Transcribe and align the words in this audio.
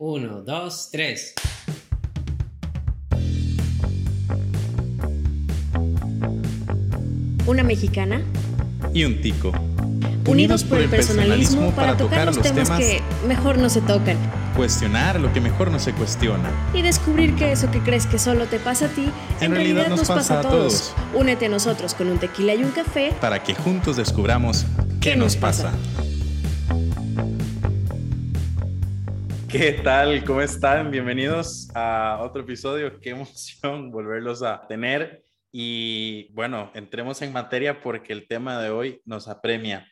Uno, 0.00 0.42
dos, 0.42 0.90
tres. 0.92 1.34
Una 7.48 7.64
mexicana. 7.64 8.22
Y 8.94 9.02
un 9.02 9.20
tico. 9.20 9.50
Unidos 10.24 10.62
por 10.62 10.78
el 10.78 10.88
personalismo 10.88 11.72
para 11.72 11.96
tocar 11.96 12.26
los 12.26 12.40
temas 12.40 12.70
que 12.78 13.02
mejor 13.26 13.58
no 13.58 13.68
se 13.68 13.80
tocan. 13.80 14.16
Cuestionar 14.54 15.18
lo 15.18 15.32
que 15.32 15.40
mejor 15.40 15.72
no 15.72 15.80
se 15.80 15.92
cuestiona. 15.92 16.48
Y 16.72 16.82
descubrir 16.82 17.34
que 17.34 17.50
eso 17.50 17.68
que 17.72 17.80
crees 17.80 18.06
que 18.06 18.20
solo 18.20 18.46
te 18.46 18.60
pasa 18.60 18.86
a 18.86 18.88
ti, 18.90 19.10
en, 19.40 19.50
realidad, 19.50 19.88
nos 19.88 20.06
pasa 20.06 20.38
a 20.38 20.42
todos. 20.42 20.94
Únete 21.12 21.46
a 21.46 21.48
nosotros 21.48 21.94
con 21.94 22.06
un 22.06 22.18
tequila 22.18 22.54
y 22.54 22.62
un 22.62 22.70
café. 22.70 23.12
Para 23.20 23.42
que 23.42 23.56
juntos 23.56 23.96
descubramos 23.96 24.64
qué, 25.00 25.16
nos 25.16 25.34
pasa? 25.34 25.72
¿Qué 29.58 29.72
tal? 29.72 30.24
¿Cómo 30.24 30.40
están? 30.40 30.92
Bienvenidos 30.92 31.68
a 31.74 32.20
otro 32.22 32.42
episodio. 32.42 33.00
Qué 33.00 33.10
emoción 33.10 33.90
volverlos 33.90 34.40
a 34.44 34.64
tener. 34.68 35.24
Y 35.50 36.32
bueno, 36.32 36.70
entremos 36.74 37.20
en 37.22 37.32
materia 37.32 37.80
porque 37.80 38.12
el 38.12 38.28
tema 38.28 38.62
de 38.62 38.70
hoy 38.70 39.02
nos 39.04 39.26
apremia. 39.26 39.84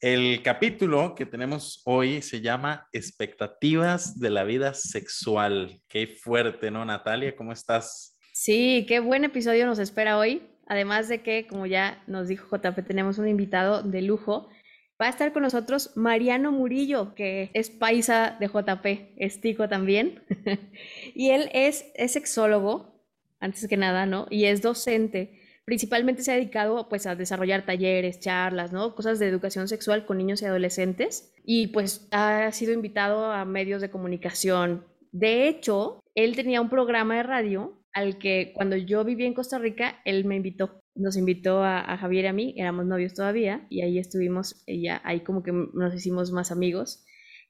El 0.00 0.42
capítulo 0.42 1.14
que 1.14 1.24
tenemos 1.24 1.80
hoy 1.86 2.20
se 2.20 2.42
llama 2.42 2.88
Expectativas 2.92 4.20
de 4.20 4.28
la 4.28 4.44
vida 4.44 4.74
sexual. 4.74 5.80
Qué 5.88 6.08
fuerte, 6.08 6.70
¿no, 6.70 6.84
Natalia? 6.84 7.34
¿Cómo 7.34 7.52
estás? 7.52 8.18
Sí, 8.34 8.84
qué 8.86 9.00
buen 9.00 9.24
episodio 9.24 9.64
nos 9.64 9.78
espera 9.78 10.18
hoy. 10.18 10.42
Además 10.66 11.08
de 11.08 11.22
que, 11.22 11.46
como 11.46 11.64
ya 11.64 12.02
nos 12.06 12.28
dijo 12.28 12.54
JP, 12.54 12.86
tenemos 12.86 13.16
un 13.16 13.28
invitado 13.28 13.82
de 13.82 14.02
lujo 14.02 14.50
Va 15.00 15.06
a 15.06 15.10
estar 15.10 15.32
con 15.34 15.42
nosotros 15.42 15.92
Mariano 15.94 16.52
Murillo, 16.52 17.14
que 17.14 17.50
es 17.52 17.68
paisa 17.68 18.36
de 18.40 18.46
JP, 18.46 19.12
es 19.16 19.40
tico 19.42 19.68
también. 19.68 20.22
y 21.14 21.30
él 21.30 21.50
es, 21.52 21.90
es 21.94 22.12
sexólogo, 22.12 23.04
antes 23.38 23.68
que 23.68 23.76
nada, 23.76 24.06
¿no? 24.06 24.26
Y 24.30 24.46
es 24.46 24.62
docente. 24.62 25.38
Principalmente 25.66 26.22
se 26.22 26.32
ha 26.32 26.36
dedicado 26.36 26.88
pues 26.88 27.06
a 27.06 27.14
desarrollar 27.14 27.66
talleres, 27.66 28.20
charlas, 28.20 28.72
¿no? 28.72 28.94
Cosas 28.94 29.18
de 29.18 29.28
educación 29.28 29.68
sexual 29.68 30.06
con 30.06 30.16
niños 30.16 30.40
y 30.40 30.46
adolescentes. 30.46 31.34
Y 31.44 31.66
pues 31.68 32.08
ha 32.10 32.50
sido 32.52 32.72
invitado 32.72 33.30
a 33.32 33.44
medios 33.44 33.82
de 33.82 33.90
comunicación. 33.90 34.86
De 35.12 35.46
hecho, 35.48 36.00
él 36.14 36.36
tenía 36.36 36.62
un 36.62 36.70
programa 36.70 37.16
de 37.16 37.22
radio 37.22 37.82
al 37.92 38.18
que 38.18 38.52
cuando 38.54 38.76
yo 38.76 39.04
vivía 39.04 39.26
en 39.26 39.34
Costa 39.34 39.58
Rica, 39.58 40.00
él 40.04 40.24
me 40.24 40.36
invitó 40.36 40.80
nos 40.96 41.16
invitó 41.16 41.62
a, 41.62 41.96
Javier 41.98 42.24
y 42.24 42.28
a 42.28 42.32
mí, 42.32 42.54
éramos 42.56 42.86
novios 42.86 43.14
todavía, 43.14 43.66
y 43.70 43.82
ahí 43.82 43.98
estuvimos, 43.98 44.64
ya 44.66 45.00
ahí 45.04 45.20
como 45.20 45.42
que 45.42 45.52
nos 45.52 45.94
hicimos 45.94 46.32
más 46.32 46.50
amigos. 46.50 47.04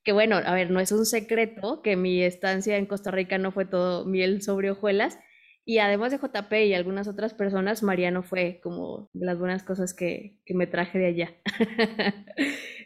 Que 0.04 0.12
bueno, 0.12 0.36
a 0.36 0.54
ver, 0.54 0.70
no 0.70 0.80
es 0.80 0.92
un 0.92 1.06
secreto 1.06 1.82
que 1.82 1.96
mi 1.96 2.22
estancia 2.22 2.76
en 2.76 2.86
Costa 2.86 3.10
Rica 3.10 3.38
no 3.38 3.52
fue 3.52 3.64
todo 3.64 4.04
miel 4.04 4.42
sobre 4.42 4.70
hojuelas, 4.70 5.18
y 5.64 5.78
además 5.78 6.12
de 6.12 6.18
JP 6.18 6.52
y 6.66 6.74
algunas 6.74 7.08
otras 7.08 7.34
personas, 7.34 7.82
Mariano 7.82 8.22
fue 8.22 8.60
como 8.62 9.10
de 9.12 9.26
las 9.26 9.38
buenas 9.38 9.64
cosas 9.64 9.94
que, 9.94 10.38
que 10.44 10.54
me 10.54 10.68
traje 10.68 10.98
de 10.98 11.06
allá. 11.06 11.34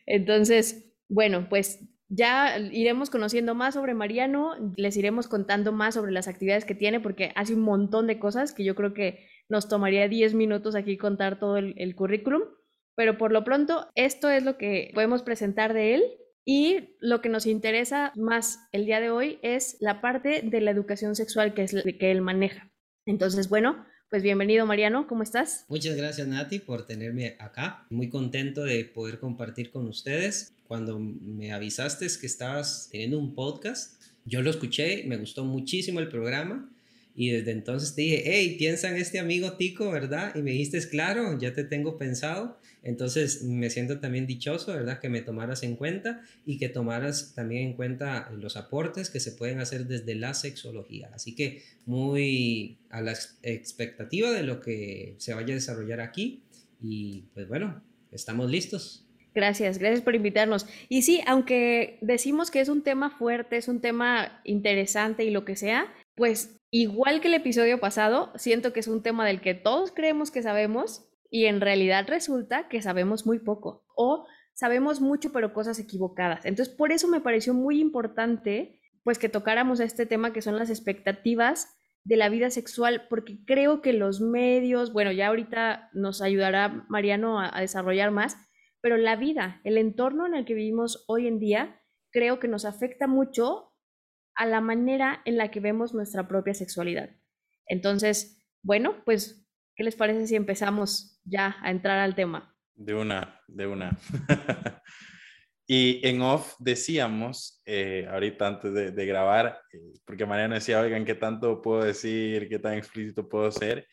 Entonces, 0.06 0.90
bueno, 1.08 1.48
pues 1.50 1.80
ya 2.08 2.58
iremos 2.58 3.08
conociendo 3.08 3.54
más 3.54 3.74
sobre 3.74 3.94
Mariano, 3.94 4.54
les 4.76 4.96
iremos 4.96 5.28
contando 5.28 5.72
más 5.72 5.94
sobre 5.94 6.10
las 6.10 6.26
actividades 6.26 6.64
que 6.64 6.74
tiene, 6.74 6.98
porque 7.00 7.32
hace 7.36 7.54
un 7.54 7.60
montón 7.60 8.08
de 8.08 8.18
cosas 8.18 8.52
que 8.52 8.64
yo 8.64 8.74
creo 8.74 8.94
que 8.94 9.26
nos 9.50 9.68
tomaría 9.68 10.08
10 10.08 10.34
minutos 10.34 10.74
aquí 10.74 10.96
contar 10.96 11.38
todo 11.38 11.58
el, 11.58 11.94
currículum, 11.94 12.42
pero 12.94 13.18
por 13.18 13.32
lo 13.32 13.44
pronto 13.44 13.88
esto 13.94 14.30
es 14.30 14.44
lo 14.44 14.56
que 14.56 14.92
podemos 14.94 15.22
presentar 15.22 15.74
de 15.74 15.94
él 15.96 16.04
y 16.44 16.96
lo 17.00 17.20
que 17.20 17.28
nos 17.28 17.46
interesa 17.46 18.12
más 18.16 18.60
el 18.72 18.86
día 18.86 19.00
de 19.00 19.10
hoy 19.10 19.38
es 19.42 19.76
la 19.80 20.00
parte 20.00 20.42
de 20.42 20.60
la 20.60 20.70
educación 20.70 21.14
sexual 21.16 21.52
que 21.52 21.64
es 21.64 21.74
que 21.98 22.10
él 22.10 22.22
maneja. 22.22 22.70
Entonces, 23.06 23.48
bueno, 23.48 23.84
pues 24.08 24.22
bienvenido 24.22 24.66
Mariano, 24.66 25.06
¿cómo 25.06 25.22
estás? 25.22 25.64
Muchas 25.68 25.96
gracias 25.96 26.26
Nati 26.28 26.60
por 26.60 26.86
tenerme 26.86 27.36
acá. 27.40 27.86
Muy 27.90 28.08
contento 28.08 28.64
de 28.64 28.84
poder 28.84 29.18
compartir 29.18 29.72
con 29.72 29.88
ustedes. 29.88 30.52
Cuando 30.66 30.98
me 31.00 31.52
avisaste 31.52 32.06
que 32.20 32.26
estabas 32.26 32.88
teniendo 32.92 33.18
un 33.18 33.34
podcast, 33.34 34.00
yo 34.24 34.42
lo 34.42 34.50
escuché, 34.50 35.04
me 35.06 35.16
gustó 35.16 35.44
muchísimo 35.44 35.98
el 35.98 36.08
programa 36.08 36.70
y 37.14 37.30
desde 37.30 37.50
entonces 37.50 37.94
te 37.94 38.02
dije, 38.02 38.22
hey, 38.24 38.56
piensa 38.58 38.88
en 38.90 38.96
este 38.96 39.18
amigo 39.18 39.52
Tico, 39.54 39.90
¿verdad? 39.90 40.34
Y 40.34 40.42
me 40.42 40.52
dijiste, 40.52 40.80
claro, 40.88 41.38
ya 41.38 41.52
te 41.52 41.64
tengo 41.64 41.98
pensado. 41.98 42.58
Entonces 42.82 43.42
me 43.42 43.68
siento 43.68 44.00
también 44.00 44.26
dichoso, 44.26 44.72
¿verdad? 44.72 45.00
Que 45.00 45.08
me 45.08 45.20
tomaras 45.20 45.62
en 45.62 45.76
cuenta 45.76 46.22
y 46.46 46.56
que 46.56 46.68
tomaras 46.68 47.34
también 47.34 47.68
en 47.68 47.72
cuenta 47.74 48.30
los 48.30 48.56
aportes 48.56 49.10
que 49.10 49.20
se 49.20 49.32
pueden 49.32 49.60
hacer 49.60 49.86
desde 49.86 50.14
la 50.14 50.32
sexología. 50.32 51.10
Así 51.12 51.34
que 51.34 51.62
muy 51.84 52.78
a 52.88 53.02
la 53.02 53.14
expectativa 53.42 54.30
de 54.30 54.42
lo 54.42 54.60
que 54.60 55.16
se 55.18 55.34
vaya 55.34 55.52
a 55.52 55.56
desarrollar 55.56 56.00
aquí. 56.00 56.42
Y 56.80 57.24
pues 57.34 57.48
bueno, 57.48 57.82
estamos 58.12 58.50
listos. 58.50 59.04
Gracias, 59.34 59.78
gracias 59.78 60.00
por 60.00 60.14
invitarnos. 60.14 60.66
Y 60.88 61.02
sí, 61.02 61.20
aunque 61.26 61.98
decimos 62.00 62.50
que 62.50 62.60
es 62.60 62.68
un 62.68 62.82
tema 62.82 63.10
fuerte, 63.10 63.56
es 63.56 63.68
un 63.68 63.80
tema 63.80 64.40
interesante 64.44 65.24
y 65.24 65.30
lo 65.30 65.44
que 65.44 65.54
sea, 65.54 65.92
pues 66.16 66.59
igual 66.70 67.20
que 67.20 67.28
el 67.28 67.34
episodio 67.34 67.80
pasado, 67.80 68.32
siento 68.36 68.72
que 68.72 68.80
es 68.80 68.88
un 68.88 69.02
tema 69.02 69.26
del 69.26 69.40
que 69.40 69.54
todos 69.54 69.92
creemos 69.92 70.30
que 70.30 70.42
sabemos 70.42 71.06
y 71.30 71.46
en 71.46 71.60
realidad 71.60 72.06
resulta 72.08 72.68
que 72.68 72.82
sabemos 72.82 73.26
muy 73.26 73.38
poco 73.38 73.84
o 73.94 74.26
sabemos 74.54 75.00
mucho 75.00 75.32
pero 75.32 75.52
cosas 75.52 75.78
equivocadas. 75.78 76.44
Entonces, 76.44 76.74
por 76.74 76.92
eso 76.92 77.08
me 77.08 77.20
pareció 77.20 77.54
muy 77.54 77.80
importante 77.80 78.80
pues 79.02 79.18
que 79.18 79.28
tocáramos 79.28 79.80
este 79.80 80.06
tema 80.06 80.32
que 80.32 80.42
son 80.42 80.56
las 80.56 80.70
expectativas 80.70 81.76
de 82.04 82.16
la 82.16 82.28
vida 82.28 82.50
sexual, 82.50 83.06
porque 83.08 83.38
creo 83.44 83.82
que 83.82 83.92
los 83.92 84.20
medios, 84.20 84.92
bueno, 84.92 85.12
ya 85.12 85.28
ahorita 85.28 85.90
nos 85.92 86.22
ayudará 86.22 86.86
Mariano 86.88 87.40
a, 87.40 87.50
a 87.54 87.60
desarrollar 87.60 88.10
más, 88.10 88.36
pero 88.80 88.96
la 88.96 89.16
vida, 89.16 89.60
el 89.64 89.76
entorno 89.78 90.26
en 90.26 90.34
el 90.34 90.44
que 90.44 90.54
vivimos 90.54 91.04
hoy 91.08 91.26
en 91.26 91.38
día, 91.38 91.80
creo 92.10 92.40
que 92.40 92.48
nos 92.48 92.64
afecta 92.64 93.06
mucho 93.06 93.69
a 94.40 94.46
la 94.46 94.62
manera 94.62 95.20
en 95.26 95.36
la 95.36 95.50
que 95.50 95.60
vemos 95.60 95.92
nuestra 95.92 96.26
propia 96.26 96.54
sexualidad. 96.54 97.10
Entonces, 97.66 98.42
bueno, 98.62 99.04
pues, 99.04 99.46
¿qué 99.76 99.84
les 99.84 99.96
parece 99.96 100.26
si 100.26 100.34
empezamos 100.34 101.20
ya 101.24 101.58
a 101.60 101.70
entrar 101.70 101.98
al 101.98 102.14
tema? 102.14 102.56
De 102.74 102.94
una, 102.94 103.38
de 103.46 103.66
una. 103.66 103.98
y 105.66 106.00
en 106.08 106.22
off 106.22 106.54
decíamos, 106.58 107.60
eh, 107.66 108.08
ahorita 108.10 108.46
antes 108.46 108.94
de, 108.94 109.06
grabar, 109.06 109.60
eh, 109.74 109.92
porque 110.06 110.24
Mariana 110.24 110.54
decía, 110.54 110.80
oigan, 110.80 111.04
¿qué 111.04 111.14
tanto 111.14 111.60
puedo 111.60 111.84
decir? 111.84 112.48
¿Qué 112.48 112.58
tan 112.58 112.78
explícito 112.78 113.28
puedo 113.28 113.52
ser? 113.52 113.86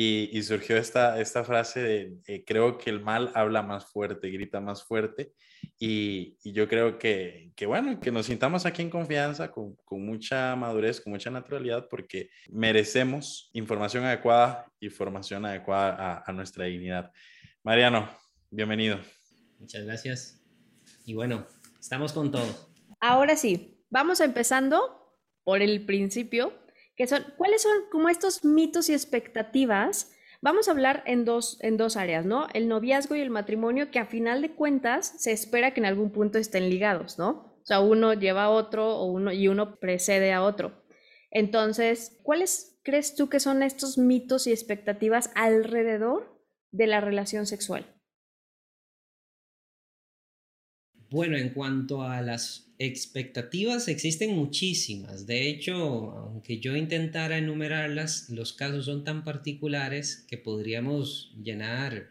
Y, 0.00 0.40
surgió 0.44 0.76
esta, 0.76 1.20
esta 1.20 1.42
frase 1.42 1.80
de, 1.80 2.18
eh, 2.28 2.44
creo 2.46 2.78
que 2.78 2.88
el 2.88 3.00
mal 3.00 3.32
habla 3.34 3.62
más 3.62 3.86
fuerte, 3.86 4.30
grita 4.30 4.60
más 4.60 4.84
fuerte. 4.84 5.32
Y, 5.76 6.36
yo 6.52 6.68
creo 6.68 7.00
que, 7.00 7.50
que, 7.56 7.66
bueno, 7.66 7.98
que 7.98 8.12
nos 8.12 8.26
sintamos 8.26 8.64
aquí 8.64 8.80
en 8.80 8.90
confianza, 8.90 9.50
con, 9.50 9.74
con, 9.84 10.06
mucha 10.06 10.54
madurez, 10.54 11.00
con 11.00 11.14
mucha 11.14 11.32
naturalidad, 11.32 11.88
porque 11.90 12.30
merecemos 12.48 13.50
información 13.54 14.04
adecuada 14.04 14.70
y 14.78 14.88
formación 14.88 15.44
adecuada 15.44 15.96
a, 15.96 16.30
a 16.30 16.32
nuestra 16.32 16.66
dignidad. 16.66 17.10
Mariano, 17.64 18.08
bienvenido. 18.52 19.00
Muchas 19.58 19.84
gracias. 19.84 20.40
Y 21.06 21.14
bueno, 21.14 21.44
estamos 21.80 22.12
con 22.12 22.30
todo. 22.30 22.70
Ahora 23.00 23.34
sí, 23.34 23.82
vamos 23.90 24.20
empezando 24.20 25.18
por 25.42 25.60
el 25.60 25.84
principio 25.84 26.52
son, 27.06 27.24
¿cuáles 27.36 27.62
son 27.62 27.72
como 27.90 28.08
estos 28.08 28.44
mitos 28.44 28.88
y 28.88 28.92
expectativas? 28.92 30.12
Vamos 30.40 30.68
a 30.68 30.72
hablar 30.72 31.02
en 31.06 31.24
dos, 31.24 31.58
en 31.62 31.76
dos 31.76 31.96
áreas, 31.96 32.24
¿no? 32.24 32.46
El 32.54 32.68
noviazgo 32.68 33.16
y 33.16 33.20
el 33.20 33.30
matrimonio, 33.30 33.90
que 33.90 33.98
a 33.98 34.06
final 34.06 34.42
de 34.42 34.54
cuentas 34.54 35.14
se 35.18 35.32
espera 35.32 35.74
que 35.74 35.80
en 35.80 35.86
algún 35.86 36.10
punto 36.10 36.38
estén 36.38 36.70
ligados, 36.70 37.18
¿no? 37.18 37.58
O 37.62 37.66
sea, 37.68 37.80
uno 37.80 38.14
lleva 38.14 38.44
a 38.44 38.50
otro 38.50 38.96
o 38.96 39.06
uno, 39.06 39.32
y 39.32 39.48
uno 39.48 39.78
precede 39.78 40.32
a 40.32 40.42
otro. 40.42 40.84
Entonces, 41.30 42.18
¿cuáles 42.22 42.80
crees 42.82 43.14
tú 43.14 43.28
que 43.28 43.40
son 43.40 43.62
estos 43.62 43.98
mitos 43.98 44.46
y 44.46 44.52
expectativas 44.52 45.30
alrededor 45.34 46.40
de 46.70 46.86
la 46.86 47.00
relación 47.00 47.46
sexual? 47.46 47.97
Bueno, 51.10 51.36
en 51.38 51.50
cuanto 51.50 52.02
a 52.02 52.20
las 52.20 52.68
expectativas 52.78 53.88
existen 53.88 54.36
muchísimas. 54.36 55.26
De 55.26 55.48
hecho, 55.48 55.74
aunque 55.74 56.60
yo 56.60 56.76
intentara 56.76 57.38
enumerarlas, 57.38 58.28
los 58.28 58.52
casos 58.52 58.84
son 58.84 59.04
tan 59.04 59.24
particulares 59.24 60.24
que 60.28 60.36
podríamos 60.36 61.32
llenar 61.42 62.10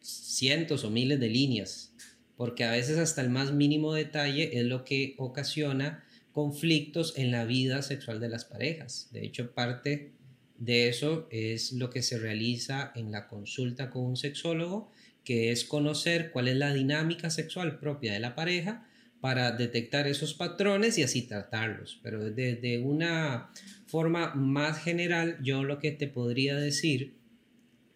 cientos 0.00 0.84
o 0.84 0.90
miles 0.90 1.18
de 1.18 1.30
líneas, 1.30 1.94
porque 2.36 2.64
a 2.64 2.72
veces 2.72 2.98
hasta 2.98 3.22
el 3.22 3.30
más 3.30 3.52
mínimo 3.52 3.94
detalle 3.94 4.58
es 4.58 4.64
lo 4.64 4.84
que 4.84 5.14
ocasiona 5.18 6.04
conflictos 6.32 7.14
en 7.16 7.30
la 7.30 7.44
vida 7.44 7.80
sexual 7.82 8.20
de 8.20 8.28
las 8.28 8.44
parejas. 8.44 9.08
De 9.12 9.24
hecho, 9.24 9.52
parte 9.52 10.12
de 10.58 10.88
eso 10.88 11.26
es 11.30 11.72
lo 11.72 11.90
que 11.90 12.02
se 12.02 12.18
realiza 12.18 12.92
en 12.94 13.12
la 13.12 13.28
consulta 13.28 13.90
con 13.90 14.04
un 14.04 14.16
sexólogo, 14.16 14.90
que 15.24 15.50
es 15.50 15.64
conocer 15.64 16.30
cuál 16.30 16.48
es 16.48 16.56
la 16.56 16.72
dinámica 16.72 17.30
sexual 17.30 17.78
propia 17.78 18.12
de 18.12 18.20
la 18.20 18.34
pareja, 18.34 18.86
para 19.24 19.52
detectar 19.52 20.06
esos 20.06 20.34
patrones 20.34 20.98
y 20.98 21.02
así 21.02 21.22
tratarlos. 21.22 21.98
Pero 22.02 22.30
desde 22.30 22.78
una 22.80 23.50
forma 23.86 24.34
más 24.34 24.82
general, 24.82 25.38
yo 25.42 25.64
lo 25.64 25.78
que 25.78 25.92
te 25.92 26.08
podría 26.08 26.56
decir 26.56 27.14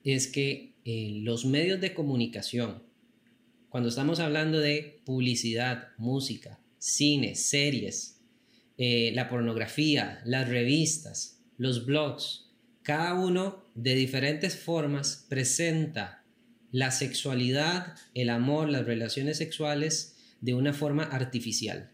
es 0.04 0.26
que 0.26 0.72
eh, 0.86 1.20
los 1.20 1.44
medios 1.44 1.82
de 1.82 1.92
comunicación, 1.92 2.82
cuando 3.68 3.90
estamos 3.90 4.20
hablando 4.20 4.58
de 4.58 5.02
publicidad, 5.04 5.88
música, 5.98 6.60
cine, 6.78 7.34
series, 7.34 8.22
eh, 8.78 9.12
la 9.14 9.28
pornografía, 9.28 10.22
las 10.24 10.48
revistas, 10.48 11.42
los 11.58 11.84
blogs, 11.84 12.46
cada 12.82 13.12
uno 13.12 13.66
de 13.74 13.94
diferentes 13.96 14.56
formas 14.56 15.26
presenta 15.28 16.17
la 16.70 16.90
sexualidad, 16.90 17.94
el 18.14 18.30
amor, 18.30 18.68
las 18.68 18.86
relaciones 18.86 19.38
sexuales 19.38 20.16
de 20.40 20.54
una 20.54 20.72
forma 20.72 21.04
artificial. 21.04 21.90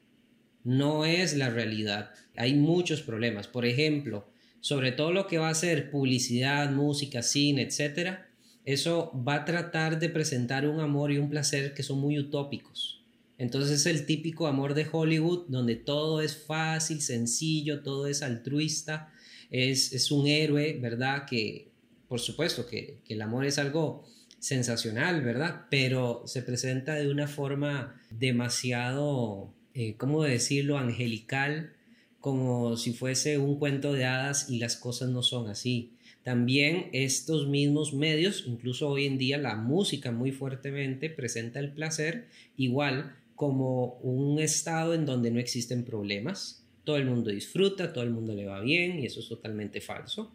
No 0.65 1.05
es 1.05 1.37
la 1.37 1.51
realidad. 1.51 2.11
Hay 2.37 2.55
muchos 2.55 3.03
problemas. 3.03 3.47
Por 3.49 3.67
ejemplo, 3.67 4.27
sobre 4.61 4.93
todo 4.93 5.13
lo 5.13 5.27
que 5.27 5.39
va 5.39 5.51
a 5.51 5.55
ser 5.55 5.91
publicidad, 5.91 6.71
música, 6.71 7.23
cine, 7.23 7.63
etcétera, 7.63 8.31
eso 8.65 9.13
va 9.15 9.35
a 9.35 9.45
tratar 9.45 9.99
de 9.99 10.09
presentar 10.09 10.67
un 10.67 10.81
amor 10.81 11.13
y 11.13 11.19
un 11.19 11.29
placer 11.29 11.75
que 11.75 11.83
son 11.83 12.01
muy 12.01 12.19
utópicos. 12.19 13.05
Entonces 13.37 13.81
es 13.81 13.87
el 13.87 14.07
típico 14.07 14.47
amor 14.47 14.75
de 14.75 14.87
Hollywood 14.91 15.47
donde 15.49 15.77
todo 15.77 16.23
es 16.23 16.37
fácil, 16.37 17.03
sencillo, 17.03 17.83
todo 17.83 18.07
es 18.07 18.23
altruista, 18.23 19.13
es, 19.51 20.11
un 20.11 20.27
héroe, 20.27 20.79
¿verdad? 20.81 21.27
Que 21.27 21.71
por 22.09 22.21
supuesto 22.21 22.67
que, 22.67 23.01
que 23.05 23.15
el 23.15 23.23
amor 23.23 23.45
es 23.45 23.59
algo 23.59 24.07
sensacional, 24.45 25.23
¿verdad? 25.23 25.63
Pero 25.71 26.23
se 26.27 26.43
presenta 26.43 26.97
de 26.97 27.11
una 27.11 27.27
forma 27.29 27.99
demasiado, 28.11 29.55
eh, 29.73 29.95
¿cómo 29.97 30.23
decirlo?, 30.23 30.77
angelical, 30.77 31.73
como 32.21 32.77
si 32.77 32.93
fuese 32.93 33.39
un 33.39 33.59
cuento 33.59 33.95
de 33.95 34.05
hadas 34.05 34.51
y 34.51 34.59
las 34.59 34.77
cosas 34.77 35.09
no 35.09 35.23
son 35.23 35.49
así. 35.49 35.93
También 36.25 36.91
estos 36.93 37.49
mismos 37.49 37.95
medios, 37.95 38.45
incluso 38.47 38.91
hoy 38.91 39.07
en 39.07 39.17
día 39.17 39.39
la 39.39 39.57
música 39.57 40.13
muy 40.13 40.31
fuertemente 40.31 41.09
presenta 41.09 41.59
el 41.59 41.73
placer 41.73 42.29
igual 42.59 43.17
como 43.37 43.95
un 44.03 44.39
estado 44.39 44.93
en 44.93 45.07
donde 45.07 45.31
no 45.31 45.41
existen 45.41 45.85
problemas. 45.85 46.67
Todo 46.85 46.99
el 46.99 47.07
mundo 47.07 47.31
disfruta, 47.31 47.95
todo 47.95 48.05
el 48.05 48.11
mundo 48.11 48.35
le 48.35 48.45
va 48.45 48.61
bien 48.61 48.99
y 48.99 49.07
eso 49.07 49.21
es 49.21 49.29
totalmente 49.29 49.81
falso. 49.81 50.35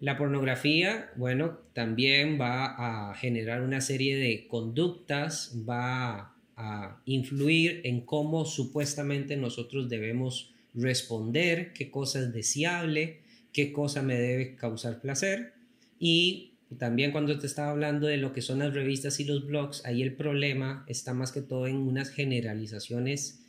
La 0.00 0.16
pornografía, 0.16 1.10
bueno, 1.16 1.58
también 1.72 2.40
va 2.40 3.10
a 3.10 3.14
generar 3.14 3.62
una 3.62 3.80
serie 3.80 4.16
de 4.16 4.46
conductas, 4.46 5.56
va 5.68 6.34
a 6.56 7.00
influir 7.04 7.80
en 7.84 8.02
cómo 8.02 8.44
supuestamente 8.44 9.36
nosotros 9.36 9.88
debemos 9.88 10.52
responder, 10.74 11.72
qué 11.72 11.90
cosa 11.90 12.20
es 12.20 12.32
deseable, 12.32 13.20
qué 13.52 13.72
cosa 13.72 14.02
me 14.02 14.14
debe 14.14 14.54
causar 14.54 15.00
placer. 15.00 15.54
Y 15.98 16.52
también 16.78 17.10
cuando 17.10 17.36
te 17.38 17.46
estaba 17.46 17.70
hablando 17.70 18.06
de 18.06 18.18
lo 18.18 18.32
que 18.32 18.42
son 18.42 18.60
las 18.60 18.74
revistas 18.74 19.18
y 19.18 19.24
los 19.24 19.46
blogs, 19.46 19.84
ahí 19.84 20.02
el 20.02 20.14
problema 20.14 20.84
está 20.86 21.12
más 21.12 21.32
que 21.32 21.40
todo 21.40 21.66
en 21.66 21.76
unas 21.76 22.10
generalizaciones 22.10 23.40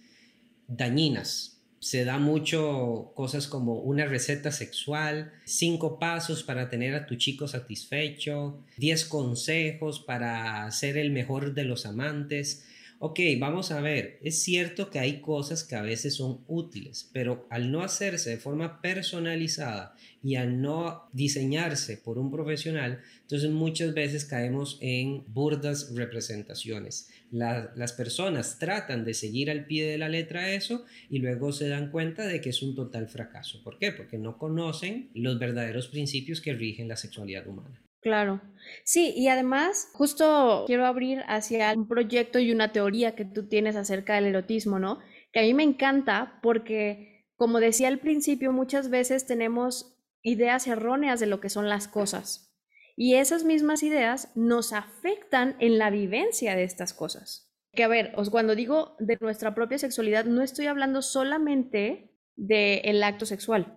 dañinas, 0.67 1.58
se 1.79 2.03
da 2.03 2.17
mucho 2.17 3.11
cosas 3.15 3.47
como 3.47 3.75
una 3.75 4.05
receta 4.05 4.51
sexual, 4.51 5.31
cinco 5.45 5.97
pasos 5.99 6.43
para 6.43 6.69
tener 6.69 6.93
a 6.95 7.05
tu 7.05 7.15
chico 7.15 7.47
satisfecho, 7.47 8.59
diez 8.77 9.05
consejos 9.05 9.99
para 9.99 10.69
ser 10.71 10.97
el 10.97 11.11
mejor 11.11 11.53
de 11.53 11.63
los 11.63 11.85
amantes. 11.85 12.65
Ok, 13.01 13.21
vamos 13.39 13.71
a 13.71 13.79
ver, 13.79 14.19
es 14.21 14.43
cierto 14.43 14.89
que 14.89 14.99
hay 14.99 15.21
cosas 15.21 15.63
que 15.63 15.77
a 15.77 15.81
veces 15.81 16.15
son 16.15 16.43
útiles, 16.49 17.09
pero 17.13 17.47
al 17.49 17.71
no 17.71 17.81
hacerse 17.81 18.31
de 18.31 18.37
forma 18.37 18.81
personalizada 18.81 19.95
y 20.21 20.35
al 20.35 20.61
no 20.61 21.07
diseñarse 21.13 21.95
por 21.95 22.17
un 22.17 22.29
profesional, 22.29 22.99
entonces 23.21 23.51
muchas 23.51 23.93
veces 23.93 24.25
caemos 24.25 24.77
en 24.81 25.23
burdas 25.27 25.95
representaciones. 25.95 27.07
las 27.31 27.93
personas 27.93 28.59
tratan 28.59 29.05
de 29.05 29.13
seguir 29.13 29.49
al 29.49 29.65
pie 29.65 29.89
de 29.89 29.97
la 29.97 30.09
letra 30.09 30.51
eso 30.51 30.83
y 31.09 31.19
luego 31.19 31.53
se 31.53 31.69
dan 31.69 31.91
cuenta 31.91 32.27
de 32.27 32.41
que 32.41 32.49
es 32.49 32.61
un 32.61 32.75
total 32.75 33.07
fracaso. 33.07 33.63
¿Por 33.63 33.77
qué? 33.77 33.93
Porque 33.93 34.17
no 34.17 34.37
conocen 34.37 35.09
los 35.13 35.39
verdaderos 35.39 35.87
principios 35.87 36.41
que 36.41 36.51
rigen 36.51 36.89
la 36.89 36.97
sexualidad 36.97 37.47
humana. 37.47 37.81
Claro. 38.01 38.39
Sí, 38.85 39.13
y 39.15 39.27
además, 39.27 39.89
justo 39.93 40.63
quiero 40.67 40.85
abrir 40.85 41.21
hacia 41.27 41.73
un 41.73 41.87
proyecto 41.87 42.39
y 42.39 42.51
una 42.51 42.71
teoría 42.71 43.13
que 43.15 43.25
tú 43.25 43.47
tienes 43.49 43.75
acerca 43.75 44.15
del 44.15 44.25
erotismo, 44.25 44.79
¿no? 44.79 44.99
Que 45.33 45.41
a 45.41 45.43
mí 45.43 45.53
me 45.53 45.63
encanta 45.63 46.39
porque, 46.41 47.27
como 47.35 47.59
decía 47.59 47.89
al 47.89 47.99
principio, 47.99 48.53
muchas 48.53 48.89
veces 48.89 49.25
tenemos 49.25 49.97
ideas 50.21 50.65
erróneas 50.67 51.19
de 51.19 51.25
lo 51.27 51.41
que 51.41 51.49
son 51.49 51.67
las 51.67 51.87
cosas. 51.89 52.55
Y 52.95 53.15
esas 53.15 53.43
mismas 53.43 53.83
ideas 53.83 54.31
nos 54.35 54.71
afectan 54.71 55.55
en 55.59 55.77
la 55.77 55.89
vivencia 55.89 56.55
de 56.55 56.63
estas 56.63 56.93
cosas. 56.93 57.51
Que 57.73 57.83
a 57.83 57.87
ver, 57.87 58.13
cuando 58.31 58.55
digo 58.55 58.95
de 58.99 59.17
nuestra 59.19 59.53
propia 59.55 59.77
sexualidad, 59.77 60.25
no 60.25 60.41
estoy 60.41 60.67
hablando 60.67 61.01
solamente 61.01 62.13
del 62.35 63.03
acto 63.03 63.25
sexual. 63.25 63.75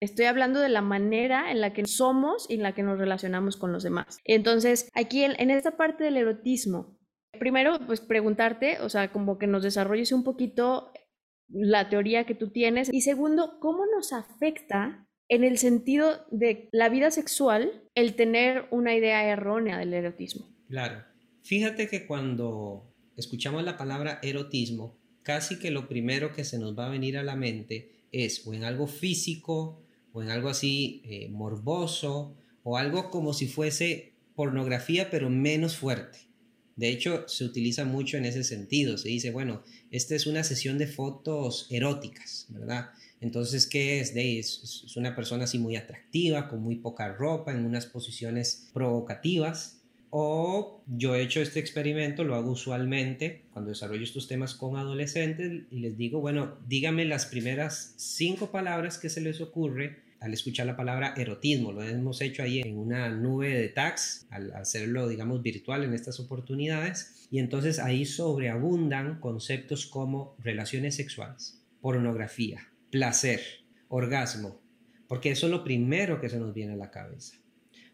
Estoy 0.00 0.24
hablando 0.26 0.60
de 0.60 0.68
la 0.68 0.82
manera 0.82 1.50
en 1.52 1.60
la 1.60 1.72
que 1.72 1.84
somos 1.84 2.46
y 2.48 2.54
en 2.54 2.62
la 2.62 2.74
que 2.74 2.82
nos 2.82 2.98
relacionamos 2.98 3.56
con 3.56 3.72
los 3.72 3.82
demás. 3.82 4.18
Entonces, 4.24 4.88
aquí 4.94 5.24
en, 5.24 5.50
esta 5.50 5.76
parte 5.76 6.04
del 6.04 6.16
erotismo, 6.16 6.98
primero, 7.38 7.78
pues 7.86 8.00
preguntarte, 8.00 8.80
o 8.80 8.88
sea, 8.88 9.12
como 9.12 9.38
que 9.38 9.46
nos 9.46 9.62
desarrolles 9.62 10.12
un 10.12 10.24
poquito 10.24 10.92
la 11.48 11.88
teoría 11.88 12.24
que 12.24 12.34
tú 12.34 12.50
tienes. 12.50 12.92
Y 12.92 13.02
segundo, 13.02 13.58
¿cómo 13.60 13.84
nos 13.86 14.12
afecta 14.12 15.06
en 15.30 15.44
el 15.44 15.58
sentido 15.58 16.26
de 16.30 16.68
la 16.72 16.88
vida 16.88 17.10
sexual 17.10 17.84
el 17.94 18.16
tener 18.16 18.66
una 18.72 18.94
idea 18.94 19.24
errónea 19.24 19.78
del 19.78 19.94
erotismo. 19.94 20.46
Claro. 20.68 21.04
Fíjate 21.42 21.88
que 21.88 22.04
cuando 22.04 22.92
escuchamos 23.16 23.62
la 23.62 23.78
palabra 23.78 24.18
erotismo, 24.22 24.98
casi 25.22 25.58
que 25.58 25.70
lo 25.70 25.88
primero 25.88 26.32
que 26.32 26.44
se 26.44 26.58
nos 26.58 26.76
va 26.76 26.86
a 26.86 26.90
venir 26.90 27.16
a 27.16 27.22
la 27.22 27.36
mente 27.36 28.06
es 28.10 28.44
o 28.46 28.52
en 28.54 28.64
algo 28.64 28.88
físico 28.88 29.86
o 30.12 30.22
en 30.22 30.30
algo 30.30 30.48
así 30.48 31.02
eh, 31.04 31.28
morboso 31.28 32.36
o 32.62 32.76
algo 32.76 33.10
como 33.10 33.32
si 33.32 33.46
fuese 33.46 34.14
pornografía 34.34 35.10
pero 35.10 35.30
menos 35.30 35.76
fuerte. 35.76 36.30
De 36.76 36.88
hecho, 36.88 37.28
se 37.28 37.44
utiliza 37.44 37.84
mucho 37.84 38.16
en 38.16 38.24
ese 38.24 38.42
sentido. 38.42 38.96
Se 38.96 39.10
dice, 39.10 39.32
bueno, 39.32 39.62
esta 39.90 40.14
es 40.14 40.26
una 40.26 40.42
sesión 40.44 40.78
de 40.78 40.86
fotos 40.86 41.66
eróticas, 41.68 42.46
¿verdad? 42.48 42.90
Entonces, 43.20 43.66
¿qué 43.66 44.00
es? 44.00 44.14
De, 44.14 44.38
es 44.38 44.96
una 44.96 45.14
persona 45.14 45.44
así 45.44 45.58
muy 45.58 45.76
atractiva, 45.76 46.48
con 46.48 46.62
muy 46.62 46.76
poca 46.76 47.12
ropa, 47.12 47.52
en 47.52 47.66
unas 47.66 47.84
posiciones 47.84 48.70
provocativas. 48.72 49.79
O 50.10 50.82
yo 50.88 51.14
he 51.14 51.22
hecho 51.22 51.40
este 51.40 51.60
experimento, 51.60 52.24
lo 52.24 52.34
hago 52.34 52.50
usualmente 52.50 53.44
cuando 53.52 53.70
desarrollo 53.70 54.02
estos 54.02 54.26
temas 54.26 54.54
con 54.54 54.76
adolescentes 54.76 55.62
y 55.70 55.78
les 55.78 55.96
digo, 55.96 56.20
bueno, 56.20 56.58
dígame 56.66 57.04
las 57.04 57.26
primeras 57.26 57.94
cinco 57.96 58.50
palabras 58.50 58.98
que 58.98 59.08
se 59.08 59.20
les 59.20 59.40
ocurre 59.40 60.10
al 60.20 60.34
escuchar 60.34 60.66
la 60.66 60.76
palabra 60.76 61.14
erotismo. 61.16 61.72
Lo 61.72 61.82
hemos 61.82 62.20
hecho 62.20 62.42
ahí 62.42 62.60
en 62.60 62.76
una 62.76 63.08
nube 63.08 63.54
de 63.54 63.68
tags, 63.68 64.26
al 64.30 64.52
hacerlo, 64.52 65.08
digamos, 65.08 65.42
virtual 65.42 65.84
en 65.84 65.94
estas 65.94 66.20
oportunidades. 66.20 67.26
Y 67.30 67.38
entonces 67.38 67.78
ahí 67.78 68.04
sobreabundan 68.04 69.20
conceptos 69.20 69.86
como 69.86 70.34
relaciones 70.38 70.96
sexuales, 70.96 71.62
pornografía, 71.80 72.68
placer, 72.90 73.40
orgasmo, 73.88 74.60
porque 75.08 75.30
eso 75.30 75.46
es 75.46 75.52
lo 75.52 75.64
primero 75.64 76.20
que 76.20 76.28
se 76.28 76.38
nos 76.38 76.52
viene 76.52 76.74
a 76.74 76.76
la 76.76 76.90
cabeza. 76.90 77.36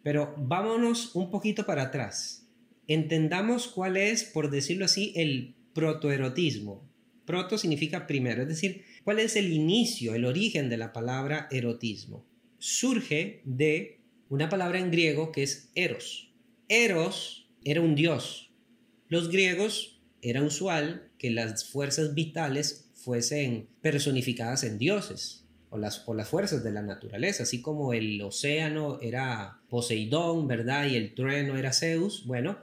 Pero 0.07 0.33
vámonos 0.39 1.17
un 1.17 1.33
poquito 1.33 1.67
para 1.67 1.83
atrás. 1.83 2.47
Entendamos 2.87 3.67
cuál 3.67 3.97
es, 3.97 4.23
por 4.23 4.53
decirlo 4.53 4.85
así, 4.85 5.13
el 5.17 5.57
protoerotismo. 5.75 6.89
Proto 7.25 7.59
significa 7.59 8.07
primero, 8.07 8.43
es 8.43 8.49
decir, 8.49 8.85
cuál 9.03 9.19
es 9.19 9.35
el 9.35 9.53
inicio, 9.53 10.15
el 10.15 10.25
origen 10.25 10.69
de 10.71 10.77
la 10.77 10.93
palabra 10.93 11.49
erotismo. 11.51 12.25
Surge 12.59 13.43
de 13.45 13.99
una 14.29 14.49
palabra 14.49 14.79
en 14.79 14.93
griego 14.93 15.33
que 15.33 15.43
es 15.43 15.73
eros. 15.75 16.33
Eros 16.69 17.51
era 17.65 17.81
un 17.81 17.97
dios. 17.97 18.53
Los 19.09 19.29
griegos 19.29 20.01
era 20.23 20.45
usual 20.45 21.11
que 21.19 21.33
las 21.33 21.65
fuerzas 21.65 22.15
vitales 22.15 22.93
fuesen 22.95 23.71
personificadas 23.83 24.63
en 24.63 24.79
dioses 24.79 25.46
o 25.71 25.79
las, 25.79 26.05
las 26.07 26.29
fuerzas 26.29 26.63
de 26.63 26.73
la 26.73 26.83
naturaleza, 26.83 27.43
así 27.43 27.61
como 27.61 27.93
el 27.93 28.21
océano 28.23 28.99
era 29.01 29.61
Poseidón, 29.69 30.47
¿verdad? 30.47 30.87
Y 30.87 30.97
el 30.97 31.15
trueno 31.15 31.57
era 31.57 31.73
Zeus, 31.73 32.27
bueno, 32.27 32.59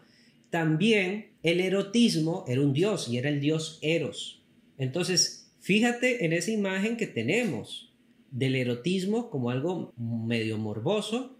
también 0.50 1.32
el 1.42 1.60
erotismo 1.60 2.46
era 2.48 2.62
un 2.62 2.74
dios 2.74 3.08
y 3.10 3.18
era 3.18 3.30
el 3.30 3.40
dios 3.40 3.80
Eros. 3.82 4.44
Entonces, 4.78 5.52
fíjate 5.60 6.26
en 6.26 6.34
esa 6.34 6.52
imagen 6.52 6.98
que 6.98 7.08
tenemos 7.08 7.94
del 8.32 8.56
erotismo 8.56 9.30
como 9.30 9.50
algo 9.50 9.94
medio 9.98 10.58
morboso, 10.58 11.38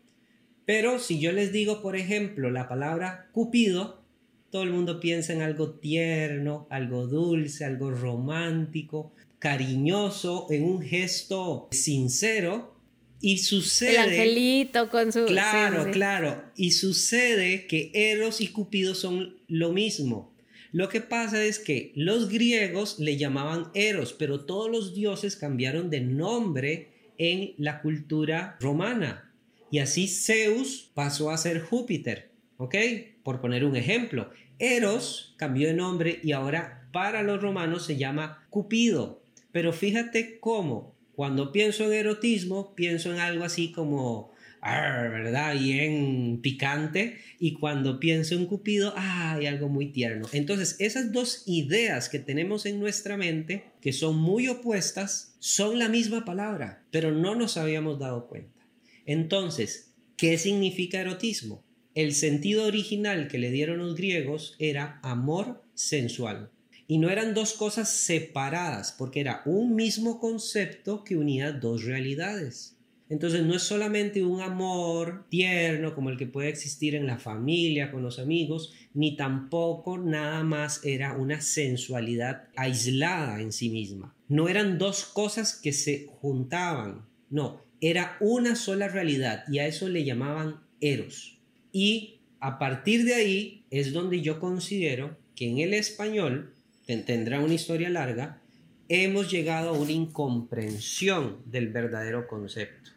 pero 0.66 1.00
si 1.00 1.20
yo 1.20 1.32
les 1.32 1.52
digo, 1.52 1.82
por 1.82 1.96
ejemplo, 1.96 2.50
la 2.50 2.68
palabra 2.68 3.30
Cupido, 3.34 4.04
todo 4.50 4.64
el 4.64 4.72
mundo 4.72 5.00
piensa 5.00 5.34
en 5.34 5.42
algo 5.42 5.72
tierno, 5.72 6.68
algo 6.70 7.08
dulce, 7.08 7.66
algo 7.66 7.92
romántico, 7.92 9.12
cariñoso, 9.44 10.48
en 10.52 10.64
un 10.64 10.82
gesto 10.82 11.68
sincero. 11.72 12.78
Y 13.20 13.40
sucede... 13.40 13.92
El 13.92 13.98
angelito 13.98 14.90
con 14.90 15.12
su... 15.12 15.26
Claro, 15.26 15.92
claro. 15.92 16.42
Y 16.56 16.72
sucede 16.72 17.68
que 17.68 17.92
Eros 17.94 18.40
y 18.40 18.48
Cupido 18.48 18.96
son 18.96 19.36
lo 19.50 19.74
mismo. 19.74 20.34
Lo 20.72 20.88
que 20.88 21.02
pasa 21.02 21.44
es 21.44 21.60
que 21.60 21.92
los 21.94 22.30
griegos 22.30 23.00
le 23.00 23.18
llamaban 23.18 23.70
Eros, 23.74 24.14
pero 24.14 24.46
todos 24.46 24.72
los 24.72 24.96
dioses 24.96 25.36
cambiaron 25.36 25.90
de 25.90 26.00
nombre 26.00 26.94
en 27.18 27.54
la 27.58 27.82
cultura 27.82 28.58
romana. 28.62 29.30
Y 29.72 29.80
así 29.80 30.08
Zeus 30.08 30.90
pasó 30.94 31.32
a 31.32 31.38
ser 31.38 31.60
Júpiter, 31.60 32.32
¿ok? 32.56 32.76
Por 33.24 33.42
poner 33.42 33.66
un 33.66 33.76
ejemplo. 33.76 34.30
Eros 34.58 35.36
cambió 35.36 35.68
de 35.68 35.74
nombre 35.74 36.22
y 36.24 36.32
ahora 36.32 36.88
para 36.94 37.24
los 37.24 37.42
romanos 37.42 37.86
se 37.86 37.98
llama 37.98 38.48
Cupido. 38.50 39.23
Pero 39.54 39.72
fíjate 39.72 40.40
cómo, 40.42 40.98
cuando 41.16 41.52
pienso 41.52 41.86
en 41.86 41.94
erotismo, 41.94 42.74
pienso 42.76 43.14
en 43.14 43.20
algo 43.20 43.46
así 43.46 43.72
como, 43.72 44.32
¿verdad? 44.62 45.54
Bien 45.58 46.40
picante. 46.42 47.20
Y 47.40 47.54
cuando 47.54 48.00
pienso 48.00 48.34
en 48.34 48.48
Cupido, 48.48 48.94
hay 48.98 49.46
algo 49.46 49.70
muy 49.70 49.92
tierno. 49.92 50.28
Entonces, 50.34 50.76
esas 50.80 51.12
dos 51.12 51.44
ideas 51.46 52.10
que 52.10 52.18
tenemos 52.18 52.66
en 52.66 52.80
nuestra 52.80 53.16
mente, 53.16 53.66
que 53.80 53.94
son 53.94 54.18
muy 54.18 54.48
opuestas, 54.48 55.36
son 55.40 55.78
la 55.78 55.88
misma 55.88 56.26
palabra, 56.26 56.84
pero 56.90 57.12
no 57.12 57.36
nos 57.36 57.56
habíamos 57.56 58.00
dado 58.00 58.28
cuenta. 58.28 58.68
Entonces, 59.06 59.94
¿qué 60.18 60.40
significa 60.40 61.00
erotismo? 61.00 61.64
El 61.94 62.14
sentido 62.14 62.66
original 62.66 63.28
que 63.28 63.38
le 63.38 63.52
dieron 63.52 63.78
los 63.78 63.96
griegos 63.96 64.56
era 64.58 65.00
amor 65.04 65.62
sensual. 65.76 66.50
Y 66.94 67.00
no 67.00 67.10
eran 67.10 67.34
dos 67.34 67.54
cosas 67.54 67.90
separadas, 67.90 68.92
porque 68.96 69.20
era 69.20 69.42
un 69.48 69.74
mismo 69.74 70.20
concepto 70.20 71.04
que 71.04 71.18
unía 71.18 71.52
dos 71.52 71.86
realidades. 71.86 72.78
Entonces 73.10 73.42
no 73.42 73.56
es 73.56 73.64
solamente 73.64 74.24
un 74.24 74.42
amor 74.42 75.26
tierno 75.28 75.96
como 75.96 76.12
el 76.12 76.20
que 76.20 76.28
puede 76.28 76.50
existir 76.50 76.94
en 76.94 77.08
la 77.08 77.18
familia, 77.18 77.92
con 77.92 78.04
los 78.04 78.20
amigos, 78.20 78.74
ni 78.94 79.16
tampoco 79.16 79.98
nada 79.98 80.44
más 80.44 80.86
era 80.86 81.14
una 81.18 81.42
sensualidad 81.42 82.50
aislada 82.56 83.42
en 83.42 83.52
sí 83.52 83.72
misma. 83.72 84.16
No 84.28 84.48
eran 84.48 84.78
dos 84.78 85.04
cosas 85.04 85.56
que 85.56 85.74
se 85.74 86.06
juntaban, 86.22 87.08
no, 87.32 87.64
era 87.82 88.18
una 88.20 88.56
sola 88.56 88.88
realidad 88.88 89.46
y 89.48 89.58
a 89.58 89.66
eso 89.66 89.90
le 89.90 90.04
llamaban 90.06 90.58
eros. 90.80 91.40
Y 91.72 92.20
a 92.40 92.60
partir 92.60 93.04
de 93.04 93.16
ahí 93.16 93.66
es 93.72 93.94
donde 93.94 94.22
yo 94.22 94.40
considero 94.40 95.18
que 95.36 95.50
en 95.50 95.58
el 95.58 95.74
español, 95.74 96.54
tendrá 96.86 97.40
una 97.40 97.54
historia 97.54 97.90
larga, 97.90 98.42
hemos 98.90 99.32
llegado 99.32 99.70
a 99.70 99.74
una 99.78 99.92
incomprensión 99.92 101.38
del 101.46 101.70
verdadero 101.70 102.28
concepto. 102.28 102.92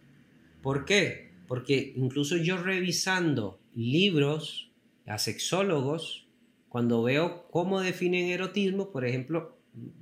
¿Por 0.63 0.85
qué? 0.85 1.31
Porque 1.47 1.93
incluso 1.97 2.37
yo 2.37 2.57
revisando 2.57 3.59
libros 3.75 4.71
a 5.07 5.19
sexólogos, 5.19 6.27
cuando 6.69 7.03
veo 7.03 7.47
cómo 7.51 7.81
definen 7.81 8.29
erotismo, 8.29 8.91
por 8.91 9.07
ejemplo, 9.07 9.57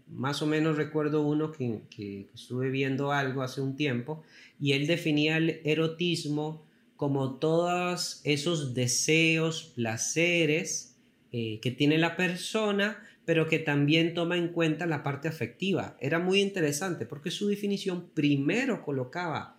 más 0.09 0.43
o 0.43 0.47
menos 0.47 0.77
recuerdo 0.77 1.23
uno 1.23 1.53
que, 1.53 2.27
estuve 2.35 2.71
viendo 2.71 3.13
algo 3.13 3.43
hace 3.43 3.61
un 3.61 3.77
tiempo 3.77 4.23
y 4.61 4.73
él 4.73 4.87
definía 4.87 5.37
el 5.37 5.61
erotismo 5.65 6.65
como 6.97 7.35
todos 7.35 8.21
esos 8.25 8.75
deseos, 8.75 9.73
placeres 9.75 10.97
eh, 11.33 11.59
que 11.61 11.73
tiene 11.73 11.99
la 11.99 12.17
persona, 12.17 13.03
pero 13.25 13.47
que 13.49 13.59
también 13.59 14.15
toma 14.15 14.37
en 14.37 14.49
cuenta 14.49 14.87
la 14.87 15.03
parte 15.03 15.29
afectiva. 15.29 15.97
Era 16.01 16.19
muy 16.19 16.41
interesante 16.41 17.07
porque 17.07 17.31
su 17.31 17.49
definición 17.49 18.11
primero 18.15 18.83
colocaba 18.83 19.59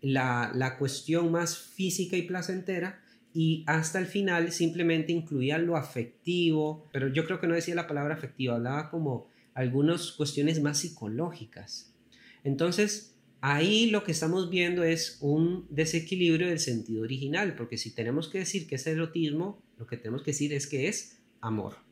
la, 0.00 0.50
la 0.54 0.76
cuestión 0.76 1.30
más 1.30 1.58
física 1.58 2.16
y 2.16 2.22
placentera 2.22 3.00
y 3.32 3.64
hasta 3.66 3.98
el 3.98 4.06
final 4.06 4.52
simplemente 4.52 5.12
incluía 5.12 5.58
lo 5.58 5.76
afectivo, 5.76 6.86
pero 6.92 7.08
yo 7.08 7.24
creo 7.24 7.40
que 7.40 7.48
no 7.48 7.54
decía 7.54 7.74
la 7.74 7.88
palabra 7.88 8.14
afectiva, 8.14 8.54
hablaba 8.54 8.90
como 8.90 9.28
algunas 9.54 10.12
cuestiones 10.12 10.62
más 10.62 10.78
psicológicas. 10.78 11.92
Entonces, 12.44 13.16
ahí 13.40 13.90
lo 13.90 14.04
que 14.04 14.12
estamos 14.12 14.50
viendo 14.50 14.84
es 14.84 15.18
un 15.20 15.66
desequilibrio 15.68 16.48
del 16.48 16.60
sentido 16.60 17.02
original, 17.02 17.56
porque 17.56 17.76
si 17.76 17.92
tenemos 17.92 18.28
que 18.28 18.38
decir 18.38 18.68
que 18.68 18.76
es 18.76 18.86
erotismo, 18.86 19.60
lo 19.78 19.86
que 19.86 19.96
tenemos 19.96 20.22
que 20.22 20.30
decir 20.30 20.52
es 20.52 20.66
que 20.68 20.88
es 20.88 21.20
amor. 21.40 21.83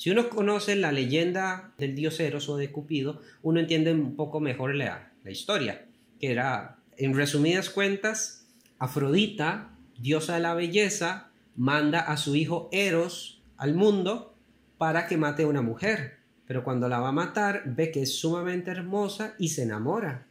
Si 0.00 0.08
uno 0.08 0.30
conoce 0.30 0.76
la 0.76 0.92
leyenda 0.92 1.74
del 1.76 1.94
dios 1.94 2.20
Eros 2.20 2.48
o 2.48 2.56
de 2.56 2.72
Cupido, 2.72 3.20
uno 3.42 3.60
entiende 3.60 3.92
un 3.92 4.16
poco 4.16 4.40
mejor 4.40 4.74
la, 4.74 5.12
la 5.22 5.30
historia, 5.30 5.84
que 6.18 6.32
era, 6.32 6.78
en 6.96 7.14
resumidas 7.14 7.68
cuentas, 7.68 8.46
Afrodita, 8.78 9.76
diosa 9.98 10.36
de 10.36 10.40
la 10.40 10.54
belleza, 10.54 11.30
manda 11.54 12.00
a 12.00 12.16
su 12.16 12.34
hijo 12.34 12.70
Eros 12.72 13.42
al 13.58 13.74
mundo 13.74 14.34
para 14.78 15.06
que 15.06 15.18
mate 15.18 15.42
a 15.42 15.48
una 15.48 15.60
mujer 15.60 16.20
pero 16.50 16.64
cuando 16.64 16.88
la 16.88 16.98
va 16.98 17.10
a 17.10 17.12
matar 17.12 17.62
ve 17.64 17.92
que 17.92 18.02
es 18.02 18.18
sumamente 18.18 18.72
hermosa 18.72 19.36
y 19.38 19.50
se 19.50 19.62
enamora. 19.62 20.26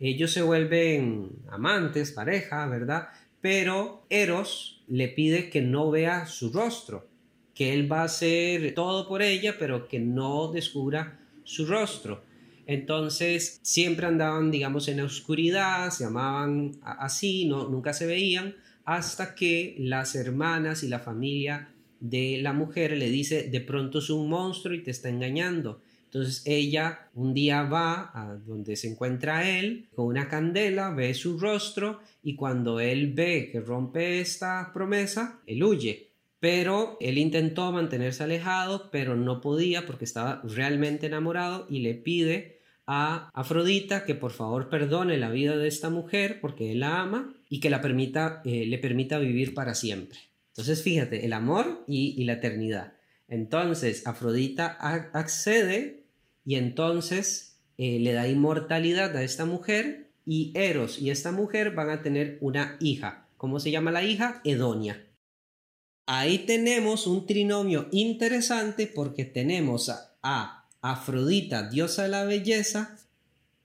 Ellos 0.00 0.32
se 0.32 0.42
vuelven 0.42 1.30
amantes, 1.48 2.10
pareja, 2.10 2.66
¿verdad? 2.66 3.10
Pero 3.40 4.04
Eros 4.10 4.82
le 4.88 5.06
pide 5.06 5.50
que 5.50 5.62
no 5.62 5.88
vea 5.92 6.26
su 6.26 6.52
rostro, 6.52 7.06
que 7.54 7.74
él 7.74 7.90
va 7.90 8.02
a 8.02 8.04
hacer 8.04 8.74
todo 8.74 9.08
por 9.08 9.22
ella, 9.22 9.56
pero 9.58 9.88
que 9.88 9.98
no 9.98 10.50
descubra 10.50 11.20
su 11.44 11.66
rostro. 11.66 12.22
Entonces 12.66 13.60
siempre 13.62 14.06
andaban, 14.06 14.50
digamos, 14.50 14.88
en 14.88 14.98
la 14.98 15.04
oscuridad, 15.04 15.90
se 15.90 16.04
llamaban 16.04 16.72
así, 16.82 17.44
no, 17.44 17.68
nunca 17.68 17.92
se 17.92 18.06
veían, 18.06 18.54
hasta 18.84 19.34
que 19.34 19.74
las 19.78 20.14
hermanas 20.14 20.82
y 20.82 20.88
la 20.88 20.98
familia 20.98 21.68
de 22.00 22.38
la 22.40 22.52
mujer 22.52 22.96
le 22.96 23.08
dice, 23.08 23.44
de 23.44 23.60
pronto 23.60 23.98
es 23.98 24.10
un 24.10 24.28
monstruo 24.28 24.74
y 24.74 24.82
te 24.82 24.90
está 24.90 25.08
engañando. 25.08 25.80
Entonces 26.04 26.42
ella 26.44 27.08
un 27.14 27.32
día 27.32 27.62
va 27.62 28.10
a 28.12 28.34
donde 28.34 28.76
se 28.76 28.88
encuentra 28.88 29.48
él 29.48 29.88
con 29.94 30.06
una 30.06 30.28
candela, 30.28 30.90
ve 30.90 31.14
su 31.14 31.38
rostro 31.38 32.00
y 32.22 32.36
cuando 32.36 32.80
él 32.80 33.12
ve 33.14 33.48
que 33.50 33.60
rompe 33.60 34.20
esta 34.20 34.72
promesa, 34.74 35.40
él 35.46 35.64
huye. 35.64 36.11
Pero 36.42 36.96
él 37.00 37.18
intentó 37.18 37.70
mantenerse 37.70 38.24
alejado, 38.24 38.90
pero 38.90 39.14
no 39.14 39.40
podía 39.40 39.86
porque 39.86 40.04
estaba 40.04 40.42
realmente 40.42 41.06
enamorado 41.06 41.68
y 41.70 41.82
le 41.82 41.94
pide 41.94 42.58
a 42.84 43.30
Afrodita 43.32 44.04
que 44.04 44.16
por 44.16 44.32
favor 44.32 44.68
perdone 44.68 45.18
la 45.18 45.30
vida 45.30 45.56
de 45.56 45.68
esta 45.68 45.88
mujer 45.88 46.40
porque 46.40 46.72
él 46.72 46.80
la 46.80 47.00
ama 47.00 47.32
y 47.48 47.60
que 47.60 47.70
la 47.70 47.80
permita, 47.80 48.42
eh, 48.44 48.66
le 48.66 48.78
permita 48.78 49.20
vivir 49.20 49.54
para 49.54 49.76
siempre. 49.76 50.18
Entonces, 50.48 50.82
fíjate, 50.82 51.24
el 51.24 51.32
amor 51.32 51.84
y, 51.86 52.24
la 52.24 52.32
eternidad. 52.32 52.94
Entonces, 53.28 54.04
Afrodita 54.08 54.66
accede 55.12 56.02
y 56.44 56.56
entonces 56.56 57.60
eh, 57.78 58.00
le 58.00 58.14
da 58.14 58.26
inmortalidad 58.26 59.16
a 59.16 59.22
esta 59.22 59.44
mujer 59.44 60.08
y 60.26 60.50
Eros 60.56 61.00
y 61.00 61.10
esta 61.10 61.30
mujer 61.30 61.70
van 61.70 61.90
a 61.90 62.02
tener 62.02 62.38
una 62.40 62.78
hija. 62.80 63.28
¿Cómo 63.36 63.60
se 63.60 63.70
llama 63.70 63.92
la 63.92 64.02
hija? 64.02 64.40
Edonia. 64.42 65.06
Ahí 66.06 66.38
tenemos 66.38 67.06
un 67.06 67.26
trinomio 67.26 67.88
interesante 67.92 68.86
porque 68.86 69.24
tenemos 69.24 69.90
a, 70.22 70.58
Afrodita, 70.80 71.68
diosa 71.68 72.02
de 72.02 72.08
la 72.08 72.24
belleza, 72.24 72.98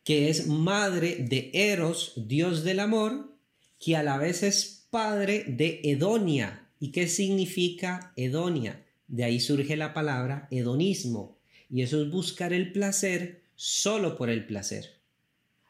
que 0.04 0.30
es 0.30 0.48
madre 0.48 1.16
de 1.18 1.50
Eros, 1.54 2.14
dios 2.16 2.64
del 2.64 2.80
amor, 2.80 3.34
que 3.80 3.96
a 3.96 4.04
la 4.04 4.18
vez 4.18 4.44
es 4.44 4.86
padre 4.92 5.44
de 5.48 5.82
Edonia, 5.84 6.68
¿Y 6.80 6.92
qué 6.92 7.08
significa 7.08 8.14
hedonia? 8.16 8.86
De 9.08 9.24
ahí 9.24 9.40
surge 9.40 9.76
la 9.76 9.94
palabra 9.94 10.48
hedonismo, 10.52 11.38
y 11.70 11.82
eso 11.82 12.02
es 12.02 12.12
buscar 12.12 12.54
el 12.54 12.72
placer 12.72 13.42
solo 13.56 14.16
por 14.16 14.30
el 14.30 14.46
placer. 14.46 14.98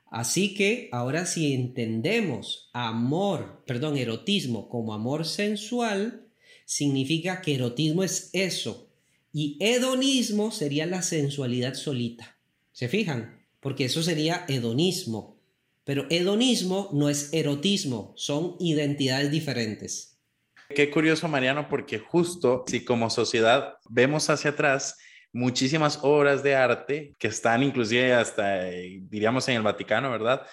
Así 0.09 0.53
que 0.53 0.89
ahora 0.91 1.25
si 1.25 1.53
entendemos 1.53 2.69
amor, 2.73 3.63
perdón, 3.65 3.97
erotismo 3.97 4.69
como 4.69 4.93
amor 4.93 5.25
sensual, 5.25 6.26
significa 6.67 7.41
que 7.41 7.55
erotismo 7.55 8.03
es 8.03 8.29
eso 8.33 8.89
y 9.31 9.57
hedonismo 9.61 10.51
sería 10.51 10.85
la 10.85 11.01
sensualidad 11.01 11.75
solita. 11.75 12.37
¿Se 12.73 12.89
fijan? 12.89 13.45
Porque 13.61 13.85
eso 13.85 14.03
sería 14.03 14.45
hedonismo. 14.49 15.39
Pero 15.85 16.05
hedonismo 16.09 16.89
no 16.91 17.07
es 17.07 17.33
erotismo, 17.33 18.13
son 18.17 18.57
identidades 18.59 19.31
diferentes. 19.31 20.19
Qué 20.75 20.91
curioso, 20.91 21.29
Mariano, 21.29 21.69
porque 21.69 21.99
justo 21.99 22.65
si 22.67 22.83
como 22.83 23.09
sociedad 23.09 23.75
vemos 23.89 24.29
hacia 24.29 24.51
atrás 24.51 24.97
muchísimas 25.31 25.99
obras 26.01 26.43
de 26.43 26.55
arte 26.55 27.15
que 27.17 27.29
están 27.29 27.63
inclusive 27.63 28.13
hasta, 28.13 28.69
eh, 28.69 28.99
diríamos, 29.03 29.47
en 29.47 29.55
el 29.55 29.61
Vaticano, 29.61 30.11
¿verdad? 30.11 30.45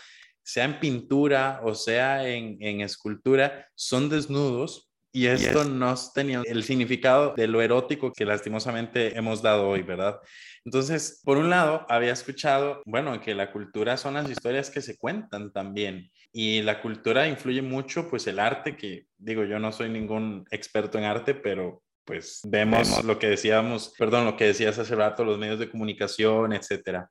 Sea 0.45 0.65
en 0.65 0.79
pintura 0.79 1.61
o 1.65 1.75
sea 1.75 2.29
en, 2.29 2.57
en 2.61 2.83
escultura, 2.83 3.67
son 3.75 4.09
desnudos 4.09 4.94
y 5.15 5.29
esto 5.29 5.65
no 5.65 5.95
tenía 6.13 6.43
el 6.45 6.65
significado 6.65 7.35
de 7.37 7.47
lo 7.47 7.63
erótico 7.63 8.13
que 8.13 8.25
lastimosamente 8.25 9.17
hemos 9.17 9.41
dado 9.41 9.69
hoy, 9.69 9.83
¿verdad? 9.83 10.19
Entonces, 10.65 11.21
por 11.25 11.37
un 11.37 11.51
lado, 11.51 11.87
había 11.89 12.13
escuchado, 12.13 12.83
bueno, 12.85 13.21
que 13.21 13.33
la 13.33 13.53
cultura 13.53 13.97
son 13.97 14.15
las 14.15 14.29
historias 14.29 14.71
que 14.71 14.81
se 14.81 14.99
cuentan 14.99 15.53
también. 15.53 16.11
Y 16.33 16.63
la 16.63 16.83
cultura 16.83 17.29
influye 17.29 17.63
mucho, 17.63 18.11
pues 18.11 18.27
el 18.27 18.41
arte, 18.41 18.77
que 18.77 19.07
digo, 19.17 19.45
yo 19.45 19.61
no 19.61 19.71
soy 19.71 19.89
ningún 19.89 20.45
experto 20.51 20.99
en 20.99 21.05
arte, 21.05 21.33
pero 21.33 21.85
pues 22.05 22.41
vemos 22.45 23.03
lo 23.05 23.19
que 23.19 23.29
decíamos, 23.29 23.95
perdón, 23.97 24.25
lo 24.25 24.37
que 24.37 24.47
decías 24.47 24.79
hace 24.79 24.97
rato, 24.97 25.25
los 25.25 25.39
medios 25.39 25.61
de 25.61 25.71
comunicación, 25.71 26.53
etcétera. 26.53 27.09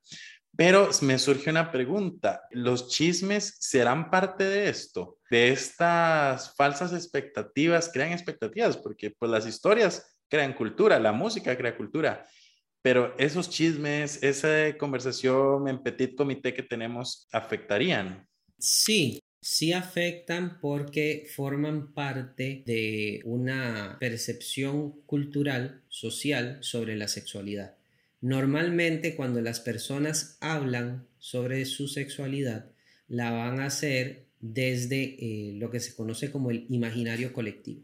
Pero 0.56 0.90
me 1.02 1.18
surge 1.18 1.50
una 1.50 1.72
pregunta, 1.72 2.44
¿los 2.52 2.88
chismes 2.90 3.56
serán 3.60 4.12
parte 4.12 4.44
de 4.44 4.70
esto? 4.70 5.18
De 5.32 5.50
estas 5.50 6.54
falsas 6.56 6.94
expectativas, 6.94 7.90
crean 7.92 8.12
expectativas, 8.12 8.78
porque 8.78 9.10
pues 9.10 9.32
las 9.32 9.48
historias 9.48 10.16
crean 10.30 10.54
cultura, 10.54 11.00
la 11.00 11.12
música 11.12 11.58
crea 11.58 11.76
cultura, 11.76 12.28
pero 12.84 13.16
esos 13.18 13.50
chismes, 13.50 14.22
esa 14.22 14.78
conversación 14.78 15.68
en 15.68 15.82
petit 15.82 16.16
comité 16.16 16.54
que 16.54 16.64
tenemos, 16.64 17.28
¿afectarían? 17.32 18.28
Sí, 18.60 19.20
sí 19.42 19.74
afectan 19.74 20.60
porque 20.62 21.26
forman 21.34 21.94
parte 21.94 22.62
de 22.66 23.22
una 23.26 23.98
percepción 24.00 25.02
cultural, 25.08 25.82
social 25.88 26.60
sobre 26.62 26.96
la 26.96 27.08
sexualidad. 27.08 27.76
Normalmente 28.24 29.18
cuando 29.18 29.42
las 29.42 29.60
personas 29.60 30.38
hablan 30.40 31.06
sobre 31.20 31.66
su 31.66 31.90
sexualidad, 31.90 32.72
la 33.10 33.32
van 33.32 33.60
a 33.60 33.66
hacer 33.66 34.28
desde 34.40 35.18
eh, 35.20 35.54
lo 35.56 35.70
que 35.70 35.82
se 35.82 35.94
conoce 35.94 36.32
como 36.32 36.50
el 36.50 36.66
imaginario 36.70 37.34
colectivo. 37.34 37.84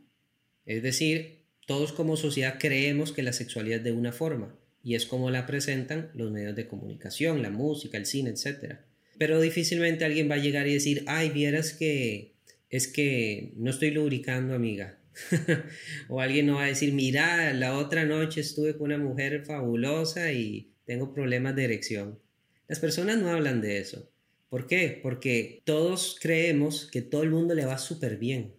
Es 0.66 0.82
decir, 0.82 1.44
todos 1.68 1.92
como 1.92 2.16
sociedad 2.16 2.56
creemos 2.58 3.12
que 3.12 3.22
la 3.22 3.34
sexualidad 3.34 3.80
es 3.80 3.84
de 3.84 3.92
una 3.92 4.14
forma 4.14 4.58
y 4.82 4.96
es 4.96 5.06
como 5.06 5.30
la 5.30 5.46
presentan 5.46 6.10
los 6.14 6.32
medios 6.32 6.56
de 6.56 6.68
comunicación, 6.68 7.42
la 7.42 7.50
música, 7.50 7.98
el 7.98 8.06
cine, 8.06 8.30
etc. 8.30 8.78
Pero 9.18 9.42
difícilmente 9.42 10.06
alguien 10.06 10.32
va 10.32 10.36
a 10.36 10.42
llegar 10.42 10.70
y 10.70 10.74
decir, 10.74 11.04
ay, 11.08 11.32
vieras 11.32 11.74
que 11.74 12.36
es 12.70 12.88
que 12.88 13.52
no 13.58 13.72
estoy 13.72 13.92
lubricando, 13.92 14.54
amiga. 14.56 14.99
o 16.08 16.22
alguien 16.22 16.48
no 16.48 16.56
va 16.56 16.64
a 16.64 16.68
decir, 16.68 16.94
mira, 16.94 17.54
la 17.54 17.78
otra 17.78 18.06
noche 18.06 18.42
estuve 18.42 18.78
con 18.78 18.92
una 18.92 18.98
mujer 18.98 19.46
fabulosa 19.46 20.32
y 20.32 20.72
tengo 20.86 21.14
problemas 21.14 21.56
de 21.56 21.66
erección. 21.66 22.20
Las 22.68 22.80
personas 22.80 23.18
no 23.18 23.30
hablan 23.30 23.62
de 23.62 23.80
eso. 23.80 24.12
¿Por 24.50 24.68
qué? 24.68 25.00
Porque 25.02 25.62
todos 25.64 26.18
creemos 26.20 26.90
que 26.92 27.02
todo 27.02 27.24
el 27.24 27.30
mundo 27.30 27.54
le 27.54 27.66
va 27.66 27.78
súper 27.78 28.18
bien, 28.18 28.56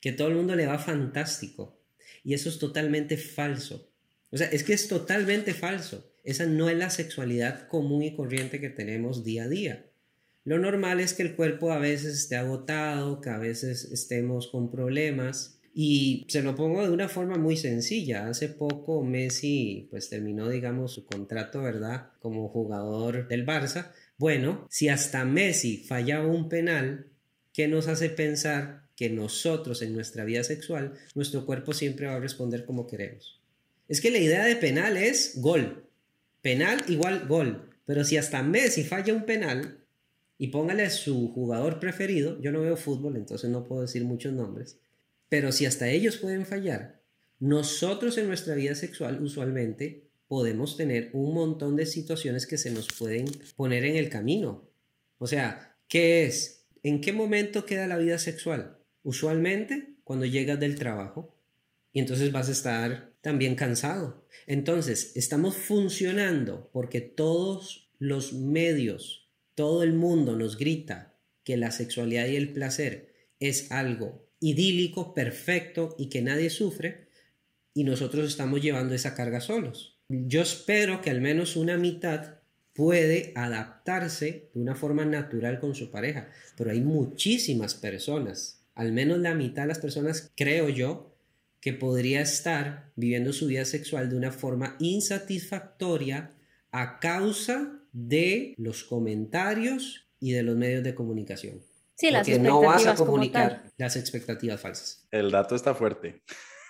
que 0.00 0.12
todo 0.12 0.28
el 0.28 0.34
mundo 0.34 0.56
le 0.56 0.66
va 0.66 0.78
fantástico. 0.78 1.78
Y 2.24 2.34
eso 2.34 2.48
es 2.48 2.58
totalmente 2.58 3.16
falso. 3.16 3.90
O 4.30 4.36
sea, 4.36 4.48
es 4.48 4.64
que 4.64 4.72
es 4.72 4.88
totalmente 4.88 5.54
falso. 5.54 6.12
Esa 6.24 6.46
no 6.46 6.68
es 6.68 6.76
la 6.76 6.90
sexualidad 6.90 7.68
común 7.68 8.02
y 8.02 8.16
corriente 8.16 8.60
que 8.60 8.70
tenemos 8.70 9.24
día 9.24 9.44
a 9.44 9.48
día. 9.48 9.86
Lo 10.44 10.58
normal 10.58 11.00
es 11.00 11.12
que 11.12 11.22
el 11.22 11.36
cuerpo 11.36 11.72
a 11.72 11.78
veces 11.78 12.16
esté 12.16 12.36
agotado, 12.36 13.20
que 13.20 13.30
a 13.30 13.38
veces 13.38 13.84
estemos 13.92 14.48
con 14.48 14.70
problemas. 14.70 15.55
Y 15.78 16.24
se 16.28 16.42
lo 16.42 16.56
pongo 16.56 16.80
de 16.80 16.90
una 16.90 17.06
forma 17.06 17.36
muy 17.36 17.58
sencilla. 17.58 18.28
Hace 18.28 18.48
poco 18.48 19.04
Messi 19.04 19.88
pues 19.90 20.08
terminó, 20.08 20.48
digamos, 20.48 20.94
su 20.94 21.04
contrato, 21.04 21.60
¿verdad? 21.60 22.12
Como 22.18 22.48
jugador 22.48 23.28
del 23.28 23.44
Barça. 23.44 23.92
Bueno, 24.16 24.66
si 24.70 24.88
hasta 24.88 25.26
Messi 25.26 25.84
fallaba 25.86 26.28
un 26.28 26.48
penal, 26.48 27.08
¿qué 27.52 27.68
nos 27.68 27.88
hace 27.88 28.08
pensar 28.08 28.88
que 28.96 29.10
nosotros 29.10 29.82
en 29.82 29.92
nuestra 29.92 30.24
vida 30.24 30.44
sexual, 30.44 30.94
nuestro 31.14 31.44
cuerpo 31.44 31.74
siempre 31.74 32.06
va 32.06 32.14
a 32.14 32.20
responder 32.20 32.64
como 32.64 32.86
queremos? 32.86 33.38
Es 33.86 34.00
que 34.00 34.10
la 34.10 34.16
idea 34.16 34.46
de 34.46 34.56
penal 34.56 34.96
es 34.96 35.42
gol. 35.42 35.84
Penal 36.40 36.84
igual 36.88 37.28
gol. 37.28 37.68
Pero 37.84 38.02
si 38.02 38.16
hasta 38.16 38.42
Messi 38.42 38.82
falla 38.82 39.12
un 39.12 39.26
penal, 39.26 39.84
y 40.38 40.48
póngale 40.48 40.88
su 40.90 41.32
jugador 41.32 41.80
preferido, 41.80 42.40
yo 42.40 42.52
no 42.52 42.62
veo 42.62 42.76
fútbol, 42.76 43.16
entonces 43.16 43.50
no 43.50 43.64
puedo 43.64 43.82
decir 43.82 44.04
muchos 44.04 44.32
nombres, 44.32 44.78
pero 45.28 45.52
si 45.52 45.66
hasta 45.66 45.88
ellos 45.88 46.16
pueden 46.16 46.46
fallar, 46.46 47.02
nosotros 47.38 48.16
en 48.18 48.28
nuestra 48.28 48.54
vida 48.54 48.74
sexual 48.74 49.22
usualmente 49.22 50.08
podemos 50.28 50.76
tener 50.76 51.10
un 51.12 51.34
montón 51.34 51.76
de 51.76 51.86
situaciones 51.86 52.46
que 52.46 52.58
se 52.58 52.70
nos 52.70 52.88
pueden 52.88 53.26
poner 53.56 53.84
en 53.84 53.96
el 53.96 54.08
camino. 54.08 54.68
O 55.18 55.26
sea, 55.26 55.76
¿qué 55.88 56.24
es? 56.24 56.66
¿En 56.82 57.00
qué 57.00 57.12
momento 57.12 57.66
queda 57.66 57.86
la 57.86 57.98
vida 57.98 58.18
sexual? 58.18 58.78
Usualmente 59.02 59.94
cuando 60.04 60.26
llegas 60.26 60.58
del 60.58 60.76
trabajo 60.76 61.36
y 61.92 62.00
entonces 62.00 62.32
vas 62.32 62.48
a 62.48 62.52
estar 62.52 63.12
también 63.20 63.54
cansado. 63.54 64.26
Entonces, 64.46 65.12
estamos 65.16 65.56
funcionando 65.56 66.70
porque 66.72 67.00
todos 67.00 67.90
los 67.98 68.32
medios 68.32 69.26
todo 69.56 69.82
el 69.82 69.94
mundo 69.94 70.36
nos 70.36 70.58
grita 70.58 71.18
que 71.42 71.56
la 71.56 71.70
sexualidad 71.70 72.26
y 72.26 72.36
el 72.36 72.52
placer 72.52 73.14
es 73.40 73.72
algo 73.72 74.25
idílico, 74.40 75.14
perfecto 75.14 75.94
y 75.98 76.08
que 76.08 76.22
nadie 76.22 76.50
sufre, 76.50 77.08
y 77.74 77.84
nosotros 77.84 78.26
estamos 78.26 78.62
llevando 78.62 78.94
esa 78.94 79.14
carga 79.14 79.40
solos. 79.40 79.98
Yo 80.08 80.42
espero 80.42 81.02
que 81.02 81.10
al 81.10 81.20
menos 81.20 81.56
una 81.56 81.76
mitad 81.76 82.36
puede 82.72 83.32
adaptarse 83.34 84.50
de 84.54 84.60
una 84.60 84.74
forma 84.74 85.04
natural 85.04 85.58
con 85.60 85.74
su 85.74 85.90
pareja, 85.90 86.28
pero 86.56 86.70
hay 86.70 86.80
muchísimas 86.80 87.74
personas, 87.74 88.62
al 88.74 88.92
menos 88.92 89.18
la 89.18 89.34
mitad 89.34 89.62
de 89.62 89.68
las 89.68 89.78
personas, 89.78 90.30
creo 90.36 90.68
yo, 90.68 91.12
que 91.60 91.72
podría 91.72 92.20
estar 92.20 92.92
viviendo 92.96 93.32
su 93.32 93.46
vida 93.46 93.64
sexual 93.64 94.08
de 94.08 94.16
una 94.16 94.30
forma 94.30 94.76
insatisfactoria 94.78 96.30
a 96.70 97.00
causa 97.00 97.80
de 97.92 98.54
los 98.58 98.84
comentarios 98.84 100.06
y 100.20 100.32
de 100.32 100.42
los 100.42 100.56
medios 100.56 100.84
de 100.84 100.94
comunicación. 100.94 101.60
Sí, 101.96 102.10
las 102.10 102.28
expectativas 102.28 102.62
no 102.62 102.68
vas 102.68 102.86
a 102.86 102.94
comunicar 102.94 103.72
las 103.78 103.96
expectativas 103.96 104.60
falsas. 104.60 105.08
El 105.10 105.30
dato 105.30 105.54
está 105.54 105.74
fuerte. 105.74 106.22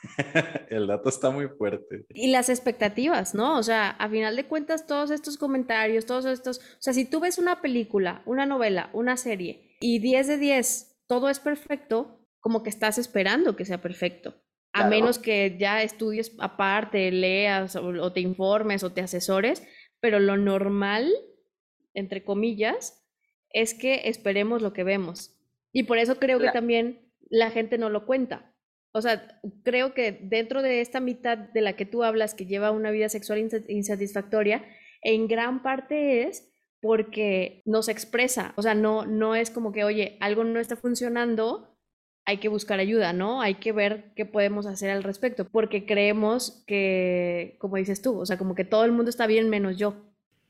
El 0.70 0.86
dato 0.86 1.08
está 1.08 1.30
muy 1.30 1.48
fuerte. 1.48 2.06
Y 2.10 2.30
las 2.30 2.48
expectativas, 2.48 3.34
¿no? 3.34 3.58
O 3.58 3.62
sea, 3.62 3.90
a 3.90 4.08
final 4.08 4.36
de 4.36 4.46
cuentas, 4.46 4.86
todos 4.86 5.10
estos 5.10 5.36
comentarios, 5.36 6.06
todos 6.06 6.26
estos. 6.26 6.58
O 6.58 6.80
sea, 6.80 6.92
si 6.92 7.04
tú 7.04 7.18
ves 7.18 7.38
una 7.38 7.60
película, 7.60 8.22
una 8.24 8.46
novela, 8.46 8.90
una 8.92 9.16
serie 9.16 9.76
y 9.80 9.98
10 9.98 10.28
de 10.28 10.38
10, 10.38 11.02
todo 11.08 11.28
es 11.28 11.40
perfecto, 11.40 12.20
como 12.38 12.62
que 12.62 12.70
estás 12.70 12.98
esperando 12.98 13.56
que 13.56 13.64
sea 13.64 13.80
perfecto. 13.80 14.34
A 14.72 14.88
menos 14.88 15.18
que 15.18 15.56
ya 15.58 15.82
estudies 15.82 16.32
aparte, 16.38 17.10
leas 17.10 17.76
o 17.76 18.12
te 18.12 18.20
informes 18.20 18.84
o 18.84 18.92
te 18.92 19.00
asesores, 19.00 19.66
pero 20.00 20.20
lo 20.20 20.36
normal, 20.36 21.10
entre 21.94 22.24
comillas, 22.24 23.05
es 23.50 23.74
que 23.74 24.02
esperemos 24.04 24.62
lo 24.62 24.72
que 24.72 24.84
vemos. 24.84 25.36
Y 25.72 25.84
por 25.84 25.98
eso 25.98 26.16
creo 26.16 26.38
que 26.38 26.50
también 26.50 27.12
la 27.28 27.50
gente 27.50 27.78
no 27.78 27.90
lo 27.90 28.06
cuenta. 28.06 28.52
O 28.92 29.02
sea, 29.02 29.40
creo 29.62 29.92
que 29.92 30.12
dentro 30.12 30.62
de 30.62 30.80
esta 30.80 31.00
mitad 31.00 31.36
de 31.36 31.60
la 31.60 31.74
que 31.74 31.84
tú 31.84 32.02
hablas, 32.02 32.34
que 32.34 32.46
lleva 32.46 32.70
una 32.70 32.90
vida 32.90 33.10
sexual 33.10 33.46
insatisfactoria, 33.68 34.64
en 35.02 35.28
gran 35.28 35.62
parte 35.62 36.22
es 36.22 36.50
porque 36.80 37.62
nos 37.66 37.88
expresa. 37.88 38.54
O 38.56 38.62
sea, 38.62 38.74
no, 38.74 39.04
no 39.04 39.34
es 39.34 39.50
como 39.50 39.72
que, 39.72 39.84
oye, 39.84 40.16
algo 40.20 40.44
no 40.44 40.60
está 40.60 40.76
funcionando, 40.76 41.76
hay 42.24 42.38
que 42.38 42.48
buscar 42.48 42.80
ayuda, 42.80 43.12
¿no? 43.12 43.42
Hay 43.42 43.56
que 43.56 43.72
ver 43.72 44.12
qué 44.14 44.24
podemos 44.24 44.66
hacer 44.66 44.90
al 44.90 45.02
respecto, 45.02 45.46
porque 45.46 45.84
creemos 45.84 46.64
que, 46.66 47.56
como 47.60 47.76
dices 47.76 48.02
tú, 48.02 48.18
o 48.18 48.26
sea, 48.26 48.38
como 48.38 48.54
que 48.54 48.64
todo 48.64 48.84
el 48.84 48.92
mundo 48.92 49.10
está 49.10 49.26
bien 49.26 49.48
menos 49.48 49.76
yo. 49.76 49.94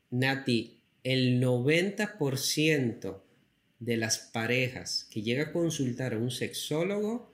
Nati, 0.09 0.76
el 1.03 1.41
90% 1.41 3.21
de 3.79 3.97
las 3.97 4.17
parejas 4.17 5.07
que 5.11 5.21
llega 5.21 5.43
a 5.43 5.51
consultar 5.51 6.13
a 6.13 6.17
un 6.17 6.31
sexólogo 6.31 7.31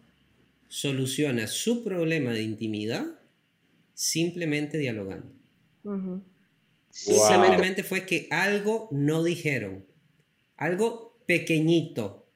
soluciona 0.67 1.47
su 1.47 1.83
problema 1.83 2.31
de 2.33 2.43
intimidad 2.43 3.05
simplemente 3.93 4.77
dialogando. 4.77 5.31
Simplemente 6.89 7.83
fue 7.83 8.05
que 8.05 8.27
algo 8.29 8.87
no 8.91 9.23
dijeron, 9.23 9.85
algo 10.57 11.23
pequeñito, 11.25 12.27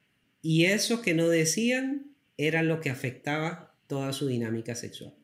y 0.42 0.66
eso 0.66 1.02
que 1.02 1.14
no 1.14 1.30
decían 1.30 2.16
era 2.38 2.64
lo 2.64 2.80
que 2.80 2.90
afectaba 2.90 3.76
toda 3.88 4.14
su 4.14 4.28
dinámica 4.28 4.76
sexual. 4.76 5.16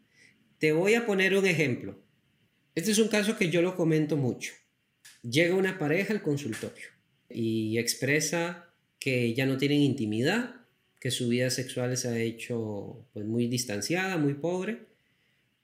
Te 0.57 0.71
voy 0.71 0.95
a 0.95 1.05
poner 1.05 1.35
un 1.35 1.45
ejemplo. 1.45 1.99
Este 2.75 2.91
es 2.91 2.99
un 2.99 3.07
caso 3.07 3.37
que 3.37 3.49
yo 3.49 3.61
lo 3.61 3.75
comento 3.75 4.17
mucho. 4.17 4.53
Llega 5.23 5.55
una 5.55 5.79
pareja 5.79 6.13
al 6.13 6.21
consultorio 6.21 6.87
y 7.29 7.77
expresa 7.77 8.69
que 8.99 9.33
ya 9.33 9.45
no 9.45 9.57
tienen 9.57 9.79
intimidad, 9.79 10.55
que 10.99 11.11
su 11.11 11.27
vida 11.29 11.49
sexual 11.49 11.95
se 11.97 12.07
ha 12.09 12.17
hecho 12.19 13.05
pues, 13.13 13.25
muy 13.25 13.47
distanciada, 13.47 14.17
muy 14.17 14.33
pobre, 14.33 14.79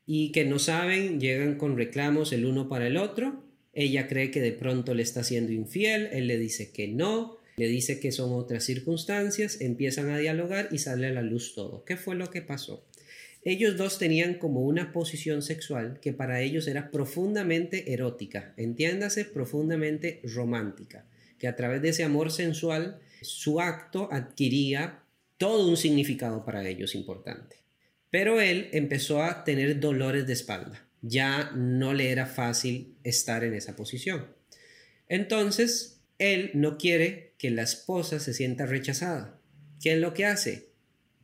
y 0.05 0.31
que 0.31 0.43
no 0.43 0.59
saben, 0.59 1.19
llegan 1.19 1.55
con 1.55 1.77
reclamos 1.77 2.33
el 2.33 2.45
uno 2.45 2.67
para 2.67 2.87
el 2.87 2.97
otro. 2.97 3.43
Ella 3.73 4.07
cree 4.07 4.31
que 4.31 4.41
de 4.41 4.51
pronto 4.51 4.93
le 4.93 5.03
está 5.03 5.23
siendo 5.23 5.51
infiel, 5.51 6.09
él 6.11 6.27
le 6.27 6.37
dice 6.37 6.71
que 6.71 6.87
no, 6.87 7.37
le 7.57 7.67
dice 7.67 7.99
que 7.99 8.11
son 8.11 8.33
otras 8.33 8.63
circunstancias, 8.63 9.61
empiezan 9.61 10.09
a 10.09 10.17
dialogar 10.17 10.69
y 10.71 10.79
sale 10.79 11.07
a 11.07 11.11
la 11.11 11.21
luz 11.21 11.53
todo. 11.53 11.83
¿Qué 11.85 11.95
fue 11.95 12.15
lo 12.15 12.31
que 12.31 12.41
pasó? 12.41 12.88
Ellos 13.41 13.77
dos 13.77 13.97
tenían 13.97 14.35
como 14.35 14.61
una 14.61 14.91
posición 14.91 15.41
sexual 15.41 15.99
que 16.01 16.13
para 16.13 16.41
ellos 16.41 16.67
era 16.67 16.91
profundamente 16.91 17.93
erótica, 17.93 18.53
entiéndase, 18.57 19.25
profundamente 19.25 20.21
romántica, 20.23 21.05
que 21.37 21.47
a 21.47 21.55
través 21.55 21.81
de 21.81 21.89
ese 21.89 22.03
amor 22.03 22.31
sensual 22.31 22.99
su 23.21 23.61
acto 23.61 24.09
adquiría 24.11 25.03
todo 25.37 25.69
un 25.69 25.77
significado 25.77 26.43
para 26.43 26.67
ellos 26.67 26.95
importante. 26.95 27.57
Pero 28.11 28.41
él 28.41 28.69
empezó 28.73 29.23
a 29.23 29.43
tener 29.43 29.79
dolores 29.79 30.27
de 30.27 30.33
espalda, 30.33 30.85
ya 31.01 31.51
no 31.55 31.93
le 31.93 32.11
era 32.11 32.25
fácil 32.25 32.95
estar 33.03 33.43
en 33.43 33.53
esa 33.53 33.75
posición. 33.75 34.27
Entonces, 35.07 36.01
él 36.17 36.51
no 36.53 36.77
quiere 36.77 37.33
que 37.37 37.49
la 37.51 37.63
esposa 37.63 38.19
se 38.19 38.33
sienta 38.33 38.65
rechazada. 38.65 39.39
¿Qué 39.81 39.93
es 39.93 39.99
lo 39.99 40.13
que 40.13 40.25
hace? 40.25 40.68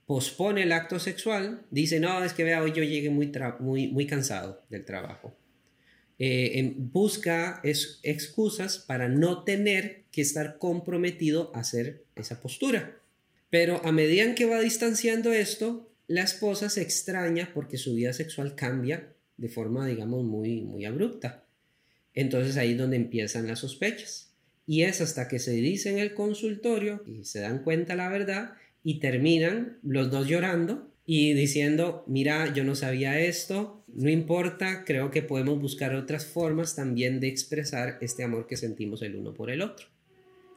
Pospone 0.06 0.63
el 0.63 0.72
acto 0.72 1.00
sexual, 1.00 1.65
dice, 1.72 2.00
no, 2.00 2.24
es 2.24 2.34
que 2.34 2.44
vea, 2.44 2.62
hoy 2.62 2.74
yo 2.74 2.84
llegué 2.84 3.10
muy, 3.10 3.32
muy, 3.60 3.88
muy 3.88 4.06
cansado 4.06 4.63
del 4.70 4.86
trabajo. 4.86 5.36
Eh, 6.18 6.74
busca 6.78 7.60
es, 7.63 8.00
excusas 8.04 8.78
para 8.78 9.10
no 9.10 9.44
tener 9.44 10.06
que 10.12 10.22
estar 10.22 10.58
comprometido 10.58 11.52
a 11.54 11.60
hacer 11.60 12.06
esa 12.15 12.39
postura. 12.39 13.02
Pero 13.50 13.82
a 13.86 13.91
medida 13.91 14.34
que 14.36 14.46
va 14.46 14.60
distanciando 14.60 15.34
esto, 15.34 15.89
la 16.08 16.24
esposa 16.24 16.70
se 16.70 16.82
extraña 16.82 17.52
porque 17.54 17.78
su 17.78 17.96
vida 17.96 18.13
sexual 18.13 18.56
cambia 18.56 19.13
de 19.38 19.50
forma, 19.50 19.88
digamos, 19.88 20.24
muy, 20.24 20.62
muy 20.62 20.86
abrupta. 20.86 21.46
Entonces 22.13 22.58
ahí 22.58 22.72
es 22.72 22.78
donde 22.78 22.96
empiezan 22.96 23.48
las 23.48 23.60
sospechas. 23.60 24.32
Y 24.68 24.84
es 24.84 25.02
hasta 25.02 25.28
que 25.28 25.39
se 25.39 25.52
dice 25.52 25.89
en 25.91 26.00
el 26.00 26.13
consultorio 26.13 27.04
y 27.06 27.26
se 27.26 27.41
dan 27.41 27.63
cuenta 27.63 27.96
la 27.96 28.10
verdad 28.10 28.56
y 28.86 29.00
terminan 29.00 29.80
los 29.82 30.12
dos 30.12 30.28
llorando 30.28 30.93
y 31.08 31.34
diciendo, 31.34 32.04
mira, 32.06 32.54
yo 32.54 32.63
no 32.63 32.76
sabía 32.76 33.19
esto, 33.19 33.84
no 33.88 34.12
importa, 34.12 34.84
creo 34.86 35.10
que 35.10 35.24
podemos 35.24 35.60
buscar 35.60 35.95
otras 35.95 36.28
formas 36.28 36.76
también 36.76 37.19
de 37.19 37.28
expresar 37.28 37.98
este 38.02 38.24
amor 38.24 38.45
que 38.45 38.58
sentimos 38.58 39.02
el 39.02 39.15
uno 39.15 39.34
por 39.34 39.50
el 39.50 39.63
otro. 39.63 39.88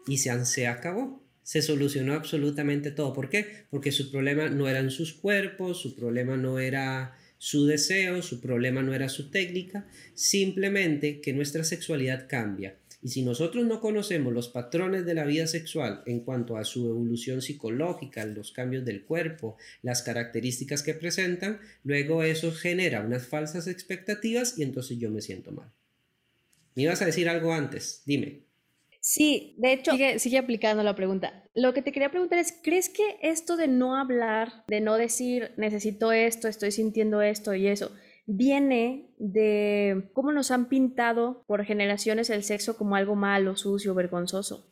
Y 0.06 0.18
se, 0.18 0.44
se 0.44 0.66
acabó, 0.66 1.22
se 1.42 1.62
solucionó 1.62 2.12
absolutamente 2.12 2.90
todo. 2.90 3.14
¿Por 3.14 3.30
qué? 3.30 3.64
Porque 3.70 3.92
su 3.92 4.10
problema 4.10 4.50
no 4.50 4.68
eran 4.68 4.90
sus 4.90 5.14
cuerpos, 5.14 5.80
su 5.80 5.96
problema 5.96 6.36
no 6.36 6.58
era 6.58 7.16
su 7.38 7.64
deseo, 7.64 8.20
su 8.20 8.42
problema 8.42 8.82
no 8.82 8.92
era 8.92 9.08
su 9.08 9.30
técnica, 9.30 9.88
simplemente 10.12 11.22
que 11.22 11.32
nuestra 11.32 11.64
sexualidad 11.64 12.26
cambia 12.28 12.76
y 13.00 13.08
si 13.08 13.22
nosotros 13.22 13.64
no 13.64 13.80
conocemos 13.80 14.32
los 14.32 14.48
patrones 14.48 15.06
de 15.06 15.14
la 15.14 15.24
vida 15.24 15.46
sexual 15.46 16.02
en 16.06 16.20
cuanto 16.20 16.56
a 16.56 16.64
su 16.64 16.88
evolución 16.88 17.42
psicológica, 17.42 18.26
los 18.26 18.50
cambios 18.50 18.84
del 18.84 19.04
cuerpo, 19.04 19.56
las 19.82 20.02
características 20.02 20.82
que 20.82 20.94
presentan, 20.94 21.60
luego 21.84 22.24
eso 22.24 22.50
genera 22.52 23.02
unas 23.02 23.26
falsas 23.26 23.68
expectativas 23.68 24.58
y 24.58 24.64
entonces 24.64 24.98
yo 24.98 25.10
me 25.10 25.22
siento 25.22 25.52
mal. 25.52 25.70
¿Me 26.74 26.82
ibas 26.82 27.00
a 27.02 27.06
decir 27.06 27.28
algo 27.28 27.52
antes? 27.52 28.02
Dime. 28.04 28.40
Sí, 29.00 29.54
de 29.58 29.72
hecho, 29.72 29.92
sigue, 29.92 30.18
sigue, 30.18 30.38
aplicando 30.38 30.82
la 30.82 30.96
pregunta. 30.96 31.44
Lo 31.54 31.72
que 31.72 31.82
te 31.82 31.92
quería 31.92 32.10
preguntar 32.10 32.40
es, 32.40 32.52
¿crees 32.62 32.88
que 32.88 33.16
esto 33.22 33.56
de 33.56 33.68
no 33.68 33.96
hablar, 33.96 34.64
de 34.66 34.80
no 34.80 34.96
decir, 34.96 35.52
necesito 35.56 36.10
esto, 36.10 36.48
estoy 36.48 36.72
sintiendo 36.72 37.22
esto 37.22 37.54
y 37.54 37.68
eso, 37.68 37.92
viene 38.28 39.08
de 39.16 40.10
cómo 40.12 40.32
nos 40.32 40.50
han 40.50 40.68
pintado 40.68 41.44
por 41.46 41.64
generaciones 41.64 42.28
el 42.28 42.44
sexo 42.44 42.76
como 42.76 42.94
algo 42.94 43.16
malo, 43.16 43.56
sucio, 43.56 43.94
vergonzoso. 43.94 44.70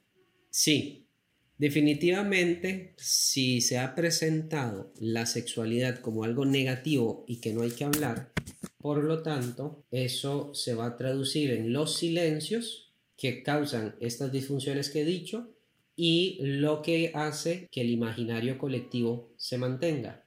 Sí, 0.50 1.08
definitivamente 1.56 2.94
si 2.98 3.62
se 3.62 3.78
ha 3.78 3.94
presentado 3.94 4.92
la 5.00 5.24
sexualidad 5.24 6.00
como 6.00 6.24
algo 6.24 6.44
negativo 6.44 7.24
y 7.26 7.40
que 7.40 7.54
no 7.54 7.62
hay 7.62 7.70
que 7.70 7.84
hablar, 7.84 8.30
por 8.76 9.02
lo 9.02 9.22
tanto, 9.22 9.86
eso 9.90 10.52
se 10.52 10.74
va 10.74 10.86
a 10.86 10.96
traducir 10.98 11.50
en 11.50 11.72
los 11.72 11.96
silencios 11.96 12.94
que 13.16 13.42
causan 13.42 13.96
estas 14.00 14.30
disfunciones 14.32 14.90
que 14.90 15.00
he 15.00 15.04
dicho 15.06 15.50
y 15.96 16.38
lo 16.42 16.82
que 16.82 17.10
hace 17.14 17.68
que 17.72 17.80
el 17.80 17.88
imaginario 17.88 18.58
colectivo 18.58 19.32
se 19.38 19.56
mantenga. 19.56 20.26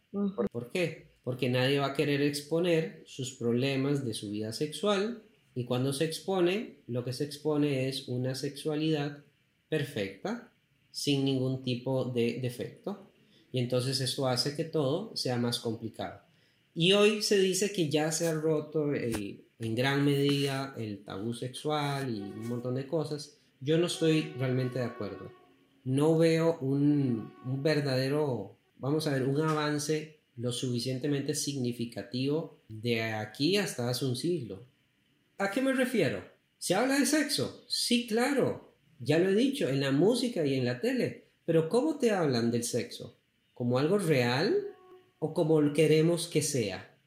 ¿Por 0.52 0.72
qué? 0.72 1.09
Porque 1.30 1.48
nadie 1.48 1.78
va 1.78 1.86
a 1.86 1.94
querer 1.94 2.24
exponer 2.24 3.04
sus 3.06 3.36
problemas 3.36 4.04
de 4.04 4.16
su 4.16 4.32
vida 4.32 4.52
sexual 4.52 5.22
y 5.54 5.66
cuando 5.66 5.94
se 5.94 6.06
expone, 6.06 6.78
lo 6.88 7.06
que 7.06 7.14
se 7.14 7.24
expone 7.24 7.88
es 7.88 8.08
una 8.08 8.34
sexualidad 8.34 9.20
perfecta, 9.70 10.52
sin 10.90 11.24
ningún 11.24 11.64
tipo 11.64 12.06
de 12.06 12.40
defecto. 12.42 13.12
Y 13.52 13.60
entonces 13.60 14.02
esto 14.02 14.26
hace 14.26 14.56
que 14.56 14.64
todo 14.64 15.16
sea 15.16 15.38
más 15.38 15.60
complicado. 15.60 16.20
Y 16.74 16.94
hoy 16.94 17.22
se 17.22 17.38
dice 17.38 17.72
que 17.72 17.92
ya 17.92 18.12
se 18.12 18.28
ha 18.28 18.34
roto 18.34 18.92
en 18.96 19.76
gran 19.76 20.04
medida 20.04 20.74
el 20.80 21.04
tabú 21.04 21.36
sexual 21.36 22.10
y 22.10 22.22
un 22.22 22.50
montón 22.50 22.74
de 22.74 22.88
cosas. 22.88 23.38
Yo 23.62 23.78
no 23.78 23.86
estoy 23.86 24.34
realmente 24.40 24.80
de 24.80 24.86
acuerdo. 24.86 25.32
No 25.84 26.18
veo 26.18 26.58
un, 26.60 27.32
un 27.46 27.62
verdadero, 27.62 28.58
vamos 28.80 29.06
a 29.06 29.14
ver, 29.14 29.28
un 29.28 29.40
avance 29.42 30.19
lo 30.40 30.54
suficientemente 30.54 31.36
significativo 31.36 32.62
de 32.70 33.02
aquí 33.02 33.58
hasta 33.58 33.90
hace 33.90 34.06
un 34.06 34.16
siglo. 34.16 34.64
¿A 35.38 35.52
qué 35.52 35.62
me 35.62 35.74
refiero? 35.74 36.24
¿Se 36.58 36.76
habla 36.76 36.98
de 36.98 37.06
sexo? 37.06 37.66
Sí, 37.68 38.08
claro. 38.08 38.74
Ya 39.00 39.20
lo 39.20 39.30
he 39.30 39.36
dicho, 39.36 39.68
en 39.68 39.82
la 39.82 39.92
música 39.92 40.46
y 40.46 40.54
en 40.56 40.66
la 40.66 40.80
tele. 40.80 41.26
Pero 41.46 41.68
¿cómo 41.68 41.98
te 41.98 42.12
hablan 42.12 42.52
del 42.52 42.64
sexo? 42.64 43.18
¿Como 43.54 43.80
algo 43.80 43.98
real 43.98 44.56
o 45.20 45.34
como 45.34 45.74
queremos 45.74 46.28
que 46.28 46.42
sea? 46.42 46.98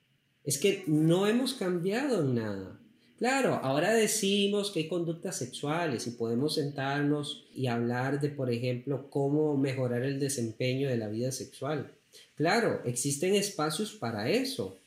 Es 0.45 0.59
que 0.59 0.85
no 0.87 1.27
hemos 1.27 1.55
cambiado 1.55 2.25
nada. 2.25 2.81
Claro, 3.18 3.55
ahora 3.62 3.95
decimos 3.95 4.71
que 4.71 4.81
hay 4.81 4.88
conductas 4.88 5.37
sexuales 5.38 6.07
y 6.07 6.11
podemos 6.11 6.57
sentarnos 6.57 7.47
y 7.55 7.68
hablar 7.68 8.21
de, 8.21 8.29
por 8.29 8.51
ejemplo, 8.53 9.09
cómo 9.09 9.57
mejorar 9.57 10.03
el 10.03 10.21
desempeño 10.21 10.88
de 10.88 10.99
la 10.99 11.09
vida 11.09 11.33
sexual. 11.33 11.95
Claro, 12.35 12.83
existen 12.85 13.35
espacios 13.35 13.92
para 13.92 14.31
eso, 14.31 14.79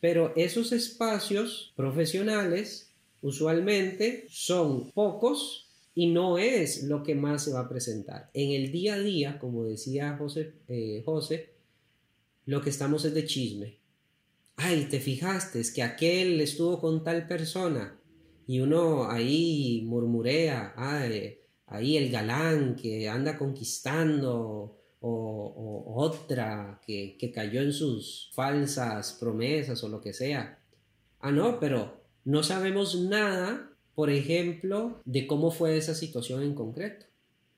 pero 0.00 0.32
esos 0.36 0.72
espacios 0.72 1.72
profesionales 1.76 2.90
usualmente 3.22 4.26
son 4.28 4.90
pocos 4.90 5.68
y 5.94 6.08
no 6.08 6.38
es 6.38 6.82
lo 6.84 7.02
que 7.02 7.14
más 7.14 7.44
se 7.44 7.52
va 7.52 7.60
a 7.60 7.68
presentar. 7.68 8.30
En 8.34 8.50
el 8.50 8.72
día 8.72 8.94
a 8.94 8.98
día, 8.98 9.38
como 9.38 9.64
decía 9.64 10.16
José, 10.18 10.52
eh, 10.68 11.02
José 11.04 11.54
lo 12.46 12.60
que 12.60 12.70
estamos 12.70 13.04
es 13.04 13.14
de 13.14 13.24
chisme. 13.24 13.78
Ay, 14.56 14.86
te 14.90 15.00
fijaste, 15.00 15.60
es 15.60 15.72
que 15.72 15.82
aquel 15.82 16.40
estuvo 16.40 16.80
con 16.80 17.02
tal 17.02 17.26
persona 17.26 17.98
y 18.46 18.60
uno 18.60 19.10
ahí 19.10 19.82
murmurea, 19.86 20.74
ay, 20.76 21.38
ahí 21.66 21.96
el 21.96 22.10
galán 22.10 22.76
que 22.76 23.08
anda 23.08 23.38
conquistando 23.38 24.78
o, 25.06 25.94
otra 25.96 26.80
que, 26.86 27.16
que 27.18 27.30
cayó 27.30 27.60
en 27.60 27.72
sus 27.72 28.30
falsas 28.34 29.16
promesas 29.20 29.82
o 29.84 29.88
lo 29.88 30.00
que 30.00 30.12
sea. 30.12 30.58
Ah, 31.20 31.30
no, 31.30 31.60
pero 31.60 32.00
no 32.24 32.42
sabemos 32.42 32.98
nada, 32.98 33.70
por 33.94 34.10
ejemplo, 34.10 35.00
de 35.04 35.26
cómo 35.26 35.50
fue 35.50 35.76
esa 35.76 35.94
situación 35.94 36.42
en 36.42 36.54
concreto. 36.54 37.06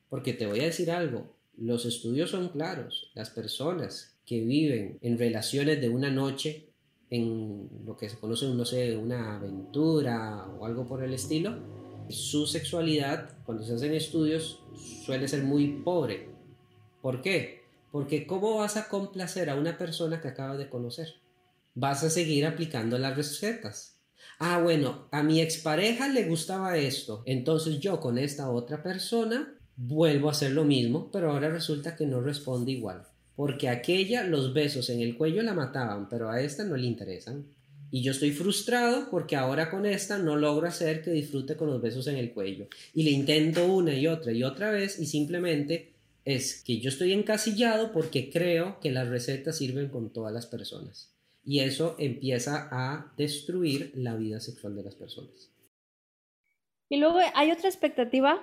Porque 0.08 0.32
te 0.32 0.46
voy 0.46 0.60
a 0.60 0.64
decir 0.64 0.90
algo, 0.90 1.36
los 1.56 1.86
estudios 1.86 2.30
son 2.30 2.48
claros, 2.48 3.10
las 3.14 3.30
personas 3.30 4.16
que 4.24 4.40
viven 4.40 4.98
en 5.02 5.18
relaciones 5.18 5.80
de 5.80 5.88
una 5.88 6.10
noche, 6.10 6.70
en 7.10 7.68
lo 7.84 7.96
que 7.96 8.08
se 8.08 8.18
conoce, 8.18 8.48
no 8.48 8.64
sé, 8.64 8.96
una 8.96 9.36
aventura 9.36 10.46
o 10.58 10.66
algo 10.66 10.86
por 10.86 11.02
el 11.04 11.14
estilo, 11.14 11.56
su 12.08 12.46
sexualidad, 12.46 13.38
cuando 13.44 13.64
se 13.64 13.74
hacen 13.74 13.94
estudios, 13.94 14.60
suele 15.04 15.28
ser 15.28 15.44
muy 15.44 15.80
pobre. 15.84 16.35
¿Por 17.06 17.22
qué? 17.22 17.62
Porque 17.92 18.26
¿cómo 18.26 18.56
vas 18.56 18.76
a 18.76 18.88
complacer 18.88 19.48
a 19.48 19.54
una 19.54 19.78
persona 19.78 20.20
que 20.20 20.26
acabas 20.26 20.58
de 20.58 20.68
conocer? 20.68 21.14
Vas 21.76 22.02
a 22.02 22.10
seguir 22.10 22.44
aplicando 22.44 22.98
las 22.98 23.16
recetas. 23.16 24.00
Ah, 24.40 24.60
bueno, 24.60 25.06
a 25.12 25.22
mi 25.22 25.40
expareja 25.40 26.08
le 26.08 26.24
gustaba 26.24 26.76
esto, 26.76 27.22
entonces 27.24 27.78
yo 27.78 28.00
con 28.00 28.18
esta 28.18 28.50
otra 28.50 28.82
persona 28.82 29.54
vuelvo 29.76 30.26
a 30.26 30.32
hacer 30.32 30.50
lo 30.50 30.64
mismo, 30.64 31.08
pero 31.12 31.30
ahora 31.30 31.48
resulta 31.48 31.94
que 31.94 32.06
no 32.06 32.20
responde 32.20 32.72
igual. 32.72 33.06
Porque 33.36 33.68
aquella 33.68 34.24
los 34.24 34.52
besos 34.52 34.90
en 34.90 35.00
el 35.00 35.16
cuello 35.16 35.42
la 35.42 35.54
mataban, 35.54 36.08
pero 36.08 36.28
a 36.28 36.40
esta 36.40 36.64
no 36.64 36.76
le 36.76 36.88
interesan. 36.88 37.46
Y 37.92 38.02
yo 38.02 38.10
estoy 38.10 38.32
frustrado 38.32 39.10
porque 39.12 39.36
ahora 39.36 39.70
con 39.70 39.86
esta 39.86 40.18
no 40.18 40.34
logro 40.34 40.66
hacer 40.66 41.04
que 41.04 41.12
disfrute 41.12 41.56
con 41.56 41.68
los 41.68 41.80
besos 41.80 42.08
en 42.08 42.16
el 42.16 42.32
cuello. 42.32 42.66
Y 42.94 43.04
le 43.04 43.12
intento 43.12 43.64
una 43.64 43.94
y 43.94 44.08
otra 44.08 44.32
y 44.32 44.42
otra 44.42 44.72
vez 44.72 44.98
y 44.98 45.06
simplemente 45.06 45.94
es 46.26 46.62
que 46.64 46.80
yo 46.80 46.88
estoy 46.88 47.12
encasillado 47.12 47.92
porque 47.92 48.30
creo 48.30 48.78
que 48.80 48.90
las 48.90 49.08
recetas 49.08 49.56
sirven 49.56 49.88
con 49.88 50.12
todas 50.12 50.34
las 50.34 50.46
personas. 50.46 51.14
Y 51.44 51.60
eso 51.60 51.94
empieza 52.00 52.68
a 52.72 53.12
destruir 53.16 53.92
la 53.94 54.16
vida 54.16 54.40
sexual 54.40 54.74
de 54.74 54.82
las 54.82 54.96
personas. 54.96 55.52
Y 56.88 56.98
luego 56.98 57.20
hay 57.34 57.52
otra 57.52 57.68
expectativa 57.68 58.40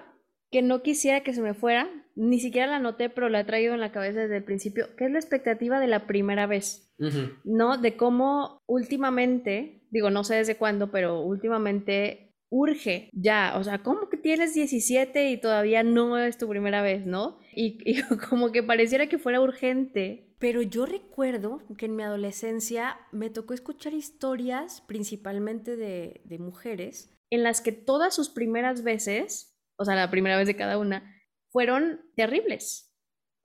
que 0.49 0.61
no 0.61 0.81
quisiera 0.81 1.23
que 1.23 1.33
se 1.33 1.41
me 1.41 1.53
fuera, 1.53 1.89
ni 2.15 2.39
siquiera 2.39 2.67
la 2.67 2.79
noté, 2.79 3.09
pero 3.09 3.27
la 3.27 3.41
he 3.41 3.43
traído 3.43 3.73
en 3.73 3.81
la 3.81 3.91
cabeza 3.91 4.21
desde 4.21 4.37
el 4.37 4.43
principio, 4.43 4.95
que 4.95 5.05
es 5.05 5.11
la 5.11 5.19
expectativa 5.19 5.79
de 5.81 5.87
la 5.87 6.07
primera 6.07 6.47
vez, 6.47 6.89
¿no? 7.43 7.77
De 7.77 7.97
cómo 7.97 8.61
últimamente, 8.65 9.83
digo, 9.89 10.09
no 10.09 10.23
sé 10.23 10.35
desde 10.35 10.55
cuándo, 10.55 10.89
pero 10.89 11.21
últimamente 11.21 12.32
urge 12.53 13.09
ya, 13.13 13.55
o 13.57 13.63
sea, 13.63 13.79
¿cómo 13.79 14.09
que 14.09 14.17
tienes 14.17 14.53
17 14.53 15.31
y 15.31 15.37
todavía 15.37 15.81
no 15.83 16.17
es 16.17 16.37
tu 16.37 16.47
primera 16.47 16.81
vez, 16.81 17.05
¿no? 17.05 17.39
Y, 17.55 17.79
y 17.83 18.01
como 18.29 18.51
que 18.51 18.63
pareciera 18.63 19.07
que 19.07 19.17
fuera 19.17 19.41
urgente 19.41 20.33
pero 20.43 20.61
yo 20.61 20.85
recuerdo 20.85 21.61
que 21.77 21.85
en 21.85 21.95
mi 21.95 22.03
adolescencia 22.03 22.97
me 23.13 23.29
tocó 23.29 23.53
escuchar 23.53 23.93
historias, 23.93 24.81
principalmente 24.81 25.77
de, 25.77 26.21
de, 26.25 26.37
mujeres, 26.37 27.17
en 27.29 27.43
las 27.43 27.61
que 27.61 27.71
todas 27.71 28.13
sus 28.13 28.29
primeras 28.29 28.83
veces, 28.83 29.57
o 29.77 29.85
sea, 29.85 29.95
la 29.95 30.11
primera 30.11 30.35
vez 30.35 30.47
de 30.47 30.57
cada 30.57 30.77
una, 30.77 31.15
fueron 31.49 32.01
terribles. 32.17 32.93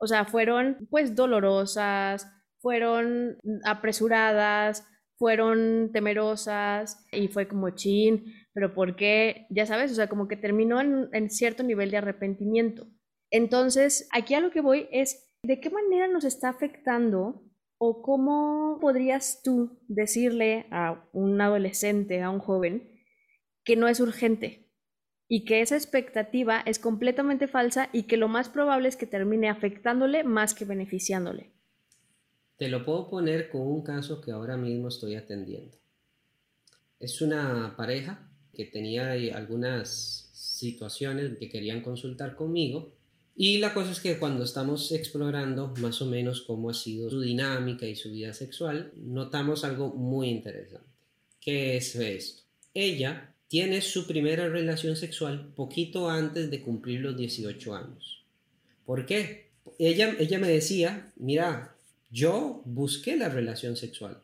O 0.01 0.09
sea, 0.09 0.25
fueron 0.25 0.89
pues 0.91 1.15
dolorosas, 1.15 2.29
fueron 2.59 3.39
apresuradas, 3.65 4.85
fueron 5.19 5.91
temerosas 5.93 7.05
y 7.13 7.29
fue 7.29 7.47
como 7.47 7.71
chin, 7.71 8.25
pero 8.59 8.75
¿por 8.75 8.97
qué? 8.97 9.47
Ya 9.51 9.67
sabes, 9.67 9.93
o 9.93 9.95
sea, 9.95 10.09
como 10.09 10.27
que 10.27 10.37
terminó 10.37 10.81
en, 10.81 11.09
en 11.13 11.31
cierto 11.31 11.63
nivel 11.63 11.93
de 11.93 11.99
arrepentimiento. 11.99 12.89
Entonces, 13.31 14.09
aquí 14.11 14.35
a 14.35 14.41
lo 14.41 14.51
que 14.51 14.61
voy 14.61 14.89
es 14.91 15.33
¿de 15.45 15.61
qué 15.61 15.71
manera 15.71 16.09
nos 16.09 16.25
está 16.25 16.49
afectando 16.49 17.45
o 17.79 18.03
cómo 18.03 18.79
podrías 18.81 19.43
tú 19.45 19.79
decirle 19.87 20.67
a 20.73 21.09
un 21.13 21.41
adolescente, 21.41 22.21
a 22.21 22.31
un 22.31 22.41
joven, 22.41 23.01
que 23.63 23.77
no 23.77 23.87
es 23.87 24.01
urgente 24.01 24.69
y 25.29 25.45
que 25.45 25.61
esa 25.61 25.77
expectativa 25.77 26.61
es 26.67 26.81
completamente 26.81 27.47
falsa 27.47 27.91
y 27.93 28.09
que 28.09 28.17
lo 28.17 28.27
más 28.27 28.49
probable 28.49 28.89
es 28.89 28.97
que 28.97 29.07
termine 29.07 29.49
afectándole 29.49 30.25
más 30.25 30.53
que 30.53 30.65
beneficiándole? 30.65 31.53
Te 32.57 32.67
lo 32.67 32.85
puedo 32.85 33.09
poner 33.09 33.51
con 33.51 33.61
un 33.61 33.85
caso 33.85 34.21
que 34.21 34.33
ahora 34.33 34.57
mismo 34.57 34.89
estoy 34.89 35.15
atendiendo. 35.15 35.77
Es 36.99 37.23
una 37.23 37.77
pareja 37.77 38.28
que 38.59 38.65
tenía 38.65 39.13
algunas 39.37 40.29
situaciones 40.35 41.39
que 41.39 41.49
querían 41.49 41.81
consultar 41.81 42.35
conmigo 42.35 42.93
y 43.41 43.59
la 43.59 43.73
cosa 43.73 43.93
es 43.93 44.01
que 44.01 44.19
cuando 44.19 44.43
estamos 44.43 44.91
explorando 44.91 45.73
más 45.79 46.03
o 46.03 46.07
menos 46.07 46.43
cómo 46.43 46.71
ha 46.71 46.75
sido 46.75 47.09
su 47.09 47.21
dinámica 47.21 47.87
y 47.87 47.95
su 47.95 48.11
vida 48.11 48.35
sexual, 48.35 48.91
notamos 48.97 49.63
algo 49.63 49.91
muy 49.91 50.29
interesante. 50.29 50.89
¿Qué 51.41 51.77
es 51.77 51.95
esto? 51.95 52.43
Ella 52.75 53.33
tiene 53.47 53.81
su 53.81 54.09
primera 54.09 54.49
relación 54.49 54.97
sexual 54.97 55.53
poquito 55.55 56.11
antes 56.11 56.51
de 56.51 56.63
cumplir 56.63 56.99
los 56.99 57.17
18 57.17 57.77
años. 57.77 58.25
¿Por 58.85 59.07
qué? 59.07 59.53
Ella, 59.79 60.17
ella 60.19 60.41
me 60.41 60.49
decía, 60.49 61.13
mira, 61.15 61.77
yo 62.11 62.63
busqué 62.65 63.17
la 63.17 63.29
relación 63.29 63.77
sexual. 63.77 64.21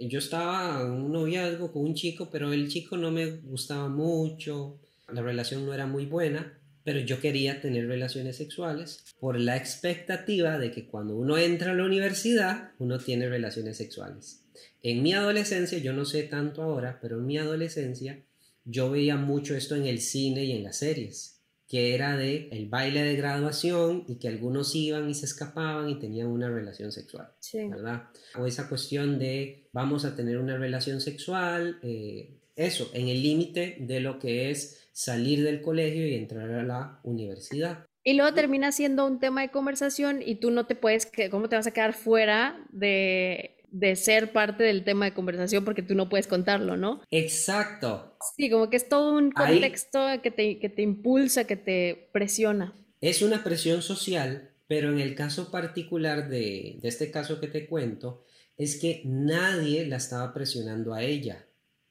Yo 0.00 0.18
estaba 0.18 0.80
en 0.82 0.92
un 0.92 1.12
noviazgo 1.12 1.72
con 1.72 1.82
un 1.82 1.94
chico, 1.94 2.28
pero 2.30 2.52
el 2.52 2.68
chico 2.68 2.96
no 2.96 3.10
me 3.10 3.26
gustaba 3.26 3.88
mucho, 3.88 4.78
la 5.12 5.22
relación 5.22 5.66
no 5.66 5.74
era 5.74 5.86
muy 5.86 6.06
buena 6.06 6.58
pero 6.88 7.00
yo 7.00 7.20
quería 7.20 7.60
tener 7.60 7.86
relaciones 7.86 8.36
sexuales 8.36 9.04
por 9.20 9.38
la 9.38 9.58
expectativa 9.58 10.58
de 10.58 10.70
que 10.70 10.86
cuando 10.86 11.16
uno 11.16 11.36
entra 11.36 11.72
a 11.72 11.74
la 11.74 11.84
universidad, 11.84 12.70
uno 12.78 12.96
tiene 12.98 13.28
relaciones 13.28 13.76
sexuales. 13.76 14.40
En 14.82 15.02
mi 15.02 15.12
adolescencia, 15.12 15.76
yo 15.76 15.92
no 15.92 16.06
sé 16.06 16.22
tanto 16.22 16.62
ahora, 16.62 16.98
pero 17.02 17.18
en 17.18 17.26
mi 17.26 17.36
adolescencia 17.36 18.24
yo 18.64 18.90
veía 18.90 19.16
mucho 19.16 19.54
esto 19.54 19.76
en 19.76 19.84
el 19.84 20.00
cine 20.00 20.44
y 20.44 20.52
en 20.52 20.64
las 20.64 20.78
series, 20.78 21.37
que 21.68 21.94
era 21.94 22.16
de 22.16 22.48
el 22.50 22.66
baile 22.66 23.02
de 23.02 23.14
graduación 23.14 24.04
y 24.08 24.16
que 24.16 24.28
algunos 24.28 24.74
iban 24.74 25.08
y 25.10 25.14
se 25.14 25.26
escapaban 25.26 25.90
y 25.90 25.98
tenían 25.98 26.28
una 26.28 26.48
relación 26.48 26.90
sexual, 26.92 27.28
¿verdad? 27.52 28.04
O 28.36 28.46
esa 28.46 28.68
cuestión 28.68 29.18
de 29.18 29.68
vamos 29.72 30.06
a 30.06 30.16
tener 30.16 30.38
una 30.38 30.56
relación 30.56 31.02
sexual, 31.02 31.78
eh, 31.82 32.38
eso, 32.56 32.90
en 32.94 33.08
el 33.08 33.22
límite 33.22 33.76
de 33.80 34.00
lo 34.00 34.18
que 34.18 34.50
es 34.50 34.88
salir 34.92 35.44
del 35.44 35.60
colegio 35.60 36.06
y 36.08 36.14
entrar 36.14 36.50
a 36.50 36.62
la 36.62 37.00
universidad. 37.04 37.86
Y 38.02 38.14
luego 38.14 38.32
termina 38.32 38.72
siendo 38.72 39.06
un 39.06 39.20
tema 39.20 39.42
de 39.42 39.50
conversación 39.50 40.22
y 40.24 40.36
tú 40.36 40.50
no 40.50 40.66
te 40.66 40.74
puedes, 40.74 41.10
¿cómo 41.30 41.50
te 41.50 41.56
vas 41.56 41.66
a 41.66 41.72
quedar 41.72 41.92
fuera 41.92 42.66
de, 42.70 43.57
de 43.70 43.96
ser 43.96 44.32
parte 44.32 44.64
del 44.64 44.84
tema 44.84 45.06
de 45.06 45.14
conversación 45.14 45.64
porque 45.64 45.82
tú 45.82 45.94
no 45.94 46.08
puedes 46.08 46.26
contarlo, 46.26 46.76
¿no? 46.76 47.02
Exacto. 47.10 48.16
Sí, 48.36 48.50
como 48.50 48.70
que 48.70 48.76
es 48.76 48.88
todo 48.88 49.16
un 49.16 49.30
contexto 49.30 50.06
que, 50.22 50.30
te, 50.30 50.58
que 50.58 50.68
te 50.68 50.82
impulsa, 50.82 51.44
que 51.44 51.56
te 51.56 52.08
presiona. 52.12 52.74
Es 53.00 53.22
una 53.22 53.44
presión 53.44 53.82
social, 53.82 54.50
pero 54.66 54.90
en 54.90 55.00
el 55.00 55.14
caso 55.14 55.50
particular 55.50 56.28
de, 56.28 56.78
de 56.80 56.88
este 56.88 57.10
caso 57.10 57.40
que 57.40 57.48
te 57.48 57.68
cuento, 57.68 58.24
es 58.56 58.80
que 58.80 59.02
nadie 59.04 59.86
la 59.86 59.96
estaba 59.96 60.32
presionando 60.32 60.94
a 60.94 61.02
ella 61.02 61.48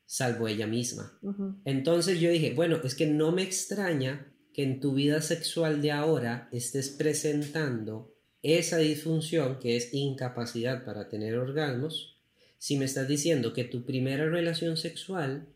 salvo 0.08 0.48
ella 0.48 0.66
misma. 0.66 1.20
Entonces 1.66 2.20
yo 2.20 2.32
dije, 2.32 2.54
bueno, 2.56 2.80
es 2.84 2.96
que 2.96 3.06
no 3.06 3.32
me 3.32 3.44
extraña 3.44 4.34
que 4.54 4.64
en 4.64 4.80
tu 4.80 4.94
vida 4.94 5.22
sexual 5.22 5.82
de 5.82 5.92
ahora 5.92 6.50
estés 6.52 6.90
presentando 6.90 8.16
esa 8.48 8.78
disfunción 8.78 9.60
que 9.60 9.76
es 9.76 9.94
incapacidad 9.94 10.86
para 10.86 11.10
tener 11.10 11.38
orgasmos, 11.38 12.16
si 12.58 12.78
me 12.78 12.86
estás 12.86 13.08
diciendo 13.08 13.54
que 13.54 13.64
tu 13.64 13.84
primera 13.84 14.26
relación 14.30 14.78
sexual 14.78 15.48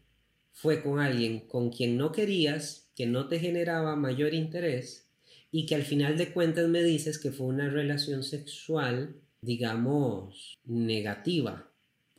fue 0.53 0.83
con 0.83 0.99
alguien 0.99 1.41
con 1.47 1.71
quien 1.71 1.97
no 1.97 2.11
querías, 2.11 2.89
que 2.95 3.05
no 3.05 3.27
te 3.27 3.39
generaba 3.39 3.95
mayor 3.95 4.33
interés, 4.33 5.07
y 5.51 5.65
que 5.65 5.75
al 5.75 5.83
final 5.83 6.17
de 6.17 6.31
cuentas 6.31 6.67
me 6.67 6.83
dices 6.83 7.17
que 7.17 7.31
fue 7.31 7.47
una 7.47 7.69
relación 7.69 8.23
sexual, 8.23 9.15
digamos, 9.41 10.59
negativa, 10.65 11.71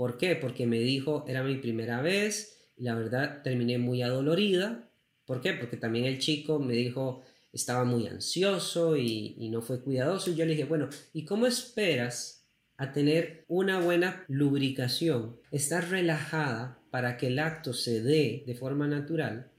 ¿Por 0.02 0.18
qué? 0.18 0.34
Porque 0.34 0.66
me 0.66 0.80
dijo, 0.80 1.24
era 1.28 1.44
mi 1.44 1.58
primera 1.58 2.02
vez, 2.02 2.72
la 2.76 2.96
verdad 2.96 3.42
terminé 3.44 3.78
muy 3.78 4.02
adolorida. 4.02 4.90
¿Por 5.26 5.40
qué? 5.40 5.52
Porque 5.52 5.76
también 5.76 6.06
el 6.06 6.18
chico 6.18 6.58
me 6.58 6.74
dijo, 6.74 7.22
estaba 7.52 7.84
muy 7.84 8.06
ansioso 8.06 8.96
y, 8.96 9.48
no 9.50 9.62
fue 9.62 9.82
cuidadoso. 9.82 10.30
Y 10.30 10.34
yo 10.34 10.44
le 10.44 10.52
dije, 10.52 10.64
bueno, 10.64 10.88
¿y 11.12 11.24
cómo 11.24 11.46
esperas 11.46 12.46
a 12.76 12.92
tener 12.92 13.44
una 13.48 13.80
buena 13.80 14.24
lubricación, 14.28 15.36
estar 15.50 15.88
relajada 15.90 16.80
para 16.90 17.16
que 17.16 17.28
el 17.28 17.38
acto 17.38 17.72
se 17.72 18.02
dé 18.02 18.42
de 18.46 18.54
forma 18.54 18.88
natural, 18.88 19.50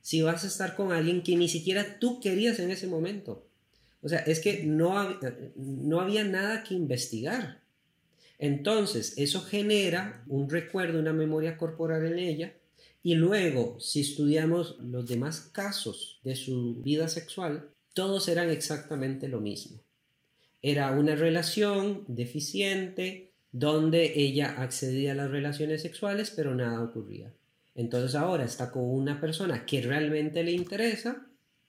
si 0.00 0.22
vas 0.22 0.44
a 0.44 0.46
estar 0.46 0.76
con 0.76 0.92
alguien 0.92 1.22
que 1.22 1.36
ni 1.36 1.48
siquiera 1.48 1.98
tú 1.98 2.20
querías 2.20 2.58
en 2.58 2.70
ese 2.70 2.86
momento? 2.86 3.46
O 4.02 4.08
sea, 4.08 4.20
es 4.20 4.40
que 4.40 4.64
no, 4.64 5.18
no 5.56 6.00
había 6.00 6.24
nada 6.24 6.62
que 6.62 6.74
investigar. 6.74 7.60
Entonces, 8.38 9.14
eso 9.18 9.42
genera 9.42 10.24
un 10.26 10.48
recuerdo, 10.48 10.98
una 10.98 11.12
memoria 11.12 11.58
corporal 11.58 12.06
en 12.06 12.18
ella. 12.18 12.54
Y 13.02 13.14
luego, 13.14 13.80
si 13.80 14.00
estudiamos 14.00 14.76
los 14.78 15.06
demás 15.06 15.40
casos 15.52 16.20
de 16.22 16.36
su 16.36 16.82
vida 16.82 17.08
sexual, 17.08 17.70
todos 17.94 18.28
eran 18.28 18.50
exactamente 18.50 19.28
lo 19.28 19.40
mismo. 19.40 19.80
Era 20.62 20.92
una 20.92 21.14
relación 21.14 22.04
deficiente 22.08 23.32
donde 23.52 24.20
ella 24.20 24.60
accedía 24.60 25.12
a 25.12 25.14
las 25.14 25.30
relaciones 25.30 25.82
sexuales, 25.82 26.30
pero 26.36 26.54
nada 26.54 26.82
ocurría. 26.82 27.32
Entonces 27.74 28.14
ahora 28.14 28.44
está 28.44 28.70
con 28.70 28.84
una 28.84 29.20
persona 29.20 29.64
que 29.64 29.80
realmente 29.80 30.44
le 30.44 30.52
interesa. 30.52 31.26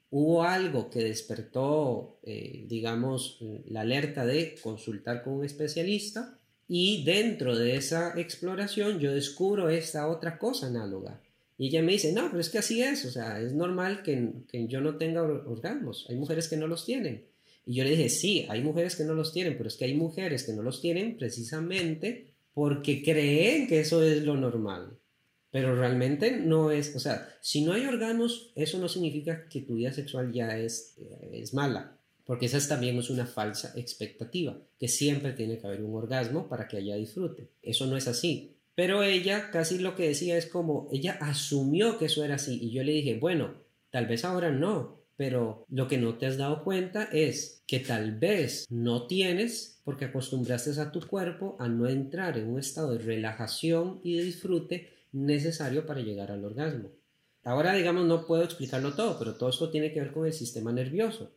Hubo 0.09 0.43
algo 0.43 0.89
que 0.89 1.05
despertó, 1.05 2.19
eh, 2.23 2.65
digamos, 2.67 3.39
la 3.65 3.81
alerta 3.81 4.25
de 4.25 4.55
consultar 4.61 5.23
con 5.23 5.35
un 5.35 5.45
especialista 5.45 6.40
y 6.73 7.03
dentro 7.03 7.57
de 7.57 7.75
esa 7.75 8.17
exploración 8.17 8.97
yo 8.99 9.13
descubro 9.13 9.67
esta 9.67 10.07
otra 10.07 10.37
cosa 10.37 10.67
análoga. 10.67 11.19
Y 11.57 11.67
ella 11.67 11.81
me 11.81 11.91
dice, 11.91 12.13
no, 12.13 12.29
pero 12.29 12.39
es 12.39 12.47
que 12.47 12.59
así 12.59 12.81
es, 12.81 13.03
o 13.03 13.11
sea, 13.11 13.41
es 13.41 13.51
normal 13.51 14.03
que, 14.03 14.31
que 14.47 14.67
yo 14.67 14.79
no 14.79 14.95
tenga 14.95 15.21
orgasmos, 15.21 16.05
hay 16.07 16.15
mujeres 16.15 16.47
que 16.47 16.55
no 16.55 16.67
los 16.67 16.85
tienen. 16.85 17.25
Y 17.65 17.73
yo 17.73 17.83
le 17.83 17.89
dije, 17.89 18.07
sí, 18.07 18.45
hay 18.47 18.61
mujeres 18.61 18.95
que 18.95 19.03
no 19.03 19.13
los 19.13 19.33
tienen, 19.33 19.57
pero 19.57 19.67
es 19.67 19.75
que 19.75 19.83
hay 19.83 19.95
mujeres 19.95 20.43
que 20.43 20.53
no 20.53 20.63
los 20.63 20.79
tienen 20.79 21.17
precisamente 21.17 22.27
porque 22.53 23.03
creen 23.03 23.67
que 23.67 23.81
eso 23.81 24.01
es 24.01 24.23
lo 24.23 24.37
normal. 24.37 24.97
Pero 25.51 25.75
realmente 25.75 26.31
no 26.37 26.71
es, 26.71 26.95
o 26.95 27.01
sea, 27.01 27.35
si 27.41 27.65
no 27.65 27.73
hay 27.73 27.85
orgasmos, 27.85 28.53
eso 28.55 28.77
no 28.77 28.87
significa 28.87 29.49
que 29.49 29.59
tu 29.59 29.75
vida 29.75 29.91
sexual 29.91 30.31
ya 30.31 30.57
es, 30.57 30.95
eh, 31.01 31.31
es 31.33 31.53
mala 31.53 31.97
porque 32.31 32.45
esa 32.45 32.65
también 32.65 32.97
es 32.97 33.09
una 33.09 33.25
falsa 33.25 33.73
expectativa, 33.75 34.57
que 34.79 34.87
siempre 34.87 35.33
tiene 35.33 35.57
que 35.57 35.67
haber 35.67 35.83
un 35.83 35.93
orgasmo 35.93 36.47
para 36.47 36.65
que 36.65 36.77
haya 36.77 36.95
disfrute. 36.95 37.49
Eso 37.61 37.87
no 37.87 37.97
es 37.97 38.07
así. 38.07 38.55
Pero 38.73 39.03
ella 39.03 39.51
casi 39.51 39.79
lo 39.79 39.97
que 39.97 40.07
decía 40.07 40.37
es 40.37 40.45
como, 40.45 40.87
ella 40.93 41.17
asumió 41.19 41.97
que 41.97 42.05
eso 42.05 42.23
era 42.23 42.35
así 42.35 42.57
y 42.61 42.71
yo 42.71 42.85
le 42.85 42.93
dije, 42.93 43.19
bueno, 43.19 43.55
tal 43.89 44.05
vez 44.05 44.23
ahora 44.23 44.49
no, 44.49 45.01
pero 45.17 45.65
lo 45.67 45.89
que 45.89 45.97
no 45.97 46.17
te 46.17 46.25
has 46.25 46.37
dado 46.37 46.63
cuenta 46.63 47.09
es 47.11 47.65
que 47.67 47.79
tal 47.81 48.17
vez 48.17 48.65
no 48.69 49.07
tienes 49.07 49.81
porque 49.83 50.05
acostumbraste 50.05 50.79
a 50.79 50.89
tu 50.93 51.05
cuerpo 51.05 51.57
a 51.59 51.67
no 51.67 51.89
entrar 51.89 52.37
en 52.37 52.47
un 52.47 52.59
estado 52.59 52.93
de 52.93 52.99
relajación 52.99 53.99
y 54.05 54.15
de 54.15 54.23
disfrute 54.23 54.93
necesario 55.11 55.85
para 55.85 55.99
llegar 55.99 56.31
al 56.31 56.45
orgasmo. 56.45 56.91
Ahora, 57.43 57.73
digamos, 57.73 58.05
no 58.05 58.25
puedo 58.25 58.43
explicarlo 58.45 58.93
todo, 58.93 59.19
pero 59.19 59.35
todo 59.35 59.49
esto 59.49 59.69
tiene 59.69 59.91
que 59.91 59.99
ver 59.99 60.13
con 60.13 60.25
el 60.25 60.31
sistema 60.31 60.71
nervioso. 60.71 61.33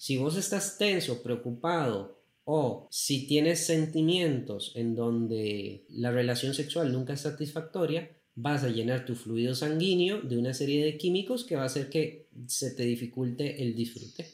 Si 0.00 0.16
vos 0.16 0.38
estás 0.38 0.78
tenso, 0.78 1.22
preocupado 1.22 2.22
o 2.44 2.88
si 2.90 3.26
tienes 3.26 3.66
sentimientos 3.66 4.72
en 4.74 4.94
donde 4.94 5.84
la 5.90 6.10
relación 6.10 6.54
sexual 6.54 6.90
nunca 6.90 7.12
es 7.12 7.20
satisfactoria, 7.20 8.10
vas 8.34 8.64
a 8.64 8.70
llenar 8.70 9.04
tu 9.04 9.14
fluido 9.14 9.54
sanguíneo 9.54 10.22
de 10.22 10.38
una 10.38 10.54
serie 10.54 10.82
de 10.82 10.96
químicos 10.96 11.44
que 11.44 11.54
va 11.54 11.64
a 11.64 11.66
hacer 11.66 11.90
que 11.90 12.30
se 12.46 12.70
te 12.70 12.84
dificulte 12.84 13.62
el 13.62 13.74
disfrute. 13.74 14.26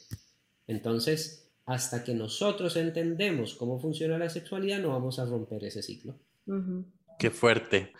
Entonces, 0.67 1.51
hasta 1.65 2.05
que 2.05 2.13
nosotros 2.13 2.77
entendemos 2.77 3.53
cómo 3.55 3.77
funciona 3.77 4.17
la 4.17 4.29
sexualidad, 4.29 4.79
no 4.79 4.91
vamos 4.91 5.19
a 5.19 5.25
romper 5.25 5.65
ese 5.65 5.83
ciclo. 5.83 6.17
Qué 7.19 7.29
fuerte. 7.29 7.91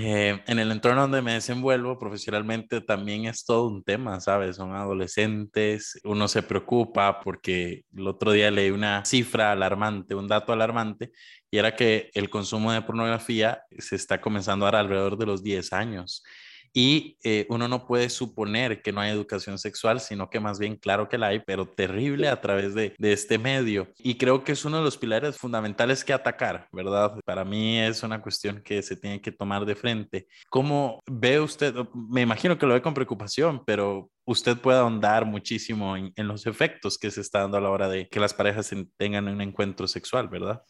Eh, 0.00 0.40
en 0.46 0.60
el 0.60 0.70
entorno 0.70 1.00
donde 1.00 1.22
me 1.22 1.32
desenvuelvo 1.32 1.98
profesionalmente 1.98 2.80
también 2.80 3.24
es 3.24 3.44
todo 3.44 3.66
un 3.66 3.82
tema, 3.82 4.20
¿sabes? 4.20 4.54
Son 4.54 4.72
adolescentes, 4.72 5.98
uno 6.04 6.28
se 6.28 6.44
preocupa 6.44 7.20
porque 7.20 7.84
el 7.96 8.06
otro 8.06 8.30
día 8.30 8.48
leí 8.52 8.70
una 8.70 9.04
cifra 9.04 9.50
alarmante, 9.50 10.14
un 10.14 10.28
dato 10.28 10.52
alarmante, 10.52 11.10
y 11.50 11.58
era 11.58 11.74
que 11.74 12.10
el 12.14 12.30
consumo 12.30 12.70
de 12.70 12.82
pornografía 12.82 13.62
se 13.76 13.96
está 13.96 14.20
comenzando 14.20 14.66
a 14.66 14.70
dar 14.70 14.82
alrededor 14.82 15.18
de 15.18 15.26
los 15.26 15.42
10 15.42 15.72
años 15.72 16.22
y 16.78 17.18
eh, 17.24 17.44
uno 17.48 17.66
no 17.66 17.88
puede 17.88 18.08
suponer 18.08 18.82
que 18.82 18.92
no 18.92 19.00
hay 19.00 19.10
educación 19.10 19.58
sexual, 19.58 19.98
sino 19.98 20.30
que 20.30 20.38
más 20.38 20.60
bien 20.60 20.76
claro 20.76 21.08
que 21.08 21.18
la 21.18 21.26
hay, 21.26 21.40
pero 21.40 21.66
terrible 21.66 22.28
a 22.28 22.40
través 22.40 22.72
de, 22.72 22.94
este 23.00 23.36
medio. 23.36 23.88
Y 23.98 24.14
creo 24.14 24.44
que 24.44 24.52
es 24.52 24.64
uno 24.64 24.78
de 24.78 24.84
los 24.84 24.96
pilares 24.96 25.36
fundamentales 25.36 26.04
que 26.04 26.12
atacar, 26.12 26.68
¿verdad? 26.70 27.18
Para 27.24 27.44
mí 27.44 27.80
es 27.80 28.04
una 28.04 28.22
cuestión 28.22 28.62
que 28.62 28.80
se 28.82 28.94
tiene 28.94 29.20
que 29.20 29.32
tomar 29.32 29.66
de 29.66 29.74
frente. 29.74 30.28
¿Cómo 30.48 31.00
ve 31.10 31.40
usted? 31.40 31.74
Me 31.94 32.20
imagino 32.20 32.56
que 32.56 32.66
lo 32.66 32.74
ve 32.74 32.80
con 32.80 32.94
preocupación, 32.94 33.64
pero 33.64 34.12
usted 34.24 34.56
puede 34.56 34.78
ahondar 34.78 35.24
muchísimo 35.24 35.96
en, 35.96 36.12
en 36.14 36.28
los 36.28 36.46
efectos 36.46 36.96
que 36.96 37.10
se 37.10 37.22
está 37.22 37.40
dando 37.40 37.56
a 37.56 37.60
la 37.60 37.70
hora 37.70 37.88
de 37.88 38.08
que 38.08 38.20
las 38.20 38.34
parejas 38.34 38.72
tengan 38.96 39.26
un 39.26 39.40
encuentro 39.40 39.88
sexual, 39.88 40.28
¿verdad? 40.28 40.62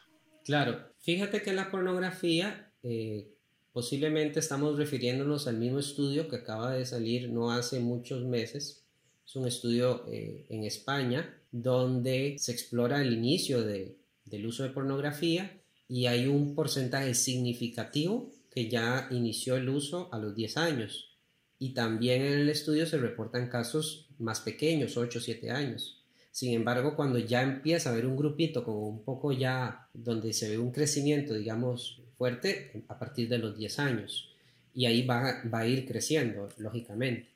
Claro, 0.46 0.90
fíjate 1.00 1.42
que 1.42 1.52
la 1.52 1.70
pornografía... 1.70 2.72
Eh 2.82 3.34
Posiblemente 3.78 4.40
estamos 4.40 4.76
refiriéndonos 4.76 5.46
al 5.46 5.56
mismo 5.56 5.78
estudio 5.78 6.26
que 6.26 6.34
acaba 6.34 6.72
de 6.72 6.84
salir 6.84 7.30
no 7.30 7.52
hace 7.52 7.78
muchos 7.78 8.24
meses. 8.24 8.82
Es 9.24 9.36
un 9.36 9.46
estudio 9.46 10.02
eh, 10.08 10.46
en 10.48 10.64
España 10.64 11.40
donde 11.52 12.34
se 12.40 12.50
explora 12.50 13.00
el 13.00 13.12
inicio 13.12 13.62
de, 13.62 13.96
del 14.24 14.46
uso 14.46 14.64
de 14.64 14.70
pornografía 14.70 15.60
y 15.86 16.06
hay 16.06 16.26
un 16.26 16.56
porcentaje 16.56 17.14
significativo 17.14 18.32
que 18.50 18.68
ya 18.68 19.06
inició 19.12 19.54
el 19.56 19.68
uso 19.68 20.08
a 20.10 20.18
los 20.18 20.34
10 20.34 20.56
años. 20.56 21.16
Y 21.60 21.72
también 21.72 22.22
en 22.22 22.32
el 22.32 22.48
estudio 22.48 22.84
se 22.84 22.98
reportan 22.98 23.48
casos 23.48 24.08
más 24.18 24.40
pequeños, 24.40 24.96
8 24.96 25.20
o 25.20 25.22
7 25.22 25.52
años. 25.52 26.02
Sin 26.32 26.52
embargo, 26.52 26.96
cuando 26.96 27.20
ya 27.20 27.42
empieza 27.42 27.90
a 27.90 27.92
haber 27.92 28.06
un 28.06 28.16
grupito 28.16 28.64
como 28.64 28.88
un 28.88 29.04
poco 29.04 29.30
ya 29.30 29.88
donde 29.94 30.32
se 30.32 30.48
ve 30.48 30.58
un 30.58 30.72
crecimiento, 30.72 31.34
digamos, 31.34 31.97
fuerte 32.18 32.84
a 32.88 32.98
partir 32.98 33.28
de 33.28 33.38
los 33.38 33.56
10 33.56 33.78
años 33.78 34.34
y 34.74 34.86
ahí 34.86 35.06
va, 35.06 35.42
va 35.52 35.60
a 35.60 35.66
ir 35.66 35.86
creciendo, 35.86 36.48
lógicamente. 36.58 37.28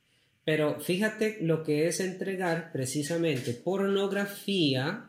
Pero 0.45 0.81
fíjate 0.81 1.39
lo 1.41 1.63
que 1.63 1.87
es 1.87 2.01
entregar 2.01 2.73
precisamente 2.73 3.55
pornografía 3.55 5.09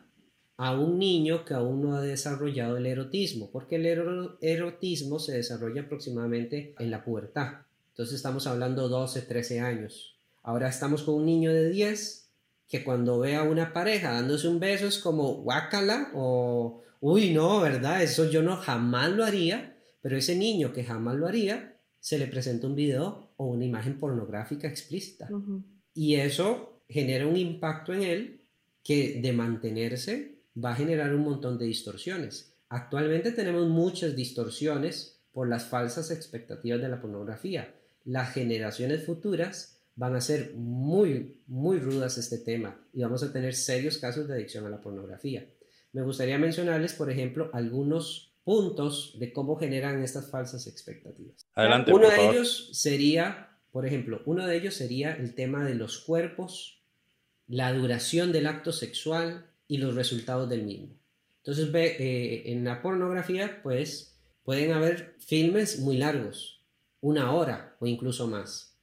a 0.56 0.78
un 0.78 0.98
niño 0.98 1.44
que 1.44 1.54
aún 1.54 1.82
no 1.82 1.96
ha 1.96 2.00
desarrollado 2.00 2.76
el 2.76 2.86
erotismo, 2.86 3.50
porque 3.50 3.76
el 3.76 4.36
erotismo 4.40 5.18
se 5.18 5.32
desarrolla 5.32 5.82
aproximadamente 5.82 6.74
en 6.78 6.90
la 6.90 7.04
pubertad. 7.04 7.62
Entonces 7.90 8.16
estamos 8.16 8.46
hablando 8.46 8.88
12, 8.88 9.22
13 9.22 9.60
años. 9.60 10.16
Ahora 10.42 10.68
estamos 10.68 11.02
con 11.02 11.16
un 11.16 11.26
niño 11.26 11.52
de 11.52 11.70
10 11.70 12.30
que 12.68 12.84
cuando 12.84 13.18
ve 13.18 13.34
a 13.34 13.42
una 13.42 13.72
pareja 13.72 14.12
dándose 14.12 14.48
un 14.48 14.60
beso 14.60 14.86
es 14.86 14.98
como 14.98 15.42
guácala 15.42 16.10
o 16.14 16.82
uy, 17.06 17.34
no, 17.34 17.60
¿verdad? 17.60 18.02
Eso 18.02 18.30
yo 18.30 18.42
no 18.42 18.56
jamás 18.56 19.12
lo 19.12 19.24
haría, 19.24 19.76
pero 20.00 20.16
ese 20.16 20.34
niño 20.36 20.72
que 20.72 20.84
jamás 20.84 21.16
lo 21.16 21.26
haría, 21.26 21.76
se 22.00 22.18
le 22.18 22.26
presenta 22.26 22.66
un 22.66 22.74
video 22.74 23.34
o 23.36 23.44
una 23.48 23.66
imagen 23.66 23.98
pornográfica 23.98 24.68
explícita. 24.68 25.28
Y 25.92 26.14
eso 26.14 26.82
genera 26.88 27.26
un 27.26 27.36
impacto 27.36 27.92
en 27.92 28.02
él 28.04 28.40
que 28.82 29.20
de 29.20 29.32
mantenerse 29.34 30.38
va 30.56 30.72
a 30.72 30.76
generar 30.76 31.14
un 31.14 31.24
montón 31.24 31.58
de 31.58 31.66
distorsiones. 31.66 32.54
Actualmente 32.70 33.32
tenemos 33.32 33.68
muchas 33.68 34.16
distorsiones 34.16 35.20
por 35.32 35.46
las 35.46 35.64
falsas 35.64 36.10
expectativas 36.10 36.80
de 36.80 36.88
la 36.88 37.02
pornografía. 37.02 37.74
Las 38.06 38.32
generaciones 38.32 39.04
futuras 39.04 39.82
van 39.94 40.16
a 40.16 40.22
ser 40.22 40.54
muy, 40.54 41.42
muy 41.48 41.78
rudas 41.78 42.16
este 42.16 42.38
tema 42.38 42.80
y 42.94 43.02
vamos 43.02 43.22
a 43.22 43.30
tener 43.30 43.54
serios 43.54 43.98
casos 43.98 44.26
de 44.26 44.34
adicción 44.34 44.64
a 44.64 44.70
la 44.70 44.80
pornografía 44.80 45.46
me 45.94 46.02
gustaría 46.02 46.38
mencionarles, 46.38 46.92
por 46.92 47.08
ejemplo, 47.08 47.50
algunos 47.52 48.34
puntos 48.42 49.16
de 49.20 49.32
cómo 49.32 49.56
generan 49.56 50.02
estas 50.02 50.28
falsas 50.28 50.66
expectativas. 50.66 51.46
Adelante. 51.54 51.92
Uno 51.92 52.10
de 52.10 52.30
ellos 52.30 52.70
sería, 52.72 53.56
por 53.70 53.86
ejemplo, 53.86 54.20
uno 54.26 54.44
de 54.44 54.56
ellos 54.56 54.74
sería 54.74 55.14
el 55.14 55.36
tema 55.36 55.64
de 55.64 55.76
los 55.76 56.00
cuerpos, 56.00 56.82
la 57.46 57.72
duración 57.72 58.32
del 58.32 58.48
acto 58.48 58.72
sexual 58.72 59.46
y 59.68 59.78
los 59.78 59.94
resultados 59.94 60.50
del 60.50 60.64
mismo. 60.64 60.98
Entonces, 61.38 61.70
ve, 61.70 61.96
eh, 61.98 62.52
en 62.52 62.64
la 62.64 62.82
pornografía, 62.82 63.60
pues, 63.62 64.18
pueden 64.42 64.72
haber 64.72 65.14
filmes 65.20 65.78
muy 65.78 65.96
largos, 65.96 66.60
una 67.00 67.32
hora 67.32 67.76
o 67.78 67.86
incluso 67.86 68.26
más. 68.26 68.76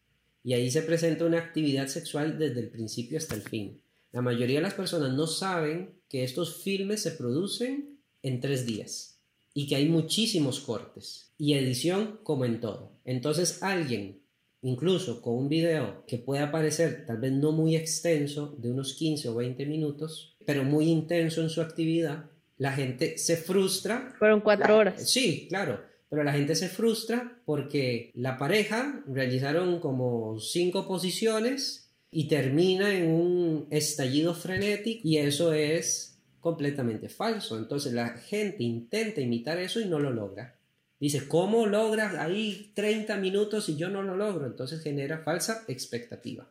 Y 0.46 0.54
ahí 0.54 0.72
se 0.72 0.82
presenta 0.82 1.26
una 1.26 1.40
actividad 1.40 1.88
sexual 1.88 2.40
desde 2.40 2.62
el 2.62 2.70
principio 2.70 3.18
hasta 3.18 3.36
el 3.36 3.42
fin. 3.42 3.82
La 4.14 4.22
mayoría 4.22 4.60
de 4.60 4.64
las 4.64 4.76
personas 4.76 5.12
no 5.12 5.28
saben 5.28 6.01
que 6.12 6.26
estos 6.26 6.62
filmes 6.62 7.02
se 7.02 7.12
producen 7.12 8.02
en 8.22 8.42
tres 8.42 8.66
días 8.66 9.22
y 9.54 9.66
que 9.66 9.78
hay 9.78 9.88
muchísimos 9.88 10.60
cortes 10.60 11.32
y 11.38 11.54
edición 11.54 12.20
como 12.24 12.44
en 12.44 12.60
todo. 12.60 12.92
Entonces 13.06 13.64
alguien, 13.64 14.22
incluso 14.62 15.22
con 15.22 15.36
un 15.36 15.48
video 15.48 16.04
que 16.06 16.18
pueda 16.18 16.52
parecer 16.52 17.06
tal 17.08 17.18
vez 17.18 17.32
no 17.32 17.54
muy 17.54 17.78
extenso, 17.78 18.54
de 18.58 18.72
unos 18.72 18.94
15 18.96 19.30
o 19.30 19.36
20 19.36 19.66
minutos, 19.66 20.36
pero 20.46 20.66
muy 20.66 20.90
intenso 20.90 21.42
en 21.42 21.50
su 21.50 21.62
actividad, 21.62 22.26
la 22.58 22.74
gente 22.74 23.18
se 23.18 23.38
frustra. 23.38 24.14
Fueron 24.20 24.42
cuatro 24.42 24.76
horas. 24.76 25.10
Sí, 25.10 25.48
claro. 25.48 25.80
Pero 26.10 26.26
la 26.26 26.34
gente 26.34 26.56
se 26.56 26.68
frustra 26.68 27.42
porque 27.46 28.12
la 28.16 28.38
pareja 28.38 29.02
realizaron 29.08 29.80
como 29.80 30.38
cinco 30.42 30.86
posiciones 30.86 31.81
y 32.12 32.28
termina 32.28 32.94
en 32.94 33.10
un 33.10 33.68
estallido 33.70 34.36
frenético 34.36 35.08
y 35.08 35.18
eso 35.18 35.54
es 35.54 36.20
completamente 36.42 37.08
falso. 37.08 37.58
Entonces 37.58 37.94
la 37.94 38.10
gente 38.10 38.64
intenta 38.64 39.22
imitar 39.22 39.58
eso 39.60 39.80
y 39.80 39.86
no 39.86 40.00
lo 40.00 40.12
logra. 40.12 40.56
Dice, 41.00 41.28
¿cómo 41.28 41.66
logras 41.66 42.16
ahí 42.16 42.72
30 42.76 43.18
minutos 43.18 43.70
y 43.70 43.78
yo 43.78 43.90
no 43.90 44.04
lo 44.04 44.16
logro? 44.16 44.46
Entonces 44.46 44.84
genera 44.84 45.20
falsa 45.20 45.64
expectativa. 45.68 46.48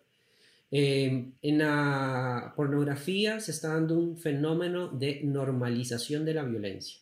Em, 0.72 1.32
en 1.42 1.58
la 1.58 2.52
pornografía 2.56 3.40
se 3.40 3.50
está 3.50 3.68
dando 3.68 3.98
un 3.98 4.16
fenómeno 4.16 4.88
de 4.88 5.20
normalización 5.24 6.24
de 6.24 6.34
la 6.34 6.44
violencia. 6.44 7.00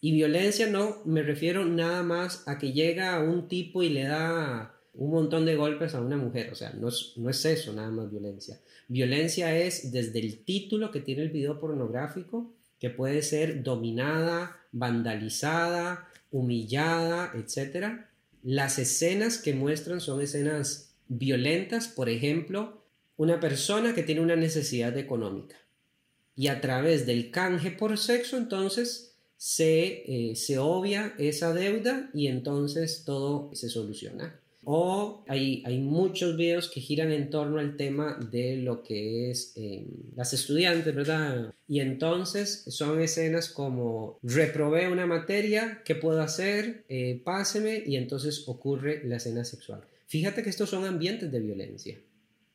Y 0.00 0.12
violencia 0.12 0.68
no 0.68 1.02
me 1.04 1.22
refiero 1.22 1.64
nada 1.66 2.02
más 2.02 2.48
a 2.48 2.58
que 2.58 2.72
llega 2.72 3.20
un 3.20 3.48
tipo 3.48 3.82
y 3.82 3.90
le 3.90 4.04
da 4.04 4.79
un 5.00 5.10
montón 5.10 5.46
de 5.46 5.56
golpes 5.56 5.94
a 5.94 6.00
una 6.02 6.18
mujer. 6.18 6.52
O 6.52 6.54
sea, 6.54 6.74
no 6.74 6.88
es, 6.88 7.14
no 7.16 7.30
es 7.30 7.42
eso 7.46 7.72
nada 7.72 7.90
más 7.90 8.10
violencia. 8.10 8.60
Violencia 8.86 9.56
es 9.56 9.92
desde 9.92 10.20
el 10.20 10.44
título 10.44 10.90
que 10.90 11.00
tiene 11.00 11.22
el 11.22 11.30
video 11.30 11.58
pornográfico, 11.58 12.52
que 12.78 12.90
puede 12.90 13.22
ser 13.22 13.62
dominada, 13.62 14.58
vandalizada, 14.72 16.06
humillada, 16.30 17.32
etc. 17.34 18.02
Las 18.42 18.78
escenas 18.78 19.38
que 19.38 19.54
muestran 19.54 20.02
son 20.02 20.20
escenas 20.20 20.92
violentas, 21.08 21.88
por 21.88 22.10
ejemplo, 22.10 22.82
una 23.16 23.40
persona 23.40 23.94
que 23.94 24.02
tiene 24.02 24.20
una 24.20 24.36
necesidad 24.36 24.96
económica 24.98 25.56
y 26.36 26.48
a 26.48 26.60
través 26.60 27.06
del 27.06 27.30
canje 27.30 27.70
por 27.70 27.96
sexo 27.96 28.36
entonces 28.36 29.16
se, 29.36 30.30
eh, 30.30 30.36
se 30.36 30.58
obvia 30.58 31.14
esa 31.18 31.54
deuda 31.54 32.10
y 32.12 32.26
entonces 32.26 33.04
todo 33.06 33.50
se 33.54 33.70
soluciona. 33.70 34.40
O 34.64 35.24
hay, 35.26 35.62
hay 35.64 35.78
muchos 35.78 36.36
videos 36.36 36.68
que 36.68 36.80
giran 36.80 37.10
en 37.12 37.30
torno 37.30 37.58
al 37.58 37.76
tema 37.76 38.18
de 38.30 38.56
lo 38.56 38.82
que 38.82 39.30
es 39.30 39.52
eh, 39.56 39.86
las 40.14 40.32
estudiantes, 40.32 40.94
¿verdad? 40.94 41.54
Y 41.66 41.80
entonces 41.80 42.64
son 42.68 43.00
escenas 43.00 43.48
como 43.48 44.18
reprobé 44.22 44.88
una 44.88 45.06
materia, 45.06 45.80
¿qué 45.84 45.94
puedo 45.94 46.20
hacer? 46.20 46.84
Eh, 46.88 47.20
páseme 47.24 47.82
y 47.86 47.96
entonces 47.96 48.44
ocurre 48.48 49.02
la 49.04 49.16
escena 49.16 49.44
sexual. 49.44 49.82
Fíjate 50.06 50.42
que 50.42 50.50
estos 50.50 50.68
son 50.68 50.84
ambientes 50.84 51.32
de 51.32 51.40
violencia. 51.40 51.98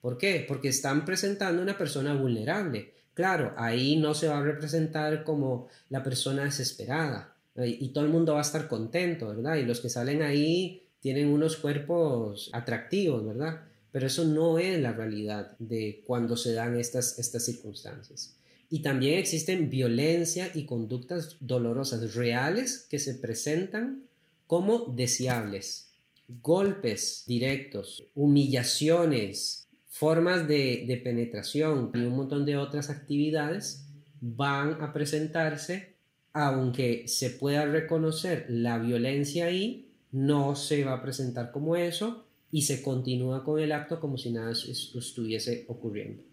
¿Por 0.01 0.17
qué? 0.17 0.45
Porque 0.47 0.67
están 0.67 1.05
presentando 1.05 1.61
una 1.61 1.77
persona 1.77 2.13
vulnerable. 2.13 2.91
Claro, 3.15 3.53
ahí 3.57 3.95
no 3.95 4.13
se 4.13 4.27
va 4.27 4.37
a 4.37 4.43
representar 4.43 5.23
como 5.23 5.69
la 5.89 6.03
persona 6.03 6.43
desesperada 6.43 7.35
y 7.57 7.87
todo 7.89 8.03
el 8.03 8.11
mundo 8.11 8.33
va 8.33 8.39
a 8.39 8.41
estar 8.41 8.67
contento, 8.67 9.29
¿verdad? 9.29 9.55
Y 9.55 9.63
los 9.63 9.79
que 9.79 9.89
salen 9.89 10.21
ahí 10.21 10.84
tienen 11.05 11.27
unos 11.27 11.57
cuerpos 11.57 12.49
atractivos, 12.51 13.23
¿verdad? 13.23 13.61
pero 13.91 14.07
eso 14.07 14.25
no 14.25 14.57
es 14.57 14.81
la 14.81 14.91
realidad 14.91 15.55
de 15.59 16.01
cuando 16.07 16.35
se 16.35 16.53
dan 16.53 16.79
estas, 16.79 17.19
estas 17.19 17.45
circunstancias. 17.45 18.35
Y 18.71 18.79
también 18.79 19.19
existen 19.19 19.69
violencia 19.69 20.49
y 20.51 20.65
conductas 20.65 21.37
dolorosas 21.41 22.15
reales 22.15 22.87
que 22.89 22.97
se 22.97 23.13
presentan 23.13 24.01
como 24.47 24.95
deseables. 24.95 25.91
Golpes 26.41 27.23
directos, 27.27 28.03
humillaciones, 28.15 29.67
formas 29.87 30.47
de, 30.47 30.85
de 30.87 30.97
penetración 30.97 31.91
y 31.93 31.99
un 31.99 32.15
montón 32.15 32.47
de 32.47 32.57
otras 32.57 32.89
actividades 32.89 33.85
van 34.21 34.81
a 34.81 34.91
presentarse 34.91 35.93
aunque 36.33 37.07
se 37.07 37.29
pueda 37.29 37.65
reconocer 37.65 38.45
la 38.49 38.77
violencia 38.77 39.45
ahí, 39.45 39.84
no 40.15 40.55
se 40.55 40.85
va 40.85 40.93
a 40.93 41.01
presentar 41.01 41.51
como 41.51 41.75
eso 41.75 42.25
y 42.49 42.61
se 42.61 42.81
continúa 42.81 43.43
con 43.43 43.59
el 43.59 43.73
acto 43.73 43.99
como 43.99 44.17
si 44.17 44.31
nada 44.31 44.51
estuviese 44.51 45.65
ocurriendo. 45.67 46.23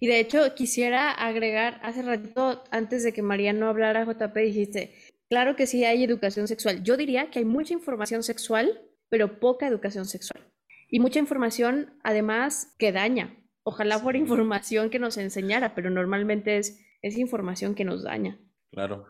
Y 0.00 0.06
de 0.06 0.20
hecho 0.20 0.54
quisiera 0.54 1.10
agregar, 1.10 1.80
hace 1.82 2.00
ratito, 2.00 2.64
antes 2.70 3.04
de 3.04 3.12
que 3.12 3.20
María 3.20 3.52
no 3.52 3.68
hablara 3.68 4.06
JP, 4.06 4.34
dijiste, 4.36 4.94
claro 5.28 5.54
que 5.54 5.66
sí 5.66 5.84
hay 5.84 6.02
educación 6.02 6.48
sexual. 6.48 6.82
Yo 6.82 6.96
diría 6.96 7.30
que 7.30 7.40
hay 7.40 7.44
mucha 7.44 7.74
información 7.74 8.22
sexual, 8.22 8.80
pero 9.10 9.38
poca 9.38 9.66
educación 9.66 10.06
sexual. 10.06 10.42
Y 10.88 10.98
mucha 10.98 11.18
información, 11.18 11.98
además, 12.02 12.74
que 12.78 12.90
daña. 12.90 13.36
Ojalá 13.64 13.98
fuera 13.98 14.18
información 14.18 14.88
que 14.88 14.98
nos 14.98 15.18
enseñara, 15.18 15.74
pero 15.74 15.90
normalmente 15.90 16.56
es, 16.56 16.80
es 17.02 17.18
información 17.18 17.74
que 17.74 17.84
nos 17.84 18.02
daña. 18.02 18.40
Claro. 18.70 19.04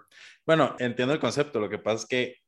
Bueno, 0.44 0.74
entiendo 0.80 1.14
el 1.14 1.20
concepto. 1.20 1.60
Lo 1.60 1.70
que 1.70 1.78
pasa 1.78 2.02
es 2.02 2.06
que 2.08 2.41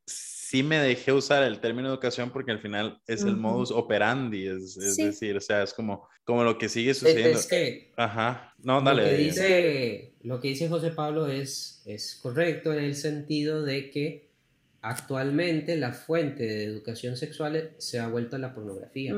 sí 0.45 0.63
me 0.63 0.79
dejé 0.79 1.13
usar 1.13 1.43
el 1.43 1.59
término 1.59 1.89
educación 1.89 2.31
porque 2.31 2.51
al 2.51 2.59
final 2.59 3.01
es 3.07 3.23
el 3.23 3.37
modus 3.37 3.71
operandi, 3.71 4.47
es, 4.47 4.75
decir, 4.97 5.37
o 5.37 5.41
sea, 5.41 5.63
es 5.63 5.73
como, 5.73 6.07
como 6.25 6.45
lo 6.45 6.59
que 6.59 6.69
sigue 6.69 6.93
sucediendo. 6.93 7.39
Es, 7.39 7.47
que, 7.47 7.93
Ajá, 7.97 8.55
no, 8.63 8.83
dale. 8.83 9.03
Lo 9.03 9.09
que 9.09 9.17
dice, 9.17 10.13
lo 10.23 10.41
que 10.41 10.49
dice 10.49 10.69
José 10.69 10.91
Pablo 10.91 11.29
es, 11.29 11.83
es 11.87 12.17
correcto 12.23 12.75
en 12.75 12.85
el 12.85 12.95
sentido 12.95 13.63
de 13.63 13.91
que 13.91 14.29
actualmente 14.83 15.77
la 15.77 15.93
fuente 15.93 16.43
de 16.45 16.65
educación 16.65 17.17
sexual 17.17 17.71
se 17.79 17.99
ha 17.99 18.09
vuelto 18.09 18.37
a 18.37 18.39
la 18.39 18.55
pornografía. 18.55 19.15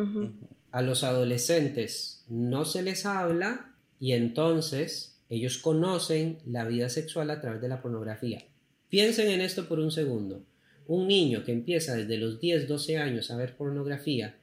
A 0.70 0.82
los 0.82 1.02
adolescentes 1.02 2.24
no 2.28 2.64
se 2.64 2.82
les 2.82 3.04
habla 3.04 3.74
y 3.98 4.12
entonces 4.12 5.18
ellos 5.28 5.58
conocen 5.58 6.38
la 6.46 6.64
vida 6.64 6.88
sexual 6.88 7.30
a 7.30 7.40
través 7.40 7.60
de 7.60 7.68
la 7.68 7.82
pornografía. 7.82 8.44
Piensen 8.88 9.28
en 9.28 9.40
esto 9.40 9.66
por 9.66 9.80
un 9.80 9.90
segundo 9.90 10.44
un 10.86 11.08
niño 11.08 11.44
que 11.44 11.52
empieza 11.52 11.94
desde 11.94 12.18
los 12.18 12.40
10, 12.40 12.68
12 12.68 12.98
años 12.98 13.30
a 13.30 13.36
ver 13.36 13.56
pornografía, 13.56 14.38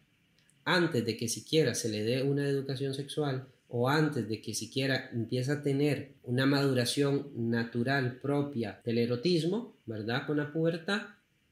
antes 0.65 1.05
de 1.05 1.17
que 1.17 1.27
siquiera 1.27 1.75
se 1.75 1.89
le 1.89 2.03
dé 2.03 2.23
una 2.23 2.47
educación 2.47 2.93
sexual 2.93 3.47
o 3.67 3.89
antes 3.89 4.29
de 4.29 4.39
que 4.41 4.53
siquiera 4.53 5.09
empiece 5.11 5.51
a 5.51 5.63
tener 5.63 6.13
una 6.23 6.45
maduración 6.45 7.31
natural 7.35 8.19
propia 8.21 8.79
del 8.85 8.99
erotismo, 8.99 9.75
¿verdad? 9.85 10.27
Con 10.27 10.37
la 10.37 10.53
pubertad, 10.53 11.01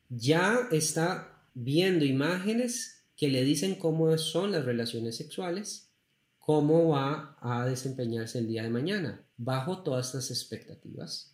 ya 0.10 0.68
está 0.72 1.42
viendo 1.54 2.06
imágenes 2.06 3.06
que 3.18 3.28
le 3.28 3.44
dicen 3.44 3.76
cómo 3.76 4.16
son 4.18 4.52
las 4.52 4.66
relaciones 4.66 5.18
sexuales, 5.18 5.90
cómo 6.38 6.90
va 6.90 7.38
a 7.42 7.66
desempeñarse 7.66 8.40
el 8.40 8.48
día 8.48 8.64
de 8.64 8.70
mañana, 8.70 9.26
bajo 9.38 9.84
todas 9.84 10.08
estas 10.08 10.32
expectativas. 10.32 11.31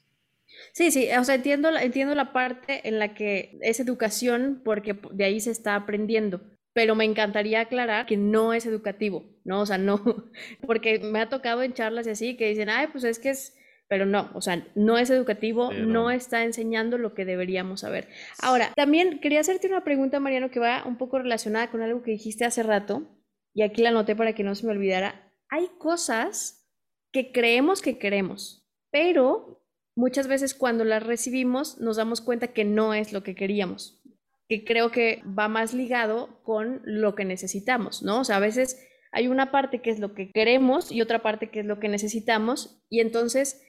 Sí, 0.74 0.92
sí, 0.92 1.10
o 1.18 1.24
sea, 1.24 1.36
entiendo, 1.36 1.76
entiendo 1.78 2.16
la 2.16 2.34
parte 2.34 2.88
en 2.88 3.00
la 3.00 3.14
que 3.14 3.58
es 3.62 3.80
educación 3.80 4.62
porque 4.64 4.96
de 5.12 5.24
ahí 5.26 5.40
se 5.40 5.52
está 5.52 5.76
aprendiendo, 5.76 6.42
pero 6.74 6.96
me 6.96 7.06
encantaría 7.06 7.62
aclarar 7.62 8.06
que 8.06 8.18
no 8.18 8.54
es 8.54 8.66
educativo, 8.66 9.26
¿no? 9.44 9.62
O 9.62 9.66
sea, 9.66 9.78
no, 9.78 10.02
porque 10.66 11.00
me 11.00 11.20
ha 11.20 11.30
tocado 11.30 11.64
en 11.64 11.74
charlas 11.74 12.08
y 12.08 12.12
así 12.12 12.38
que 12.38 12.50
dicen, 12.50 12.70
ay, 12.70 12.88
pues 12.92 13.04
es 13.04 13.20
que 13.20 13.30
es, 13.30 13.58
pero 13.88 14.06
no, 14.06 14.30
o 14.34 14.42
sea, 14.42 14.68
no 14.76 14.98
es 14.98 15.10
educativo, 15.10 15.72
no 15.72 16.12
está 16.12 16.44
enseñando 16.44 16.98
lo 16.98 17.14
que 17.14 17.26
deberíamos 17.26 17.82
saber. 17.82 18.10
Ahora, 18.42 18.74
también 18.76 19.20
quería 19.20 19.40
hacerte 19.40 19.68
una 19.68 19.84
pregunta, 19.84 20.20
Mariano, 20.20 20.52
que 20.52 20.60
va 20.60 20.84
un 20.86 20.98
poco 20.98 21.20
relacionada 21.20 21.72
con 21.72 21.82
algo 21.82 22.04
que 22.04 22.12
dijiste 22.12 22.44
hace 22.44 22.64
rato, 22.64 23.08
y 23.54 23.64
aquí 23.64 23.82
la 23.82 23.90
anoté 23.90 24.16
para 24.16 24.34
que 24.34 24.44
no 24.44 24.54
se 24.54 24.66
me 24.66 24.74
olvidara. 24.74 25.34
Hay 25.50 25.70
cosas 25.80 26.70
que 27.12 27.32
creemos 27.32 27.82
que 27.82 27.98
queremos, 27.98 28.68
pero 28.92 29.66
muchas 29.98 30.28
veces 30.28 30.54
cuando 30.54 30.86
las 30.86 31.04
recibimos 31.04 31.80
nos 31.80 31.98
damos 31.98 32.22
cuenta 32.22 32.54
que 32.54 32.64
no 32.64 32.94
es 32.94 33.12
lo 33.12 33.24
que 33.24 33.36
queríamos, 33.36 34.00
que 34.48 34.64
creo 34.64 34.92
que 34.92 35.24
va 35.28 35.50
más 35.50 35.74
ligado 35.74 36.42
con 36.44 36.82
lo 36.86 37.16
que 37.16 37.26
necesitamos, 37.26 38.04
¿no? 38.04 38.22
O 38.22 38.24
sea, 38.24 38.38
a 38.38 38.40
veces 38.40 38.80
hay 39.12 39.28
una 39.28 39.52
parte 39.52 39.82
que 39.82 39.90
es 39.90 40.00
lo 40.00 40.14
que 40.14 40.32
queremos 40.32 40.92
y 40.92 41.02
otra 41.02 41.24
parte 41.24 41.50
que 41.50 41.62
es 41.62 41.66
lo 41.66 41.80
que 41.80 41.90
necesitamos 41.90 42.80
y 42.90 43.00
entonces, 43.00 43.62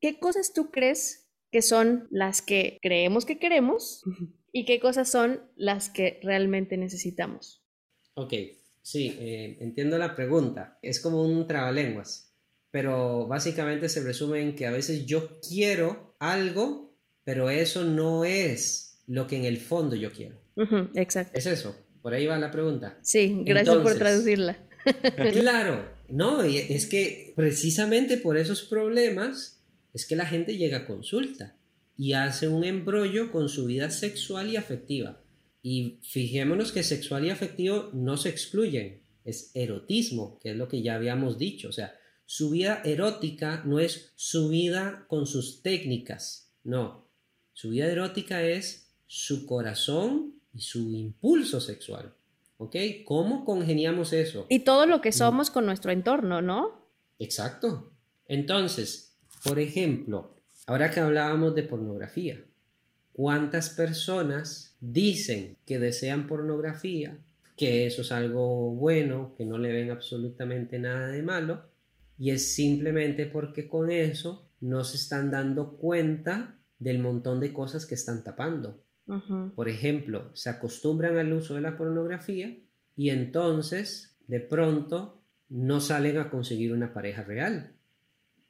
¿qué 0.00 0.18
cosas 0.20 0.52
tú 0.54 0.70
crees 0.70 1.28
que 1.50 1.62
son 1.62 2.06
las 2.10 2.42
que 2.42 2.78
creemos 2.80 3.26
que 3.26 3.38
queremos 3.40 4.04
y 4.52 4.64
qué 4.64 4.78
cosas 4.78 5.10
son 5.10 5.42
las 5.56 5.90
que 5.90 6.20
realmente 6.22 6.76
necesitamos? 6.76 7.66
Ok, 8.14 8.34
sí, 8.82 9.16
eh, 9.18 9.58
entiendo 9.60 9.98
la 9.98 10.14
pregunta. 10.14 10.78
Es 10.80 11.00
como 11.00 11.22
un 11.22 11.46
trabalenguas 11.48 12.31
pero 12.72 13.28
básicamente 13.28 13.88
se 13.88 14.02
resume 14.02 14.40
en 14.40 14.56
que 14.56 14.66
a 14.66 14.72
veces 14.72 15.06
yo 15.06 15.38
quiero 15.46 16.16
algo, 16.18 16.96
pero 17.22 17.50
eso 17.50 17.84
no 17.84 18.24
es 18.24 19.04
lo 19.06 19.28
que 19.28 19.36
en 19.36 19.44
el 19.44 19.58
fondo 19.58 19.94
yo 19.94 20.10
quiero. 20.10 20.40
exacto. 20.94 21.38
Es 21.38 21.46
eso, 21.46 21.76
por 22.00 22.14
ahí 22.14 22.26
va 22.26 22.38
la 22.38 22.50
pregunta. 22.50 22.98
Sí, 23.02 23.42
gracias 23.44 23.76
por 23.76 23.94
traducirla. 23.94 24.56
claro, 25.32 25.86
no, 26.08 26.42
es 26.42 26.86
que 26.86 27.34
precisamente 27.36 28.16
por 28.16 28.38
esos 28.38 28.62
problemas 28.62 29.62
es 29.92 30.06
que 30.06 30.16
la 30.16 30.26
gente 30.26 30.56
llega 30.56 30.78
a 30.78 30.86
consulta 30.86 31.56
y 31.96 32.14
hace 32.14 32.48
un 32.48 32.64
embrollo 32.64 33.30
con 33.30 33.50
su 33.50 33.66
vida 33.66 33.90
sexual 33.90 34.50
y 34.50 34.56
afectiva. 34.56 35.22
Y 35.62 36.00
fijémonos 36.02 36.72
que 36.72 36.82
sexual 36.82 37.26
y 37.26 37.30
afectivo 37.30 37.90
no 37.92 38.16
se 38.16 38.30
excluyen, 38.30 39.02
es 39.24 39.50
erotismo, 39.54 40.40
que 40.42 40.52
es 40.52 40.56
lo 40.56 40.68
que 40.68 40.82
ya 40.82 40.94
habíamos 40.94 41.38
dicho, 41.38 41.68
o 41.68 41.72
sea, 41.72 41.94
su 42.26 42.50
vida 42.50 42.80
erótica 42.84 43.62
no 43.64 43.78
es 43.78 44.12
su 44.14 44.48
vida 44.48 45.04
con 45.08 45.26
sus 45.26 45.62
técnicas, 45.62 46.52
no. 46.64 47.08
Su 47.52 47.70
vida 47.70 47.86
erótica 47.86 48.42
es 48.42 48.94
su 49.06 49.46
corazón 49.46 50.40
y 50.54 50.60
su 50.60 50.90
impulso 50.92 51.60
sexual. 51.60 52.14
¿Ok? 52.58 52.76
¿Cómo 53.04 53.44
congeniamos 53.44 54.12
eso? 54.12 54.46
Y 54.48 54.60
todo 54.60 54.86
lo 54.86 55.00
que 55.00 55.10
mm. 55.10 55.14
somos 55.14 55.50
con 55.50 55.66
nuestro 55.66 55.90
entorno, 55.90 56.40
¿no? 56.40 56.88
Exacto. 57.18 57.92
Entonces, 58.28 59.16
por 59.44 59.58
ejemplo, 59.58 60.36
ahora 60.66 60.90
que 60.90 61.00
hablábamos 61.00 61.54
de 61.54 61.64
pornografía, 61.64 62.42
¿cuántas 63.12 63.70
personas 63.70 64.76
dicen 64.80 65.56
que 65.66 65.78
desean 65.78 66.26
pornografía, 66.26 67.18
que 67.56 67.86
eso 67.86 68.02
es 68.02 68.12
algo 68.12 68.70
bueno, 68.74 69.34
que 69.36 69.44
no 69.44 69.58
le 69.58 69.72
ven 69.72 69.90
absolutamente 69.90 70.78
nada 70.78 71.08
de 71.08 71.22
malo, 71.22 71.71
y 72.22 72.30
es 72.30 72.54
simplemente 72.54 73.26
porque 73.26 73.66
con 73.66 73.90
eso 73.90 74.48
no 74.60 74.84
se 74.84 74.96
están 74.96 75.32
dando 75.32 75.76
cuenta 75.76 76.56
del 76.78 77.00
montón 77.00 77.40
de 77.40 77.52
cosas 77.52 77.84
que 77.84 77.96
están 77.96 78.22
tapando. 78.22 78.80
Por 79.56 79.68
ejemplo, 79.68 80.30
se 80.32 80.48
acostumbran 80.48 81.18
al 81.18 81.32
uso 81.32 81.56
de 81.56 81.62
la 81.62 81.76
pornografía 81.76 82.56
y 82.94 83.10
entonces 83.10 84.16
de 84.28 84.38
pronto 84.38 85.20
no 85.48 85.80
salen 85.80 86.16
a 86.18 86.30
conseguir 86.30 86.72
una 86.72 86.94
pareja 86.94 87.24
real. 87.24 87.72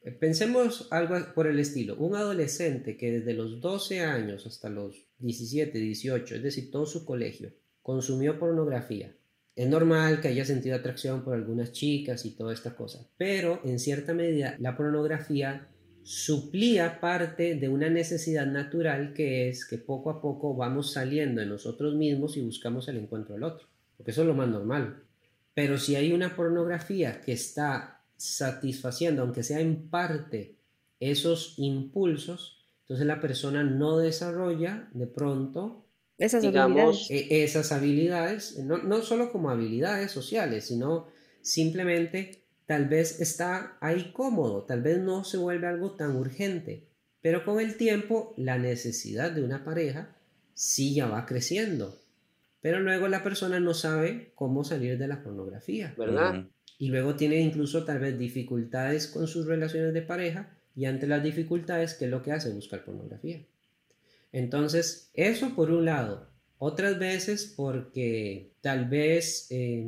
Eh, 0.02 0.10
pensemos 0.10 0.88
algo 0.90 1.16
por 1.34 1.46
el 1.46 1.58
estilo. 1.58 1.96
Un 1.96 2.14
adolescente 2.14 2.98
que 2.98 3.10
desde 3.10 3.32
los 3.32 3.62
12 3.62 4.00
años 4.00 4.46
hasta 4.46 4.68
los 4.68 5.06
17, 5.20 5.78
18, 5.78 6.34
es 6.34 6.42
decir, 6.42 6.70
todo 6.70 6.84
su 6.84 7.06
colegio, 7.06 7.54
consumió 7.80 8.38
pornografía 8.38 9.16
es 9.54 9.68
normal 9.68 10.20
que 10.20 10.28
haya 10.28 10.44
sentido 10.44 10.76
atracción 10.76 11.22
por 11.22 11.34
algunas 11.34 11.72
chicas 11.72 12.24
y 12.24 12.30
toda 12.30 12.52
esta 12.52 12.74
cosa, 12.74 13.06
pero 13.16 13.60
en 13.64 13.78
cierta 13.78 14.14
medida 14.14 14.56
la 14.58 14.76
pornografía 14.76 15.68
suplía 16.02 17.00
parte 17.00 17.54
de 17.54 17.68
una 17.68 17.88
necesidad 17.88 18.46
natural 18.46 19.12
que 19.12 19.48
es 19.48 19.64
que 19.66 19.78
poco 19.78 20.10
a 20.10 20.20
poco 20.20 20.54
vamos 20.54 20.92
saliendo 20.92 21.40
de 21.40 21.46
nosotros 21.46 21.94
mismos 21.94 22.36
y 22.36 22.42
buscamos 22.42 22.88
el 22.88 22.96
encuentro 22.96 23.34
del 23.34 23.44
otro, 23.44 23.66
porque 23.96 24.10
eso 24.10 24.22
es 24.22 24.28
lo 24.28 24.34
más 24.34 24.48
normal. 24.48 25.04
Pero 25.54 25.78
si 25.78 25.96
hay 25.96 26.12
una 26.12 26.34
pornografía 26.34 27.20
que 27.20 27.32
está 27.32 28.00
satisfaciendo, 28.16 29.22
aunque 29.22 29.42
sea 29.42 29.60
en 29.60 29.88
parte, 29.88 30.56
esos 30.98 31.54
impulsos, 31.58 32.64
entonces 32.82 33.06
la 33.06 33.20
persona 33.20 33.62
no 33.62 33.98
desarrolla 33.98 34.88
de 34.92 35.06
pronto 35.06 35.81
esas 36.18 36.44
habilidades. 36.44 37.10
E, 37.10 37.42
esas 37.44 37.72
habilidades, 37.72 38.58
no, 38.58 38.78
no 38.78 39.02
solo 39.02 39.32
como 39.32 39.50
habilidades 39.50 40.10
sociales, 40.10 40.66
sino 40.66 41.08
simplemente 41.40 42.44
tal 42.66 42.88
vez 42.88 43.20
está 43.20 43.76
ahí 43.80 44.12
cómodo, 44.12 44.64
tal 44.64 44.82
vez 44.82 44.98
no 44.98 45.24
se 45.24 45.36
vuelve 45.36 45.66
algo 45.66 45.92
tan 45.92 46.16
urgente, 46.16 46.88
pero 47.20 47.44
con 47.44 47.60
el 47.60 47.76
tiempo 47.76 48.34
la 48.36 48.58
necesidad 48.58 49.32
de 49.32 49.42
una 49.42 49.64
pareja 49.64 50.16
sí 50.54 50.94
ya 50.94 51.06
va 51.06 51.26
creciendo. 51.26 51.98
pero 52.60 52.78
luego 52.78 53.08
la 53.08 53.24
persona 53.24 53.58
no 53.58 53.74
sabe 53.74 54.30
cómo 54.36 54.62
salir 54.62 54.96
de 54.96 55.08
la 55.08 55.24
pornografía, 55.24 55.94
¿verdad? 55.98 56.46
Y 56.78 56.88
luego 56.88 57.16
tiene 57.16 57.40
incluso 57.40 57.84
tal 57.84 57.98
vez 57.98 58.16
dificultades 58.16 59.08
con 59.08 59.26
sus 59.26 59.46
relaciones 59.46 59.92
de 59.92 60.02
pareja 60.02 60.56
y 60.76 60.84
ante 60.84 61.08
las 61.08 61.22
dificultades, 61.24 61.94
¿qué 61.94 62.04
es 62.04 62.10
lo 62.10 62.22
que 62.22 62.30
hace? 62.30 62.52
Buscar 62.52 62.84
pornografía. 62.84 63.44
Entonces, 64.32 65.10
eso 65.14 65.54
por 65.54 65.70
un 65.70 65.84
lado. 65.84 66.30
Otras 66.58 66.98
veces 66.98 67.52
porque 67.56 68.52
tal 68.60 68.88
vez, 68.88 69.46
eh, 69.50 69.84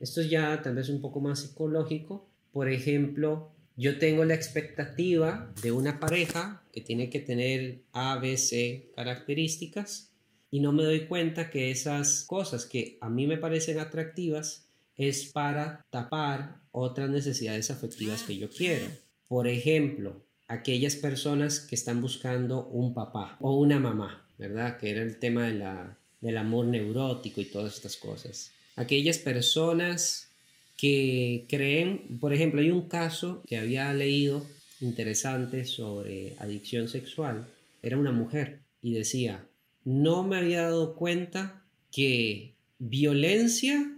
esto 0.00 0.20
es 0.20 0.30
ya 0.30 0.60
tal 0.62 0.74
vez 0.74 0.88
un 0.88 1.00
poco 1.00 1.20
más 1.20 1.40
psicológico, 1.40 2.28
por 2.52 2.68
ejemplo, 2.68 3.52
yo 3.76 3.98
tengo 3.98 4.24
la 4.24 4.34
expectativa 4.34 5.52
de 5.62 5.70
una 5.70 6.00
pareja 6.00 6.64
que 6.72 6.80
tiene 6.80 7.08
que 7.10 7.20
tener 7.20 7.82
A, 7.92 8.18
B, 8.18 8.36
C 8.36 8.90
características 8.96 10.12
y 10.50 10.58
no 10.58 10.72
me 10.72 10.82
doy 10.82 11.06
cuenta 11.06 11.50
que 11.50 11.70
esas 11.70 12.24
cosas 12.24 12.66
que 12.66 12.98
a 13.00 13.08
mí 13.08 13.26
me 13.28 13.38
parecen 13.38 13.78
atractivas 13.78 14.68
es 14.96 15.26
para 15.26 15.86
tapar 15.90 16.60
otras 16.72 17.08
necesidades 17.08 17.70
afectivas 17.70 18.24
que 18.24 18.36
yo 18.36 18.50
quiero. 18.50 18.86
Por 19.28 19.46
ejemplo, 19.46 20.24
aquellas 20.48 20.96
personas 20.96 21.60
que 21.60 21.74
están 21.74 22.00
buscando 22.00 22.66
un 22.66 22.94
papá 22.94 23.36
o 23.40 23.56
una 23.56 23.78
mamá, 23.78 24.26
¿verdad? 24.38 24.78
Que 24.78 24.90
era 24.90 25.02
el 25.02 25.18
tema 25.18 25.46
de 25.46 25.54
la, 25.54 25.98
del 26.20 26.38
amor 26.38 26.66
neurótico 26.66 27.40
y 27.40 27.44
todas 27.44 27.74
estas 27.74 27.96
cosas. 27.96 28.50
Aquellas 28.74 29.18
personas 29.18 30.30
que 30.76 31.44
creen, 31.48 32.18
por 32.20 32.32
ejemplo, 32.32 32.60
hay 32.60 32.70
un 32.70 32.88
caso 32.88 33.42
que 33.46 33.58
había 33.58 33.92
leído 33.92 34.44
interesante 34.80 35.64
sobre 35.64 36.34
adicción 36.38 36.88
sexual. 36.88 37.46
Era 37.82 37.98
una 37.98 38.12
mujer 38.12 38.60
y 38.80 38.94
decía, 38.94 39.44
no 39.84 40.22
me 40.22 40.38
había 40.38 40.62
dado 40.62 40.94
cuenta 40.94 41.62
que 41.90 42.54
violencia 42.78 43.92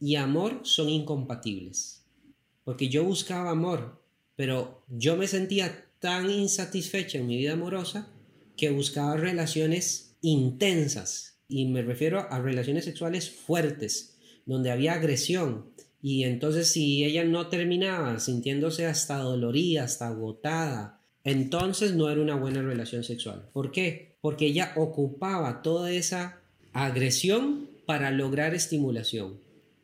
y 0.00 0.16
amor 0.16 0.60
son 0.64 0.88
incompatibles. 0.88 2.02
Porque 2.64 2.88
yo 2.88 3.04
buscaba 3.04 3.50
amor, 3.50 4.00
pero 4.36 4.82
yo 4.88 5.16
me 5.16 5.26
sentía 5.26 5.84
tan 6.02 6.28
insatisfecha 6.28 7.18
en 7.18 7.28
mi 7.28 7.36
vida 7.38 7.52
amorosa 7.52 8.08
que 8.56 8.70
buscaba 8.70 9.16
relaciones 9.16 10.16
intensas. 10.20 11.38
Y 11.46 11.66
me 11.66 11.82
refiero 11.82 12.26
a 12.28 12.40
relaciones 12.40 12.84
sexuales 12.84 13.30
fuertes, 13.30 14.18
donde 14.44 14.72
había 14.72 14.94
agresión. 14.94 15.70
Y 16.02 16.24
entonces 16.24 16.72
si 16.72 17.04
ella 17.04 17.22
no 17.22 17.46
terminaba 17.46 18.18
sintiéndose 18.18 18.84
hasta 18.86 19.18
dolorida, 19.18 19.84
hasta 19.84 20.08
agotada, 20.08 21.00
entonces 21.22 21.94
no 21.94 22.10
era 22.10 22.20
una 22.20 22.34
buena 22.34 22.62
relación 22.62 23.04
sexual. 23.04 23.48
¿Por 23.52 23.70
qué? 23.70 24.16
Porque 24.20 24.46
ella 24.46 24.72
ocupaba 24.74 25.62
toda 25.62 25.92
esa 25.92 26.40
agresión 26.72 27.70
para 27.86 28.10
lograr 28.10 28.56
estimulación. 28.56 29.38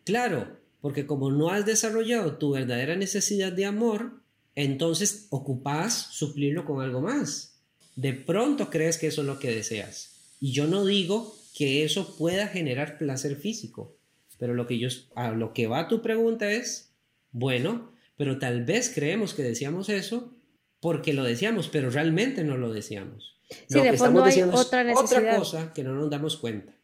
Claro, 0.05 0.59
porque 0.81 1.07
como 1.07 1.31
no 1.31 1.51
has 1.51 1.65
desarrollado 1.65 2.39
tu 2.39 2.51
verdadera 2.51 2.97
necesidad 2.97 3.53
de 3.53 3.67
amor, 3.67 4.18
entonces 4.65 5.29
ocupas 5.31 6.09
suplirlo 6.11 6.65
con 6.65 6.81
algo 6.83 7.01
más. 7.01 7.61
De 7.95 8.13
pronto 8.13 8.71
crees 8.71 8.99
que 8.99 9.07
eso 9.07 9.21
es 9.21 9.27
lo 9.29 9.39
que 9.39 9.55
deseas. 9.55 10.17
Y 10.41 10.51
yo 10.51 10.67
no 10.67 10.85
digo 10.85 11.37
que 11.55 11.85
eso 11.85 12.17
pueda 12.17 12.49
generar 12.49 12.99
placer 12.99 13.37
físico, 13.37 13.97
pero 14.37 14.55
lo 14.55 14.67
que 14.67 14.81
yo 14.81 14.89
a 15.15 15.31
lo 15.31 15.53
que 15.53 15.69
va 15.69 15.87
tu 15.87 16.03
pregunta 16.03 16.51
es, 16.51 16.91
bueno, 17.31 17.93
pero 18.17 18.41
tal 18.41 18.65
vez 18.65 18.91
creemos 18.93 19.33
que 19.33 19.45
deseamos 19.45 19.89
eso 19.89 20.35
porque 20.81 21.13
lo 21.13 21.23
deseamos, 21.23 21.69
pero 21.69 21.89
realmente 21.91 22.43
no 22.43 22.57
lo 22.57 22.73
deseamos. 22.73 23.37
Sí, 23.49 23.79
lo 23.79 23.83
de 23.85 23.91
que 23.93 23.97
fondo 23.97 24.27
estamos 24.27 24.27
deseando 24.27 24.61
es 24.61 24.67
otra 24.67 24.83
necesidad. 24.83 25.39
cosa 25.39 25.73
que 25.73 25.85
no 25.85 25.95
nos 25.95 26.11
damos 26.11 26.37
cuenta. 26.37 26.75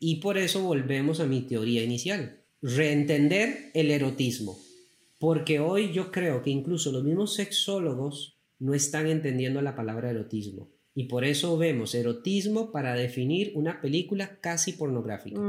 Y 0.00 0.16
por 0.16 0.36
eso 0.36 0.62
volvemos 0.62 1.20
a 1.20 1.26
mi 1.26 1.42
teoría 1.42 1.84
inicial, 1.84 2.40
reentender 2.60 3.70
el 3.72 3.92
erotismo. 3.92 4.58
Porque 5.24 5.58
hoy 5.58 5.90
yo 5.90 6.12
creo 6.12 6.42
que 6.42 6.50
incluso 6.50 6.92
los 6.92 7.02
mismos 7.02 7.34
sexólogos 7.34 8.36
no 8.58 8.74
están 8.74 9.06
entendiendo 9.06 9.62
la 9.62 9.74
palabra 9.74 10.10
erotismo. 10.10 10.70
Y 10.94 11.04
por 11.04 11.24
eso 11.24 11.56
vemos 11.56 11.94
erotismo 11.94 12.70
para 12.70 12.94
definir 12.94 13.52
una 13.54 13.80
película 13.80 14.38
casi 14.42 14.72
pornográfica. 14.72 15.40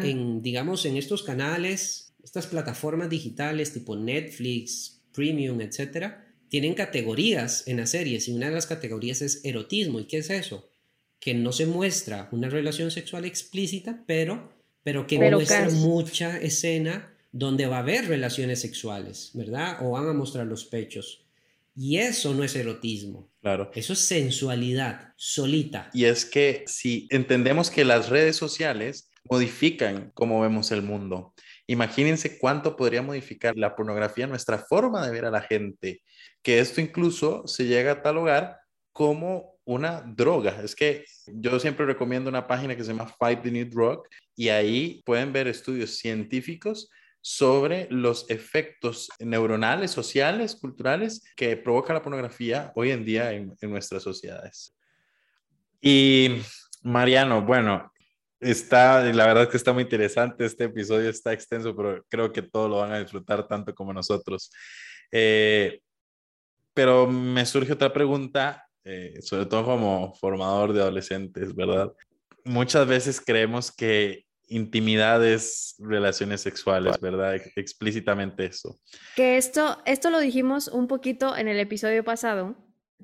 En, 0.00 0.42
digamos, 0.42 0.84
en 0.84 0.98
estos 0.98 1.22
canales, 1.22 2.14
estas 2.22 2.46
plataformas 2.46 3.08
digitales 3.08 3.72
tipo 3.72 3.96
Netflix, 3.96 5.02
Premium, 5.14 5.62
etcétera, 5.62 6.22
tienen 6.50 6.74
categorías 6.74 7.66
en 7.66 7.78
las 7.78 7.90
series 7.92 8.28
y 8.28 8.32
una 8.32 8.48
de 8.48 8.54
las 8.54 8.66
categorías 8.66 9.22
es 9.22 9.42
erotismo. 9.46 9.98
¿Y 9.98 10.04
qué 10.04 10.18
es 10.18 10.28
eso? 10.28 10.68
Que 11.20 11.32
no 11.32 11.52
se 11.52 11.64
muestra 11.64 12.28
una 12.32 12.50
relación 12.50 12.90
sexual 12.90 13.24
explícita, 13.24 14.04
pero, 14.06 14.52
pero 14.82 15.06
que 15.06 15.18
Pero 15.18 15.38
muestra 15.38 15.64
casi. 15.64 15.76
mucha 15.78 16.38
escena 16.38 17.15
donde 17.38 17.66
va 17.66 17.76
a 17.76 17.80
haber 17.80 18.08
relaciones 18.08 18.60
sexuales, 18.62 19.30
¿verdad? 19.34 19.78
O 19.82 19.90
van 19.90 20.08
a 20.08 20.14
mostrar 20.14 20.46
los 20.46 20.64
pechos. 20.64 21.22
Y 21.74 21.98
eso 21.98 22.32
no 22.32 22.42
es 22.42 22.56
erotismo, 22.56 23.28
Claro. 23.42 23.70
eso 23.74 23.92
es 23.92 23.98
sensualidad 23.98 25.12
solita. 25.16 25.90
Y 25.92 26.06
es 26.06 26.24
que 26.24 26.64
si 26.66 27.06
entendemos 27.10 27.70
que 27.70 27.84
las 27.84 28.08
redes 28.08 28.36
sociales 28.36 29.10
modifican 29.28 30.10
cómo 30.14 30.40
vemos 30.40 30.72
el 30.72 30.80
mundo, 30.80 31.34
imagínense 31.66 32.38
cuánto 32.38 32.74
podría 32.76 33.02
modificar 33.02 33.54
la 33.56 33.76
pornografía 33.76 34.26
nuestra 34.26 34.58
forma 34.58 35.04
de 35.04 35.12
ver 35.12 35.26
a 35.26 35.30
la 35.30 35.42
gente, 35.42 36.00
que 36.42 36.60
esto 36.60 36.80
incluso 36.80 37.46
se 37.46 37.66
llega 37.66 37.92
a 37.92 37.96
catalogar 37.96 38.56
como 38.92 39.58
una 39.66 40.00
droga. 40.00 40.62
Es 40.64 40.74
que 40.74 41.04
yo 41.26 41.60
siempre 41.60 41.84
recomiendo 41.84 42.30
una 42.30 42.46
página 42.46 42.74
que 42.74 42.84
se 42.84 42.92
llama 42.92 43.12
Fight 43.18 43.42
the 43.42 43.50
New 43.50 43.68
Drug 43.68 44.04
y 44.34 44.48
ahí 44.48 45.02
pueden 45.04 45.34
ver 45.34 45.48
estudios 45.48 45.98
científicos 45.98 46.88
sobre 47.28 47.88
los 47.90 48.30
efectos 48.30 49.08
neuronales, 49.18 49.90
sociales, 49.90 50.54
culturales 50.54 51.24
que 51.34 51.56
provoca 51.56 51.92
la 51.92 52.00
pornografía 52.00 52.70
hoy 52.76 52.92
en 52.92 53.04
día 53.04 53.32
en, 53.32 53.52
nuestras 53.62 54.04
sociedades. 54.04 54.76
Y 55.80 56.36
Mariano, 56.84 57.42
bueno, 57.42 57.92
está, 58.38 59.02
la 59.12 59.26
verdad 59.26 59.50
que 59.50 59.56
está 59.56 59.72
muy 59.72 59.82
interesante, 59.82 60.44
este 60.44 60.64
episodio 60.66 61.10
está 61.10 61.32
extenso, 61.32 61.74
pero 61.74 62.06
creo 62.08 62.32
que 62.32 62.42
todos 62.42 62.70
lo 62.70 62.78
van 62.78 62.92
a 62.92 63.00
disfrutar 63.00 63.48
tanto 63.48 63.74
como 63.74 63.92
nosotros. 63.92 64.52
Eh, 65.10 65.80
pero 66.74 67.08
me 67.08 67.44
surge 67.44 67.72
otra 67.72 67.92
pregunta, 67.92 68.68
eh, 68.84 69.20
sobre 69.20 69.46
todo 69.46 69.64
como 69.64 70.14
formador 70.14 70.72
de 70.72 70.80
adolescentes, 70.80 71.52
¿verdad? 71.56 71.92
Muchas 72.44 72.86
veces 72.86 73.20
creemos 73.20 73.72
que 73.72 74.25
intimidad 74.48 75.24
es 75.26 75.74
relaciones 75.78 76.40
sexuales, 76.40 77.00
¿verdad? 77.00 77.34
Ex- 77.36 77.52
Explícitamente 77.56 78.46
eso. 78.46 78.78
Que 79.14 79.36
esto, 79.36 79.82
esto 79.86 80.10
lo 80.10 80.18
dijimos 80.20 80.68
un 80.68 80.86
poquito 80.86 81.36
en 81.36 81.48
el 81.48 81.58
episodio 81.58 82.04
pasado, 82.04 82.56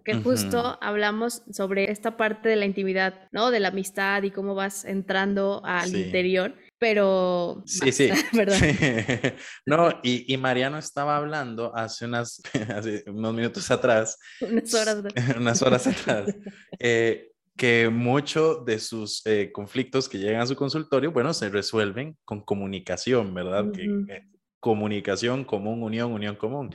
que 0.05 0.14
justo 0.14 0.78
hablamos 0.80 1.43
sobre 1.53 1.90
esta 1.93 2.16
parte 2.16 2.49
de 2.49 2.57
la 2.57 2.64
intimidad, 2.64 3.28
¿no? 3.30 3.51
De 3.51 3.61
la 3.61 3.68
amistad 3.68 4.22
y 4.24 4.30
cómo 4.32 4.55
vas 4.55 4.84
entrando 4.84 5.62
al 5.64 5.90
Sí. 5.90 6.03
interior, 6.05 6.57
pero... 6.78 7.62
Sí, 7.66 7.93
sí. 7.93 8.11
¿Verdad? 8.32 8.57
Sí. 8.59 9.32
No, 9.66 9.90
y, 10.03 10.32
y 10.32 10.36
Mariano 10.38 10.78
estaba 10.78 11.16
hablando 11.16 11.72
hace, 11.76 12.07
unas, 12.07 12.40
hace 12.74 13.05
unos 13.07 13.34
minutos 13.34 13.70
atrás, 13.70 14.18
Unas 14.40 14.74
horas. 14.74 15.03
de- 15.05 15.34
unas 15.38 15.62
horas 15.62 15.86
atrás, 15.86 16.34
eh, 16.80 17.32
que 17.57 17.89
muchos 17.91 18.65
de 18.65 18.79
sus 18.79 19.25
eh, 19.27 19.51
conflictos 19.53 20.09
que 20.09 20.19
llegan 20.19 20.41
a 20.41 20.47
su 20.47 20.57
consultorio, 20.57 21.13
bueno, 21.13 21.35
se 21.35 21.49
resuelven 21.49 22.17
con 22.25 22.41
comunicación, 22.41 23.35
¿verdad? 23.35 23.71
Que, 23.73 23.85
eh, 23.85 24.27
comunicación 24.61 25.45
común, 25.45 25.83
unión, 25.83 26.13
unión 26.13 26.37
común. 26.37 26.75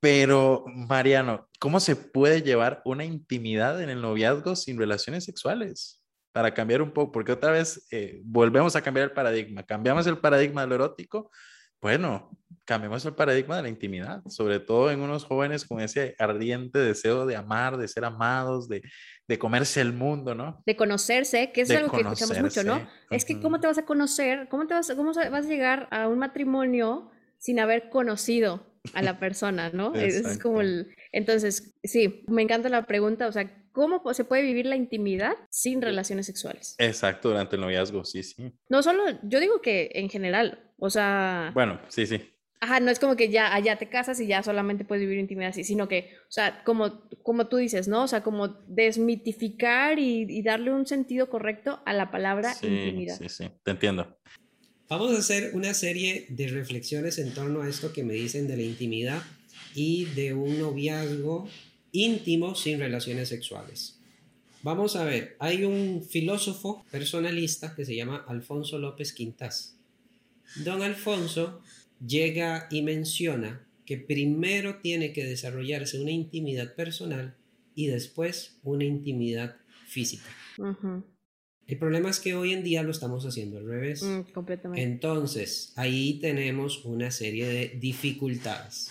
Pero, 0.00 0.64
Mariano, 0.66 1.48
¿cómo 1.58 1.78
se 1.78 1.94
puede 1.94 2.42
llevar 2.42 2.80
una 2.84 3.04
intimidad 3.04 3.82
en 3.82 3.90
el 3.90 4.00
noviazgo 4.00 4.56
sin 4.56 4.78
relaciones 4.78 5.24
sexuales? 5.24 6.02
Para 6.32 6.54
cambiar 6.54 6.80
un 6.80 6.92
poco, 6.92 7.12
porque 7.12 7.32
otra 7.32 7.50
vez 7.50 7.86
eh, 7.90 8.20
volvemos 8.24 8.74
a 8.76 8.82
cambiar 8.82 9.08
el 9.08 9.12
paradigma. 9.12 9.64
Cambiamos 9.64 10.06
el 10.06 10.18
paradigma 10.18 10.62
de 10.62 10.68
lo 10.68 10.74
erótico, 10.76 11.30
bueno, 11.82 12.30
cambiemos 12.64 13.04
el 13.04 13.14
paradigma 13.14 13.56
de 13.56 13.62
la 13.62 13.68
intimidad, 13.68 14.22
sobre 14.26 14.60
todo 14.60 14.90
en 14.90 15.00
unos 15.00 15.24
jóvenes 15.24 15.64
con 15.64 15.80
ese 15.80 16.14
ardiente 16.18 16.78
deseo 16.78 17.26
de 17.26 17.36
amar, 17.36 17.76
de 17.76 17.88
ser 17.88 18.04
amados, 18.04 18.68
de, 18.68 18.82
de 19.26 19.38
comerse 19.38 19.80
el 19.80 19.92
mundo, 19.92 20.34
¿no? 20.34 20.62
De 20.66 20.76
conocerse, 20.76 21.52
que 21.52 21.62
eso 21.62 21.72
De 21.72 21.78
es 21.78 21.84
algo 21.84 21.96
que 21.96 22.02
escuchamos 22.02 22.40
mucho, 22.40 22.64
¿no? 22.64 22.72
conocerse. 22.74 23.16
Es 23.16 23.24
que. 23.24 23.40
¿cómo 23.40 23.60
te 23.60 23.66
vas 23.66 23.78
a 23.78 23.84
conocer? 23.84 24.48
¿Cómo 24.48 24.66
te 24.66 24.74
vas, 24.74 24.92
cómo 24.94 25.12
vas 25.12 25.46
a 25.46 25.48
llegar 25.48 25.88
a 25.90 26.08
un 26.08 26.18
matrimonio 26.18 27.10
sin 27.38 27.58
haber 27.58 27.88
conocido 27.90 28.66
a 28.94 29.02
la 29.02 29.18
persona, 29.18 29.70
¿no? 29.70 29.92
Es, 29.94 30.14
es 30.14 30.38
como 30.38 30.60
el... 30.60 30.94
Entonces, 31.12 31.74
sí, 31.82 32.24
me 32.28 32.42
encanta 32.42 32.68
la 32.68 32.86
pregunta, 32.86 33.26
o 33.26 33.32
sea, 33.32 33.50
¿cómo 33.72 34.02
se 34.14 34.24
puede 34.24 34.42
vivir 34.42 34.66
la 34.66 34.76
intimidad 34.76 35.34
sin 35.50 35.82
relaciones 35.82 36.26
sexuales? 36.26 36.76
Exacto, 36.78 37.30
durante 37.30 37.56
el 37.56 37.62
noviazgo, 37.62 38.04
sí, 38.04 38.22
sí. 38.22 38.52
No 38.68 38.82
solo, 38.82 39.04
yo 39.22 39.40
digo 39.40 39.60
que 39.60 39.90
en 39.94 40.08
general, 40.08 40.70
o 40.78 40.90
sea, 40.90 41.50
Bueno, 41.54 41.80
sí, 41.88 42.06
sí. 42.06 42.22
Ajá, 42.62 42.78
no 42.78 42.90
es 42.90 42.98
como 42.98 43.16
que 43.16 43.30
ya 43.30 43.54
allá 43.54 43.78
te 43.78 43.88
casas 43.88 44.20
y 44.20 44.26
ya 44.26 44.42
solamente 44.42 44.84
puedes 44.84 45.00
vivir 45.00 45.18
intimidad 45.18 45.48
así, 45.50 45.64
sino 45.64 45.88
que, 45.88 46.10
o 46.28 46.30
sea, 46.32 46.62
como, 46.62 47.00
como 47.22 47.46
tú 47.48 47.56
dices, 47.56 47.88
¿no? 47.88 48.04
O 48.04 48.08
sea, 48.08 48.22
como 48.22 48.48
desmitificar 48.68 49.98
y, 49.98 50.42
darle 50.42 50.70
un 50.70 50.86
sentido 50.86 51.30
correcto 51.30 51.80
a 51.86 51.94
la 51.94 52.10
palabra 52.10 52.52
intimidad. 52.62 53.18
Sí, 53.18 53.30
sí, 53.30 53.44
te 53.62 53.70
entiendo. 53.70 54.18
Vamos 54.90 55.14
a 55.14 55.18
hacer 55.18 55.52
una 55.54 55.72
serie 55.72 56.26
de 56.28 56.48
reflexiones 56.48 57.18
en 57.18 57.32
torno 57.32 57.62
a 57.62 57.68
esto 57.68 57.94
que 57.94 58.04
me 58.04 58.12
dicen 58.12 58.46
de 58.46 58.56
la 58.56 58.62
intimidad 58.62 59.22
y 59.74 60.04
de 60.04 60.34
un 60.34 60.58
noviazgo 60.58 61.48
íntimo 61.92 62.54
sin 62.54 62.78
relaciones 62.78 63.28
sexuales. 63.30 63.98
Vamos 64.62 64.96
a 64.96 65.04
ver, 65.04 65.36
hay 65.38 65.64
un 65.64 66.02
filósofo 66.02 66.84
personalista 66.90 67.74
que 67.74 67.86
se 67.86 67.96
llama 67.96 68.24
Alfonso 68.28 68.78
López 68.78 69.14
Quintas. 69.14 69.76
Don 70.56 70.82
Alfonso 70.82 71.62
llega 72.04 72.66
y 72.70 72.82
menciona 72.82 73.66
que 73.84 73.98
primero 73.98 74.76
tiene 74.76 75.12
que 75.12 75.24
desarrollarse 75.24 76.00
una 76.00 76.12
intimidad 76.12 76.74
personal 76.74 77.36
y 77.74 77.88
después 77.88 78.58
una 78.62 78.84
intimidad 78.84 79.56
física. 79.86 80.28
El 81.66 81.78
problema 81.78 82.10
es 82.10 82.20
que 82.20 82.34
hoy 82.34 82.52
en 82.52 82.64
día 82.64 82.82
lo 82.82 82.90
estamos 82.90 83.24
haciendo 83.24 83.58
al 83.58 83.66
revés. 83.66 84.02
Mm, 84.02 84.32
completamente. 84.32 84.82
Entonces, 84.82 85.72
ahí 85.76 86.18
tenemos 86.20 86.84
una 86.84 87.10
serie 87.10 87.48
de 87.48 87.78
dificultades. 87.80 88.90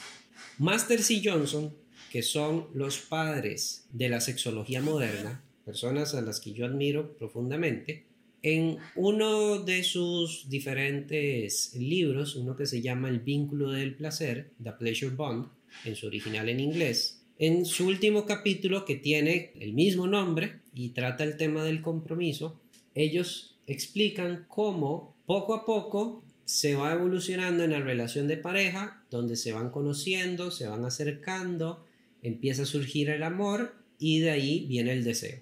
Masters 0.57 1.11
y 1.11 1.21
Johnson, 1.23 1.73
que 2.09 2.23
son 2.23 2.67
los 2.73 2.99
padres 2.99 3.85
de 3.91 4.09
la 4.09 4.21
sexología 4.21 4.81
moderna, 4.81 5.43
personas 5.65 6.15
a 6.15 6.21
las 6.21 6.39
que 6.39 6.53
yo 6.53 6.65
admiro 6.65 7.15
profundamente, 7.17 8.05
en 8.41 8.77
uno 8.95 9.59
de 9.59 9.83
sus 9.83 10.49
diferentes 10.49 11.75
libros, 11.75 12.35
uno 12.35 12.55
que 12.55 12.65
se 12.65 12.81
llama 12.81 13.09
El 13.09 13.19
vínculo 13.19 13.71
del 13.71 13.95
placer, 13.95 14.51
The 14.63 14.71
Pleasure 14.73 15.15
Bond, 15.15 15.47
en 15.85 15.95
su 15.95 16.07
original 16.07 16.49
en 16.49 16.59
inglés, 16.59 17.21
en 17.37 17.65
su 17.65 17.87
último 17.87 18.25
capítulo 18.25 18.85
que 18.85 18.95
tiene 18.95 19.51
el 19.59 19.73
mismo 19.73 20.07
nombre 20.07 20.59
y 20.73 20.89
trata 20.89 21.23
el 21.23 21.37
tema 21.37 21.63
del 21.63 21.81
compromiso, 21.81 22.59
ellos 22.95 23.57
explican 23.67 24.45
cómo 24.47 25.15
poco 25.25 25.53
a 25.53 25.65
poco 25.65 26.23
se 26.45 26.75
va 26.75 26.93
evolucionando 26.93 27.63
en 27.63 27.71
la 27.71 27.79
relación 27.79 28.27
de 28.27 28.37
pareja, 28.37 29.03
donde 29.11 29.35
se 29.35 29.53
van 29.53 29.69
conociendo, 29.69 30.49
se 30.49 30.67
van 30.67 30.83
acercando, 30.83 31.85
empieza 32.23 32.63
a 32.63 32.65
surgir 32.65 33.09
el 33.09 33.23
amor 33.23 33.75
y 33.99 34.19
de 34.19 34.31
ahí 34.31 34.65
viene 34.67 34.91
el 34.93 35.03
deseo. 35.03 35.39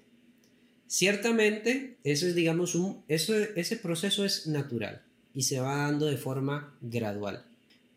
Ciertamente, 0.88 1.98
eso 2.02 2.26
es, 2.26 2.34
digamos, 2.34 2.74
un, 2.74 3.04
eso, 3.08 3.36
ese 3.36 3.76
proceso 3.76 4.24
es 4.24 4.46
natural 4.46 5.02
y 5.34 5.42
se 5.42 5.60
va 5.60 5.76
dando 5.76 6.06
de 6.06 6.16
forma 6.16 6.78
gradual. 6.80 7.44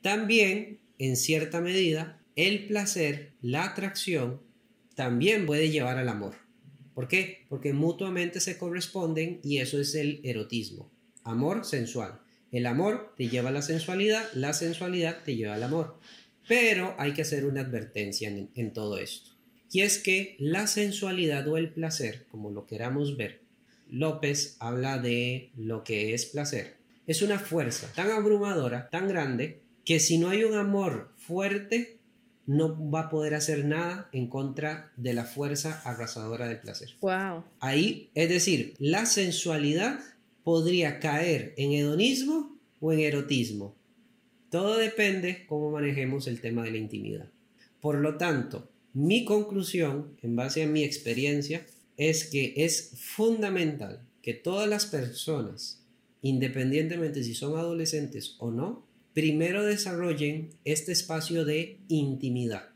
También, 0.01 0.79
en 0.99 1.15
cierta 1.15 1.61
medida, 1.61 2.21
el 2.35 2.67
placer, 2.67 3.31
la 3.41 3.63
atracción, 3.63 4.41
también 4.93 5.45
puede 5.45 5.69
llevar 5.69 5.97
al 5.97 6.09
amor. 6.09 6.35
¿Por 6.93 7.07
qué? 7.07 7.45
Porque 7.47 7.71
mutuamente 7.71 8.41
se 8.41 8.57
corresponden 8.57 9.39
y 9.41 9.59
eso 9.59 9.79
es 9.79 9.95
el 9.95 10.19
erotismo. 10.25 10.91
Amor 11.23 11.63
sensual. 11.63 12.19
El 12.51 12.65
amor 12.65 13.13
te 13.15 13.29
lleva 13.29 13.49
a 13.49 13.53
la 13.53 13.61
sensualidad, 13.61 14.27
la 14.33 14.51
sensualidad 14.51 15.23
te 15.23 15.37
lleva 15.37 15.53
al 15.53 15.63
amor. 15.63 15.97
Pero 16.45 16.93
hay 16.97 17.13
que 17.13 17.21
hacer 17.21 17.45
una 17.45 17.61
advertencia 17.61 18.27
en 18.27 18.73
todo 18.73 18.97
esto. 18.97 19.30
Y 19.71 19.81
es 19.81 19.99
que 19.99 20.35
la 20.37 20.67
sensualidad 20.67 21.47
o 21.47 21.57
el 21.57 21.71
placer, 21.71 22.25
como 22.29 22.51
lo 22.51 22.65
queramos 22.65 23.15
ver, 23.15 23.41
López 23.89 24.57
habla 24.59 24.97
de 24.97 25.51
lo 25.55 25.83
que 25.83 26.13
es 26.13 26.25
placer. 26.25 26.77
Es 27.07 27.21
una 27.21 27.39
fuerza 27.39 27.91
tan 27.95 28.11
abrumadora, 28.11 28.89
tan 28.89 29.07
grande, 29.07 29.61
que 29.85 29.99
si 29.99 30.17
no 30.17 30.29
hay 30.29 30.43
un 30.43 30.55
amor 30.55 31.13
fuerte, 31.17 31.99
no 32.45 32.89
va 32.91 33.01
a 33.01 33.09
poder 33.09 33.33
hacer 33.33 33.65
nada 33.65 34.09
en 34.11 34.27
contra 34.27 34.91
de 34.97 35.13
la 35.13 35.25
fuerza 35.25 35.81
arrasadora 35.85 36.47
del 36.47 36.59
placer. 36.59 36.89
Wow. 37.01 37.43
Ahí, 37.59 38.09
es 38.13 38.29
decir, 38.29 38.73
la 38.77 39.05
sensualidad 39.05 39.99
podría 40.43 40.99
caer 40.99 41.53
en 41.57 41.71
hedonismo 41.71 42.57
o 42.79 42.91
en 42.91 42.99
erotismo. 42.99 43.75
Todo 44.49 44.77
depende 44.77 45.45
cómo 45.47 45.71
manejemos 45.71 46.27
el 46.27 46.41
tema 46.41 46.63
de 46.63 46.71
la 46.71 46.77
intimidad. 46.77 47.29
Por 47.79 47.95
lo 47.99 48.17
tanto, 48.17 48.70
mi 48.93 49.23
conclusión, 49.23 50.17
en 50.21 50.35
base 50.35 50.63
a 50.63 50.67
mi 50.67 50.83
experiencia, 50.83 51.65
es 51.95 52.25
que 52.25 52.53
es 52.57 52.91
fundamental 52.97 54.05
que 54.21 54.33
todas 54.33 54.67
las 54.67 54.85
personas, 54.85 55.85
independientemente 56.21 57.23
si 57.23 57.33
son 57.33 57.57
adolescentes 57.57 58.35
o 58.39 58.51
no, 58.51 58.85
primero 59.13 59.63
desarrollen 59.63 60.49
este 60.65 60.91
espacio 60.91 61.45
de 61.45 61.79
intimidad. 61.87 62.69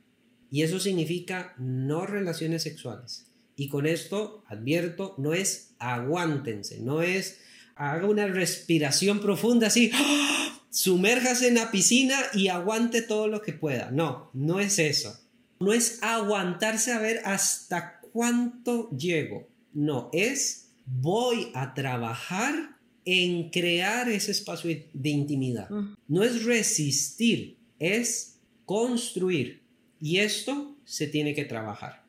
Y 0.50 0.62
eso 0.64 0.80
significa 0.80 1.54
no 1.58 2.06
relaciones 2.06 2.64
sexuales. 2.64 3.28
Y 3.58 3.68
con 3.68 3.86
esto 3.86 4.44
advierto, 4.48 5.16
no 5.18 5.34
es 5.34 5.76
aguántense, 5.80 6.80
no 6.80 7.02
es 7.02 7.40
haga 7.76 8.08
una 8.08 8.28
respiración 8.28 9.20
profunda 9.20 9.68
así, 9.68 9.92
¡ah! 9.94 10.62
sumérjase 10.70 11.50
en 11.50 11.56
la 11.56 11.72
piscina 11.72 12.18
y 12.34 12.48
aguante 12.48 13.02
todo 13.02 13.28
lo 13.28 13.42
que 13.42 13.52
pueda. 13.52 13.92
No, 13.92 14.30
no 14.34 14.62
es 14.62 14.80
eso 14.80 15.25
no 15.60 15.74
es 15.74 16.00
aguantarse 16.02 16.92
a 16.92 17.00
ver 17.00 17.22
hasta 17.26 18.00
cuánto 18.12 18.90
llego. 18.92 19.48
No, 19.74 20.10
es 20.14 20.66
voy 20.86 21.52
a 21.54 21.74
trabajar 21.74 22.78
en 23.04 23.50
crear 23.50 24.10
ese 24.10 24.32
espacio 24.32 24.76
de 24.94 25.10
intimidad. 25.10 25.70
No 26.08 26.24
es 26.24 26.44
resistir, 26.44 27.58
es 27.80 28.40
construir. 28.66 29.62
Y 30.02 30.18
esto 30.18 30.76
se 30.86 31.08
tiene 31.08 31.34
que 31.34 31.46
trabajar. 31.46 32.06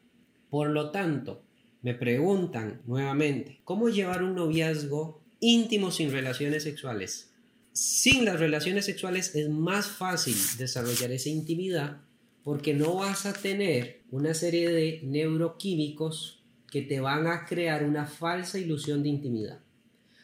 Por 0.51 0.71
lo 0.71 0.91
tanto, 0.91 1.43
me 1.83 1.95
preguntan 1.95 2.83
nuevamente, 2.87 3.61
¿cómo 3.65 3.89
llevar 3.89 4.23
un 4.23 4.35
noviazgo 4.35 5.23
íntimo 5.41 5.91
sin 5.91 6.11
relaciones 6.11 6.63
sexuales? 6.63 7.31
Sin 7.73 8.25
las 8.25 8.41
relaciones 8.41 8.87
sexuales 8.87 9.35
es 9.35 9.51
más 9.51 9.89
fácil 9.89 10.35
desarrollar 10.57 11.13
esa 11.13 11.29
intimidad 11.29 12.01
porque 12.47 12.75
no 12.75 12.95
vas 12.95 13.27
a 13.27 13.33
tener 13.33 14.03
una 14.09 14.33
serie 14.33 14.71
de 14.71 15.01
neuroquímicos 15.03 16.45
que 16.71 16.81
te 16.81 17.01
van 17.01 17.27
a 17.27 17.45
crear 17.45 17.83
una 17.83 18.07
falsa 18.07 18.57
ilusión 18.57 19.03
de 19.03 19.09
intimidad. 19.09 19.59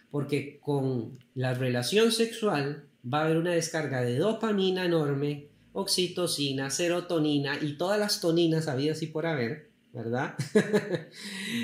Porque 0.09 0.61
con 0.61 1.19
la 1.35 1.53
relación 1.55 2.13
sexual 2.13 2.85
va 3.05 3.23
a 3.23 3.25
haber 3.25 3.39
una 3.39 3.51
descarga 3.51 4.03
de 4.03 4.19
dopamina 4.19 4.85
enorme, 4.85 5.49
oxitocina, 5.73 6.71
serotonina 6.71 7.59
y 7.61 7.73
todas 7.73 7.99
las 7.99 8.21
toninas 8.21 8.69
habidas 8.69 9.03
y 9.03 9.09
por 9.09 9.27
haber, 9.27 9.71
¿verdad? 9.93 10.37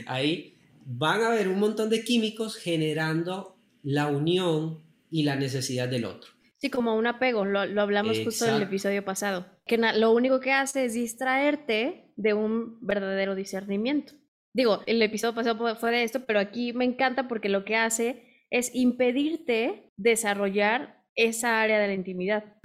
Ahí 0.07 0.57
van 0.85 1.23
a 1.23 1.29
haber 1.29 1.47
un 1.47 1.61
montón 1.61 1.89
de 1.89 2.03
químicos 2.03 2.57
generando 2.57 3.55
la 3.85 4.09
unión 4.09 4.81
y 5.09 5.23
la 5.23 5.37
necesidad 5.37 5.89
del 5.89 6.05
otro. 6.05 6.33
Sí, 6.59 6.71
como 6.71 6.97
un 6.97 7.07
apego, 7.07 7.45
lo, 7.45 7.61
hablamos 7.61 8.19
justo 8.19 8.45
en 8.45 8.57
el 8.57 8.63
episodio 8.63 9.05
pasado, 9.05 9.47
que 9.69 9.79
lo 9.79 10.13
único 10.13 10.41
que 10.41 10.53
hace 10.53 10.87
es 10.87 10.95
distraerte 10.95 12.11
de 12.17 12.35
un 12.35 12.79
verdadero 12.81 13.37
discernimiento. 13.37 14.15
Digo, 14.53 14.83
el 14.87 15.01
episodio 15.03 15.35
pasado 15.37 15.77
fue 15.77 15.93
de 15.93 16.03
esto, 16.03 16.25
pero 16.27 16.41
aquí 16.41 16.73
me 16.73 16.85
encanta 16.85 17.29
porque 17.29 17.49
lo 17.49 17.65
que 17.65 17.77
hace 17.77 18.45
es 18.51 18.75
impedirte 18.75 19.93
desarrollar 19.97 21.05
esa 21.15 21.63
área 21.63 21.79
de 21.79 21.87
la 21.87 21.95
intimidad. 21.95 22.57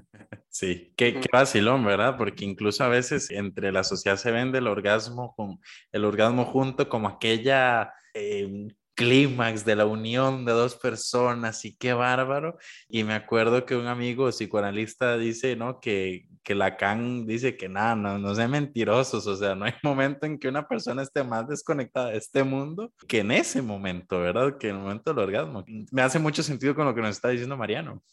Sí, 0.47 0.93
qué, 0.95 1.19
qué 1.19 1.27
vacilón, 1.31 1.83
¿verdad? 1.85 2.17
Porque 2.17 2.45
incluso 2.45 2.83
a 2.83 2.87
veces 2.87 3.29
entre 3.29 3.71
la 3.71 3.83
sociedad 3.83 4.17
se 4.17 4.31
vende 4.31 4.59
el 4.59 4.67
orgasmo 4.67 5.35
con 5.35 5.59
el 5.91 6.05
orgasmo 6.05 6.45
junto 6.45 6.87
como 6.89 7.07
aquella 7.07 7.93
eh, 8.13 8.67
clímax 8.95 9.65
de 9.65 9.75
la 9.75 9.85
unión 9.85 10.45
de 10.45 10.51
dos 10.51 10.75
personas 10.75 11.65
y 11.65 11.75
qué 11.75 11.93
bárbaro. 11.93 12.57
Y 12.87 13.03
me 13.03 13.13
acuerdo 13.13 13.65
que 13.65 13.75
un 13.75 13.87
amigo 13.87 14.29
psicoanalista 14.29 15.17
dice, 15.17 15.55
¿no? 15.55 15.79
Que, 15.79 16.27
que 16.43 16.55
Lacan 16.55 17.25
dice 17.25 17.55
que 17.55 17.69
nada, 17.69 17.95
no, 17.95 18.19
no 18.19 18.35
sean 18.35 18.51
mentirosos, 18.51 19.25
o 19.25 19.35
sea, 19.35 19.55
no 19.55 19.65
hay 19.65 19.73
momento 19.83 20.25
en 20.25 20.37
que 20.37 20.47
una 20.47 20.67
persona 20.67 21.01
esté 21.01 21.23
más 21.23 21.47
desconectada 21.47 22.09
de 22.09 22.17
este 22.17 22.43
mundo 22.43 22.91
que 23.07 23.19
en 23.19 23.31
ese 23.31 23.61
momento, 23.61 24.19
¿verdad? 24.19 24.57
Que 24.57 24.69
en 24.69 24.75
el 24.75 24.81
momento 24.81 25.13
del 25.13 25.23
orgasmo. 25.23 25.63
Me 25.91 26.01
hace 26.01 26.19
mucho 26.19 26.43
sentido 26.43 26.75
con 26.75 26.85
lo 26.85 26.93
que 26.93 27.01
nos 27.01 27.15
está 27.15 27.29
diciendo 27.29 27.57
Mariano. 27.57 28.03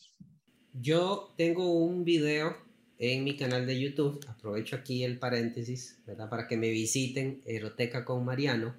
Yo 0.72 1.34
tengo 1.36 1.72
un 1.72 2.04
video 2.04 2.56
en 2.98 3.24
mi 3.24 3.36
canal 3.36 3.66
de 3.66 3.80
YouTube, 3.80 4.20
aprovecho 4.28 4.76
aquí 4.76 5.04
el 5.04 5.18
paréntesis, 5.18 6.00
¿verdad? 6.06 6.28
Para 6.28 6.46
que 6.46 6.56
me 6.56 6.70
visiten, 6.70 7.42
Eroteca 7.44 8.04
con 8.04 8.24
Mariano 8.24 8.74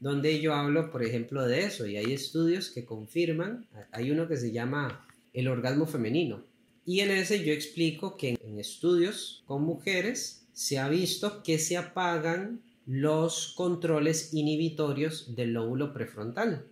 donde 0.00 0.40
yo 0.40 0.54
hablo, 0.54 0.90
por 0.90 1.04
ejemplo, 1.04 1.46
de 1.46 1.60
eso 1.60 1.86
y 1.86 1.98
hay 1.98 2.12
estudios 2.12 2.70
que 2.70 2.86
confirman, 2.86 3.66
hay 3.92 4.10
uno 4.10 4.26
que 4.26 4.38
se 4.38 4.50
llama 4.50 5.06
el 5.34 5.46
orgasmo 5.46 5.86
femenino 5.86 6.42
y 6.90 7.02
en 7.02 7.12
ese 7.12 7.44
yo 7.44 7.52
explico 7.52 8.16
que 8.16 8.36
en 8.42 8.58
estudios 8.58 9.44
con 9.46 9.62
mujeres 9.62 10.44
se 10.52 10.80
ha 10.80 10.88
visto 10.88 11.40
que 11.44 11.60
se 11.60 11.76
apagan 11.76 12.62
los 12.84 13.54
controles 13.56 14.34
inhibitorios 14.34 15.36
del 15.36 15.52
lóbulo 15.52 15.92
prefrontal. 15.92 16.66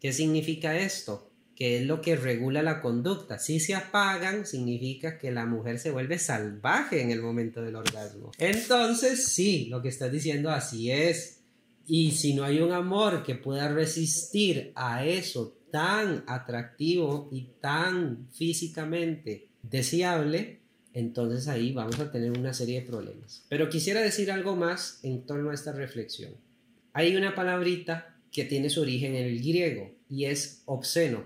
¿Qué 0.00 0.14
significa 0.14 0.78
esto? 0.78 1.30
que 1.54 1.80
es 1.80 1.86
lo 1.86 2.00
que 2.00 2.16
regula 2.16 2.62
la 2.62 2.80
conducta. 2.80 3.38
Si 3.40 3.58
se 3.60 3.74
apagan, 3.74 4.46
significa 4.46 5.18
que 5.18 5.32
la 5.32 5.44
mujer 5.44 5.80
se 5.80 5.90
vuelve 5.90 6.18
salvaje 6.18 7.02
en 7.02 7.10
el 7.10 7.20
momento 7.20 7.60
del 7.60 7.74
orgasmo. 7.74 8.30
Entonces, 8.38 9.26
sí, 9.26 9.66
lo 9.68 9.82
que 9.82 9.88
estás 9.88 10.12
diciendo 10.12 10.50
así 10.50 10.92
es. 10.92 11.40
Y 11.84 12.12
si 12.12 12.32
no 12.32 12.44
hay 12.44 12.60
un 12.60 12.70
amor 12.70 13.24
que 13.24 13.34
pueda 13.34 13.68
resistir 13.68 14.70
a 14.76 15.04
eso 15.04 15.58
tan 15.72 16.22
atractivo 16.28 17.28
y 17.32 17.48
tan 17.60 18.28
físicamente 18.32 19.47
deseable, 19.70 20.60
entonces 20.92 21.48
ahí 21.48 21.72
vamos 21.72 21.98
a 22.00 22.10
tener 22.10 22.32
una 22.32 22.52
serie 22.52 22.80
de 22.80 22.86
problemas. 22.86 23.44
Pero 23.48 23.68
quisiera 23.68 24.00
decir 24.00 24.30
algo 24.30 24.56
más 24.56 25.00
en 25.02 25.22
torno 25.26 25.50
a 25.50 25.54
esta 25.54 25.72
reflexión. 25.72 26.32
Hay 26.92 27.16
una 27.16 27.34
palabrita 27.34 28.16
que 28.32 28.44
tiene 28.44 28.70
su 28.70 28.82
origen 28.82 29.14
en 29.14 29.26
el 29.26 29.38
griego 29.38 29.90
y 30.08 30.24
es 30.26 30.62
obsceno. 30.66 31.24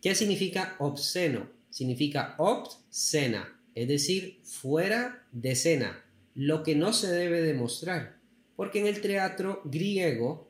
¿Qué 0.00 0.14
significa 0.14 0.76
obsceno? 0.78 1.48
Significa 1.70 2.34
obscena, 2.38 3.60
es 3.74 3.88
decir, 3.88 4.40
fuera 4.44 5.26
de 5.32 5.52
escena, 5.52 6.04
lo 6.34 6.62
que 6.62 6.74
no 6.76 6.92
se 6.92 7.10
debe 7.10 7.42
demostrar. 7.42 8.16
Porque 8.56 8.80
en 8.80 8.86
el 8.86 9.00
teatro 9.00 9.62
griego, 9.64 10.48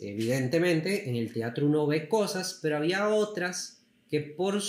evidentemente, 0.00 1.08
en 1.08 1.16
el 1.16 1.32
teatro 1.32 1.66
uno 1.66 1.86
ve 1.86 2.08
cosas, 2.08 2.58
pero 2.60 2.76
había 2.76 3.08
otras 3.08 3.82
que 4.10 4.20
por, 4.20 4.60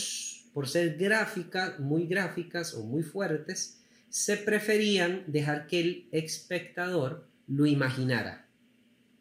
por 0.53 0.67
ser 0.67 0.97
gráficas, 0.97 1.79
muy 1.79 2.07
gráficas 2.07 2.73
o 2.73 2.83
muy 2.83 3.03
fuertes, 3.03 3.79
se 4.09 4.37
preferían 4.37 5.23
dejar 5.27 5.67
que 5.67 5.79
el 5.79 6.07
espectador 6.11 7.27
lo 7.47 7.65
imaginara. 7.65 8.47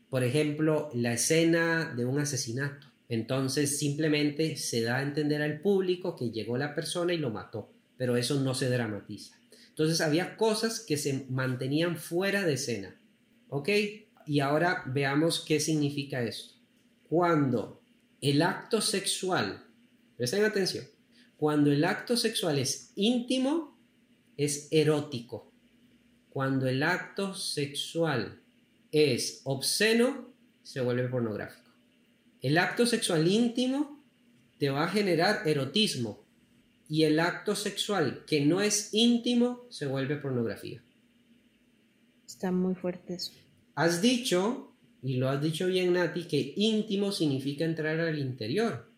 Por 0.08 0.24
ejemplo, 0.24 0.90
la 0.94 1.12
escena 1.12 1.94
de 1.96 2.04
un 2.04 2.18
asesinato 2.18 2.90
entonces 3.10 3.76
simplemente 3.76 4.56
se 4.56 4.82
da 4.82 4.98
a 4.98 5.02
entender 5.02 5.42
al 5.42 5.60
público 5.60 6.14
que 6.14 6.30
llegó 6.30 6.56
la 6.56 6.76
persona 6.76 7.12
y 7.12 7.18
lo 7.18 7.30
mató, 7.30 7.68
pero 7.96 8.16
eso 8.16 8.40
no 8.40 8.54
se 8.54 8.70
dramatiza. 8.70 9.36
Entonces 9.68 10.00
había 10.00 10.36
cosas 10.36 10.78
que 10.78 10.96
se 10.96 11.26
mantenían 11.28 11.96
fuera 11.96 12.44
de 12.44 12.52
escena. 12.52 12.96
¿Ok? 13.48 13.68
Y 14.26 14.38
ahora 14.38 14.84
veamos 14.86 15.44
qué 15.44 15.58
significa 15.58 16.22
esto. 16.22 16.54
Cuando 17.08 17.82
el 18.20 18.42
acto 18.42 18.80
sexual, 18.80 19.64
presten 20.16 20.44
atención, 20.44 20.84
cuando 21.40 21.72
el 21.72 21.84
acto 21.84 22.18
sexual 22.18 22.58
es 22.58 22.92
íntimo, 22.96 23.74
es 24.36 24.68
erótico. 24.70 25.50
Cuando 26.28 26.66
el 26.68 26.82
acto 26.82 27.32
sexual 27.32 28.42
es 28.92 29.40
obsceno, 29.44 30.34
se 30.62 30.82
vuelve 30.82 31.08
pornográfico. 31.08 31.70
El 32.42 32.58
acto 32.58 32.84
sexual 32.84 33.26
íntimo 33.26 34.04
te 34.58 34.68
va 34.68 34.84
a 34.84 34.88
generar 34.88 35.48
erotismo 35.48 36.26
y 36.90 37.04
el 37.04 37.18
acto 37.18 37.56
sexual 37.56 38.22
que 38.26 38.44
no 38.44 38.60
es 38.60 38.92
íntimo 38.92 39.64
se 39.70 39.86
vuelve 39.86 40.16
pornografía. 40.16 40.82
Está 42.26 42.52
muy 42.52 42.74
fuerte 42.74 43.14
eso. 43.14 43.32
Has 43.76 44.02
dicho, 44.02 44.74
y 45.02 45.14
lo 45.14 45.30
has 45.30 45.40
dicho 45.40 45.68
bien 45.68 45.94
Nati, 45.94 46.24
que 46.24 46.52
íntimo 46.54 47.12
significa 47.12 47.64
entrar 47.64 47.98
al 47.98 48.18
interior. 48.18 48.92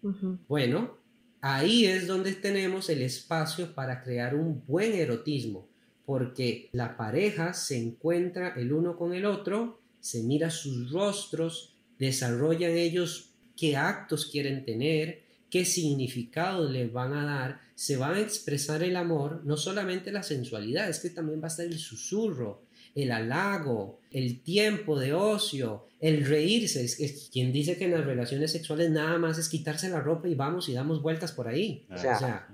Bueno, 0.49 1.02
ahí 1.43 1.85
es 1.87 2.07
donde 2.07 2.33
tenemos 2.33 2.89
el 2.89 3.03
espacio 3.03 3.75
para 3.75 4.03
crear 4.03 4.35
un 4.35 4.65
buen 4.65 4.95
erotismo, 4.95 5.69
porque 6.07 6.71
la 6.73 6.97
pareja 6.97 7.53
se 7.53 7.77
encuentra 7.77 8.55
el 8.57 8.73
uno 8.73 8.97
con 8.97 9.13
el 9.13 9.27
otro, 9.27 9.81
se 10.01 10.23
mira 10.23 10.51
sus 10.51 10.91
rostros, 10.93 11.75
desarrollan 11.99 12.77
ellos 12.77 13.35
qué 13.57 13.77
actos 13.77 14.27
quieren 14.27 14.65
tener, 14.65 15.23
qué 15.51 15.65
significado 15.65 16.69
les 16.71 16.93
van 16.93 17.13
a 17.13 17.25
dar, 17.25 17.61
se 17.75 17.97
van 17.97 18.15
a 18.15 18.21
expresar 18.21 18.83
el 18.85 18.97
amor, 18.97 19.43
no 19.45 19.57
solamente 19.57 20.13
la 20.13 20.23
sensualidad, 20.23 20.89
es 20.89 21.01
que 21.01 21.11
también 21.11 21.41
va 21.41 21.47
a 21.47 21.49
estar 21.49 21.67
el 21.67 21.79
susurro, 21.79 22.63
el 22.95 23.13
halago, 23.13 24.01
el 24.11 24.41
tiempo 24.41 24.99
de 24.99 25.13
ocio, 25.15 25.87
el 26.01 26.27
reírse. 26.27 26.85
Es, 26.85 27.31
quien 27.33 27.53
dice 27.53 27.77
que 27.77 27.85
en 27.85 27.93
las 27.93 28.05
relaciones 28.05 28.53
sexuales 28.53 28.91
nada 28.91 29.19
más 29.19 29.39
es 29.39 29.49
quitarse 29.49 29.89
la 29.89 30.01
ropa 30.01 30.29
y 30.29 30.35
vamos 30.35 30.69
y 30.69 30.75
damos 30.75 31.03
vueltas 31.03 31.33
por 31.33 31.49
ahí. 31.49 31.87
o 31.91 31.99
sea, 31.99 32.49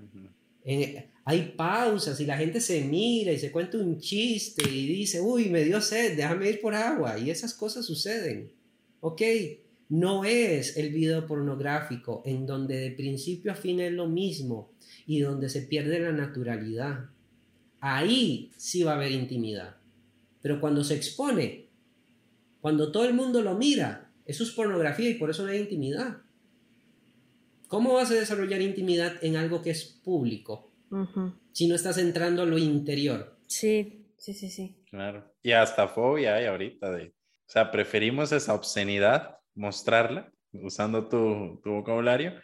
hay 1.25 1.55
pausas 1.57 2.21
y 2.21 2.27
la 2.27 2.37
gente 2.37 2.61
se 2.61 2.83
mira 2.85 3.33
y 3.33 3.39
se 3.39 3.51
cuenta 3.51 3.79
un 3.79 3.99
chiste 3.99 4.69
y 4.69 4.87
dice, 4.87 5.21
uy, 5.21 5.49
me 5.49 5.65
dio 5.65 5.81
sed, 5.81 6.17
déjame 6.17 6.51
ir 6.51 6.61
por 6.61 6.75
agua. 6.75 7.19
Y 7.19 7.31
esas 7.31 7.55
cosas 7.55 7.87
suceden. 7.87 8.51
Ok, 9.01 9.23
no 9.89 10.25
es 10.25 10.77
el 10.77 10.93
video 10.93 11.27
pornográfico 11.27 12.23
en 12.27 12.47
donde 12.47 12.77
de 12.77 12.91
principio 12.91 13.53
a 13.53 13.55
fin 13.55 13.81
es 13.81 13.93
lo 13.93 14.07
mismo 14.07 14.71
y 15.07 15.21
donde 15.21 15.49
se 15.49 15.63
pierde 15.63 15.99
la 16.01 16.13
naturalidad. 16.13 17.07
Ahí 17.81 18.51
sí 18.57 18.83
va 18.83 18.93
a 18.93 18.97
haber 18.97 19.13
intimidad. 19.13 19.78
Pero 20.41 20.61
cuando 20.61 20.85
se 20.85 20.95
expone, 20.95 21.69
cuando 22.61 22.93
todo 22.93 23.05
el 23.05 23.15
mundo 23.15 23.43
lo 23.43 23.55
mira, 23.55 24.13
eso 24.25 24.43
es 24.43 24.51
pornografía 24.51 25.09
y 25.11 25.15
por 25.15 25.31
eso 25.31 25.45
no 25.45 25.51
hay 25.51 25.59
intimidad. 25.59 26.19
¿Cómo 27.69 27.95
vas 27.95 28.11
a 28.11 28.15
desarrollar 28.15 28.63
intimidad 28.63 29.23
en 29.23 29.37
algo 29.37 29.63
que 29.63 29.71
es 29.71 29.85
público 29.85 30.73
si 31.53 31.69
no 31.69 31.75
estás 31.75 31.99
entrando 31.99 32.43
a 32.43 32.47
lo 32.47 32.57
interior? 32.59 33.37
Sí, 33.47 34.07
sí, 34.17 34.33
sí, 34.33 34.51
sí. 34.51 34.77
Claro. 34.91 35.35
Y 35.43 35.53
hasta 35.53 35.89
fobia 35.89 36.37
hay 36.37 36.47
ahorita 36.47 36.91
de, 36.91 37.09
o 37.09 37.51
sea, 37.51 37.71
preferimos 37.71 38.33
esa 38.33 38.55
obscenidad 38.55 39.39
mostrarla 39.55 40.33
usando 40.53 41.09
tu, 41.09 41.61
vocabulario 41.65 42.41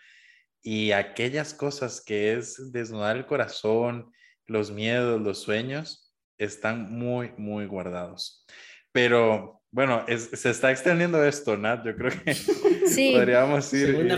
y 0.62 0.92
aquellas 0.92 1.54
cosas 1.54 2.02
que 2.02 2.34
es 2.34 2.72
desnudar 2.72 3.16
el 3.16 3.26
corazón, 3.26 4.12
los 4.46 4.70
miedos, 4.70 5.20
los 5.20 5.40
sueños, 5.40 6.03
están 6.38 6.90
muy, 6.92 7.32
muy 7.36 7.66
guardados. 7.66 8.46
Pero 8.92 9.62
bueno, 9.74 10.04
se 10.06 10.50
está 10.50 10.70
extendiendo 10.70 11.24
esto, 11.24 11.56
Nat. 11.56 11.84
Yo 11.84 11.96
creo 11.96 12.12
que 12.12 12.34
podríamos 13.12 13.74
ir, 13.74 14.08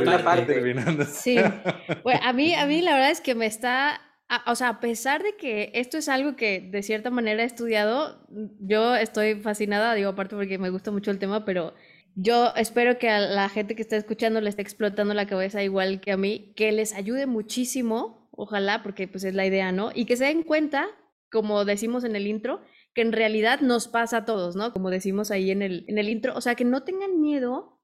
terminando. 0.46 1.04
Sí. 1.06 1.38
Bueno, 2.02 2.20
a 2.22 2.32
mí, 2.34 2.54
a 2.54 2.66
mí 2.66 2.82
la 2.82 2.92
verdad 2.92 3.10
es 3.10 3.22
que 3.22 3.34
me 3.34 3.46
está, 3.46 4.02
o 4.46 4.54
sea, 4.54 4.68
a 4.68 4.80
pesar 4.80 5.22
de 5.22 5.34
que 5.36 5.70
esto 5.72 5.96
es 5.96 6.10
algo 6.10 6.36
que 6.36 6.60
de 6.60 6.82
cierta 6.82 7.08
manera 7.08 7.42
he 7.42 7.46
estudiado, 7.46 8.20
yo 8.60 8.96
estoy 8.96 9.36
fascinada, 9.36 9.94
digo 9.94 10.10
aparte 10.10 10.36
porque 10.36 10.58
me 10.58 10.68
gusta 10.68 10.90
mucho 10.90 11.10
el 11.10 11.18
tema, 11.18 11.46
pero 11.46 11.72
yo 12.16 12.52
espero 12.56 12.98
que 12.98 13.08
a 13.08 13.20
la 13.20 13.48
gente 13.48 13.74
que 13.76 13.82
está 13.82 13.96
escuchando 13.96 14.42
le 14.42 14.50
esté 14.50 14.60
explotando 14.60 15.14
la 15.14 15.26
cabeza 15.26 15.62
igual 15.62 16.02
que 16.02 16.12
a 16.12 16.16
mí, 16.18 16.52
que 16.54 16.70
les 16.70 16.92
ayude 16.92 17.24
muchísimo, 17.24 18.28
ojalá, 18.30 18.82
porque 18.82 19.08
pues 19.08 19.24
es 19.24 19.34
la 19.34 19.46
idea, 19.46 19.72
¿no? 19.72 19.90
Y 19.94 20.04
que 20.04 20.16
se 20.16 20.24
den 20.24 20.42
cuenta, 20.42 20.86
como 21.30 21.64
decimos 21.64 22.04
en 22.04 22.16
el 22.16 22.26
intro, 22.26 22.62
que 22.94 23.02
en 23.02 23.12
realidad 23.12 23.60
nos 23.60 23.88
pasa 23.88 24.18
a 24.18 24.24
todos, 24.24 24.56
¿no? 24.56 24.72
Como 24.72 24.90
decimos 24.90 25.30
ahí 25.30 25.50
en 25.50 25.62
el, 25.62 25.84
en 25.88 25.98
el 25.98 26.08
intro, 26.08 26.34
o 26.34 26.40
sea, 26.40 26.54
que 26.54 26.64
no 26.64 26.82
tengan 26.82 27.20
miedo 27.20 27.80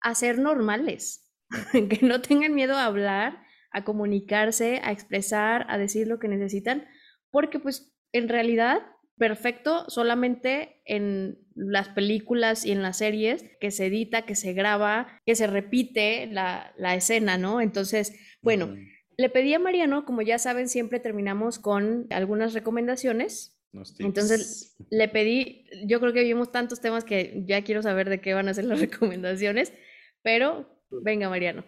a 0.00 0.14
ser 0.14 0.38
normales, 0.38 1.32
que 1.72 2.00
no 2.02 2.20
tengan 2.20 2.54
miedo 2.54 2.76
a 2.76 2.86
hablar, 2.86 3.42
a 3.70 3.84
comunicarse, 3.84 4.80
a 4.82 4.92
expresar, 4.92 5.66
a 5.68 5.78
decir 5.78 6.06
lo 6.08 6.18
que 6.18 6.28
necesitan, 6.28 6.86
porque 7.30 7.58
pues 7.58 7.94
en 8.12 8.28
realidad 8.28 8.82
perfecto 9.18 9.88
solamente 9.88 10.82
en 10.84 11.38
las 11.54 11.88
películas 11.88 12.64
y 12.64 12.72
en 12.72 12.82
las 12.82 12.98
series 12.98 13.44
que 13.60 13.70
se 13.70 13.86
edita, 13.86 14.22
que 14.22 14.34
se 14.34 14.52
graba, 14.52 15.20
que 15.24 15.34
se 15.34 15.46
repite 15.46 16.26
la, 16.26 16.72
escena, 16.94 17.38
¿no? 17.38 17.60
Entonces, 17.60 18.14
bueno, 18.42 18.74
le 19.16 19.30
pedí 19.30 19.54
a 19.54 19.58
Mariano, 19.58 20.04
como 20.04 20.22
ya 20.22 20.38
saben, 20.38 20.68
siempre 20.68 21.00
terminamos 21.00 21.58
con 21.58 22.06
algunas 22.10 22.52
recomendaciones. 22.52 23.56
Entonces 23.98 24.76
le 24.90 25.08
pedí, 25.08 25.66
yo 25.86 26.00
creo 26.00 26.12
que 26.12 26.24
vimos 26.24 26.50
tantos 26.50 26.80
temas 26.80 27.04
que 27.04 27.42
ya 27.46 27.62
quiero 27.62 27.82
saber 27.82 28.08
de 28.08 28.20
qué 28.20 28.32
van 28.32 28.48
a 28.48 28.54
ser 28.54 28.64
las 28.64 28.80
recomendaciones, 28.80 29.72
pero 30.22 30.66
venga 30.90 31.28
Mariano. 31.28 31.64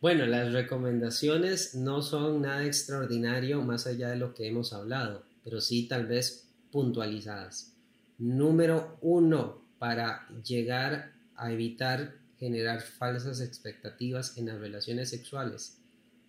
Bueno, 0.00 0.26
las 0.26 0.52
recomendaciones 0.52 1.74
no 1.74 2.02
son 2.02 2.42
nada 2.42 2.64
extraordinario 2.64 3.62
más 3.62 3.86
allá 3.86 4.08
de 4.08 4.16
lo 4.16 4.34
que 4.34 4.48
hemos 4.48 4.72
hablado, 4.72 5.24
pero 5.44 5.60
sí 5.60 5.86
tal 5.86 6.06
vez 6.06 6.52
puntualizadas. 6.72 7.76
Número 8.18 8.98
uno, 9.00 9.62
para 9.78 10.26
llegar 10.44 11.12
a 11.36 11.52
evitar 11.52 12.14
generar 12.38 12.80
falsas 12.80 13.40
expectativas 13.40 14.36
en 14.36 14.46
las 14.46 14.58
relaciones 14.58 15.10
sexuales. 15.10 15.80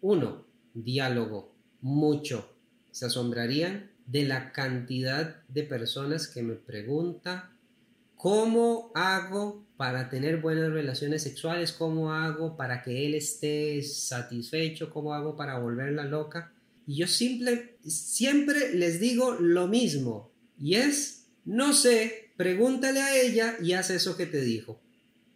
Uno, 0.01 0.45
diálogo. 0.74 1.56
Mucho. 1.82 2.56
Se 2.92 3.06
asombrarían 3.06 3.92
de 4.06 4.26
la 4.26 4.52
cantidad 4.52 5.44
de 5.48 5.64
personas 5.64 6.28
que 6.28 6.44
me 6.44 6.56
pregunta 6.56 7.54
¿Cómo 8.24 8.94
hago 8.96 9.68
para 9.76 10.10
tener 10.10 10.40
buenas 10.40 10.72
relaciones 10.72 11.24
sexuales? 11.24 11.74
¿Cómo 11.74 12.14
hago 12.14 12.56
para 12.56 12.82
que 12.82 13.06
él 13.06 13.16
esté 13.16 13.84
satisfecho? 13.84 14.90
¿Cómo 14.92 15.14
hago 15.14 15.36
para 15.36 15.60
volverla 15.60 16.06
loca? 16.06 16.54
Y 16.88 16.96
yo 16.96 17.08
simple, 17.08 17.76
siempre 17.86 18.76
les 18.76 19.02
digo 19.02 19.34
lo 19.42 19.68
mismo. 19.68 20.32
Y 20.58 20.76
es, 20.76 21.26
no 21.44 21.74
sé, 21.74 22.32
pregúntale 22.38 23.02
a 23.02 23.14
ella 23.14 23.58
y 23.62 23.74
haz 23.74 23.90
eso 23.90 24.16
que 24.16 24.26
te 24.26 24.40
dijo. 24.40 24.80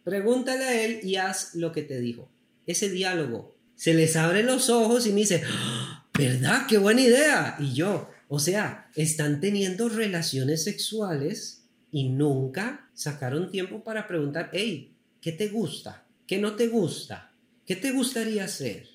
Pregúntale 0.02 0.64
a 0.64 0.82
él 0.86 1.00
y 1.02 1.16
haz 1.16 1.54
lo 1.56 1.72
que 1.72 1.82
te 1.82 2.00
dijo. 2.00 2.30
Ese 2.64 2.88
diálogo. 2.88 3.54
Se 3.78 3.94
les 3.94 4.16
abre 4.16 4.42
los 4.42 4.70
ojos 4.70 5.06
y 5.06 5.12
me 5.12 5.20
dice, 5.20 5.42
¡Ah! 5.46 6.04
¿verdad? 6.18 6.66
¡Qué 6.68 6.78
buena 6.78 7.00
idea! 7.00 7.56
Y 7.60 7.74
yo, 7.74 8.10
o 8.26 8.40
sea, 8.40 8.90
están 8.96 9.40
teniendo 9.40 9.88
relaciones 9.88 10.64
sexuales 10.64 11.62
y 11.92 12.08
nunca 12.08 12.90
sacaron 12.92 13.52
tiempo 13.52 13.84
para 13.84 14.08
preguntar, 14.08 14.50
hey, 14.52 14.96
¿qué 15.20 15.30
te 15.30 15.46
gusta? 15.46 16.04
¿Qué 16.26 16.38
no 16.38 16.56
te 16.56 16.66
gusta? 16.66 17.32
¿Qué 17.64 17.76
te 17.76 17.92
gustaría 17.92 18.44
hacer? 18.44 18.88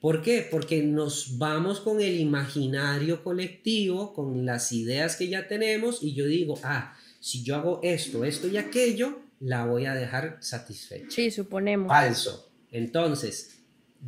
¿Por 0.00 0.20
qué? 0.20 0.46
Porque 0.50 0.82
nos 0.82 1.38
vamos 1.38 1.78
con 1.78 2.00
el 2.00 2.18
imaginario 2.18 3.22
colectivo, 3.22 4.12
con 4.12 4.44
las 4.44 4.72
ideas 4.72 5.14
que 5.14 5.28
ya 5.28 5.46
tenemos 5.46 6.02
y 6.02 6.12
yo 6.12 6.26
digo, 6.26 6.58
ah, 6.64 6.96
si 7.20 7.44
yo 7.44 7.54
hago 7.54 7.78
esto, 7.84 8.24
esto 8.24 8.48
y 8.48 8.56
aquello, 8.56 9.20
la 9.38 9.64
voy 9.64 9.86
a 9.86 9.94
dejar 9.94 10.38
satisfecha. 10.40 11.06
Sí, 11.08 11.30
suponemos. 11.30 11.86
Falso. 11.86 12.50
Entonces, 12.72 13.53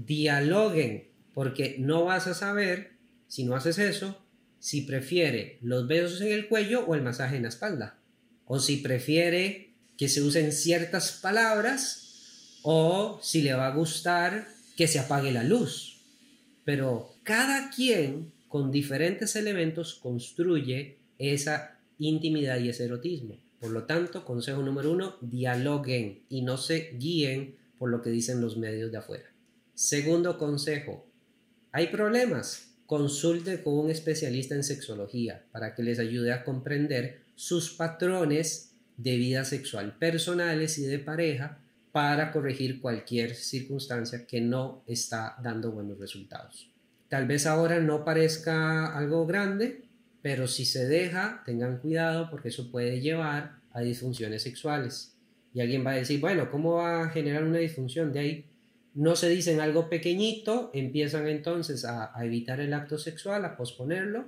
dialoguen, 0.05 1.09
porque 1.35 1.77
no 1.79 2.05
vas 2.05 2.27
a 2.27 2.35
saber, 2.35 2.93
si 3.29 3.45
no 3.45 3.57
haces 3.57 3.79
eso, 3.79 4.23
si 4.59 4.83
prefiere 4.83 5.59
los 5.63 5.87
besos 5.87 6.21
en 6.21 6.33
el 6.33 6.49
cuello 6.49 6.85
o 6.87 6.95
el 6.95 7.03
masaje 7.03 7.37
en 7.37 7.43
la 7.43 7.49
espalda. 7.49 7.99
O 8.47 8.59
si 8.59 8.79
prefiere 8.79 9.71
que 9.97 10.09
se 10.09 10.23
usen 10.23 10.53
ciertas 10.53 11.13
palabras 11.13 12.61
o 12.63 13.19
si 13.23 13.43
le 13.43 13.55
va 13.55 13.69
a 13.69 13.75
gustar 13.75 14.49
que 14.77 14.89
se 14.89 14.99
apague 14.99 15.33
la 15.33 15.43
luz. 15.43 16.01
Pero 16.65 17.15
cada 17.23 17.71
quien 17.71 18.33
con 18.49 18.71
diferentes 18.71 19.37
elementos 19.37 19.95
construye 19.95 20.99
esa 21.19 21.79
intimidad 21.99 22.59
y 22.59 22.69
ese 22.69 22.85
erotismo. 22.85 23.39
Por 23.61 23.71
lo 23.71 23.85
tanto, 23.85 24.25
consejo 24.25 24.63
número 24.63 24.93
uno, 24.93 25.17
dialoguen 25.21 26.25
y 26.29 26.43
no 26.43 26.57
se 26.57 26.93
guíen 26.99 27.57
por 27.79 27.91
lo 27.91 28.03
que 28.03 28.11
dicen 28.11 28.41
los 28.41 28.57
medios 28.57 28.93
de 28.93 28.99
afuera. 28.99 29.36
Segundo 29.77 30.39
consejo, 30.39 31.05
¿hay 31.71 31.89
problemas? 31.89 32.73
Consulte 32.87 33.63
con 33.63 33.75
un 33.75 33.91
especialista 33.91 34.55
en 34.55 34.65
sexología 34.65 35.45
para 35.53 35.75
que 35.75 35.83
les 35.83 35.99
ayude 35.99 36.33
a 36.33 36.45
comprender 36.45 37.21
sus 37.35 37.75
patrones 37.75 38.73
de 38.97 39.17
vida 39.19 39.45
sexual 39.45 39.99
personales 39.99 40.79
y 40.79 40.87
de 40.87 40.99
pareja 40.99 41.59
para 41.93 42.33
corregir 42.33 42.81
cualquier 42.81 43.35
circunstancia 43.35 44.27
que 44.27 44.41
no 44.41 44.83
está 44.87 45.37
dando 45.43 45.71
buenos 45.73 45.99
resultados. 45.99 46.71
Tal 47.11 47.27
vez 47.27 47.45
ahora 47.45 47.79
no 47.79 48.03
parezca 48.03 48.97
algo 48.97 49.27
grande, 49.27 49.83
pero 50.23 50.49
si 50.49 50.65
se 50.65 50.87
deja, 50.87 51.43
tengan 51.45 51.81
cuidado 51.81 52.31
porque 52.31 52.49
eso 52.49 52.71
puede 52.71 53.03
llevar 53.03 53.59
a 53.73 53.83
disfunciones 53.83 54.43
sexuales. 54.43 55.13
Y 55.53 55.61
alguien 55.61 55.85
va 55.85 55.91
a 55.91 55.97
decir, 55.97 56.19
bueno, 56.19 56.51
¿cómo 56.51 56.77
va 56.77 57.05
a 57.05 57.11
generar 57.11 57.45
una 57.45 57.59
disfunción? 57.59 58.11
De 58.15 58.21
ahí 58.21 58.47
no 58.97 59.15
se 59.15 59.29
dicen 59.29 59.61
algo 59.61 59.89
pequeñito, 59.89 60.71
empiezan 60.75 61.29
entonces 61.29 61.85
a, 61.85 62.13
evitar 62.25 62.61
el 62.61 62.75
acto 62.75 62.99
sexual, 62.99 63.45
a 63.45 63.57
posponerlo. 63.57 64.25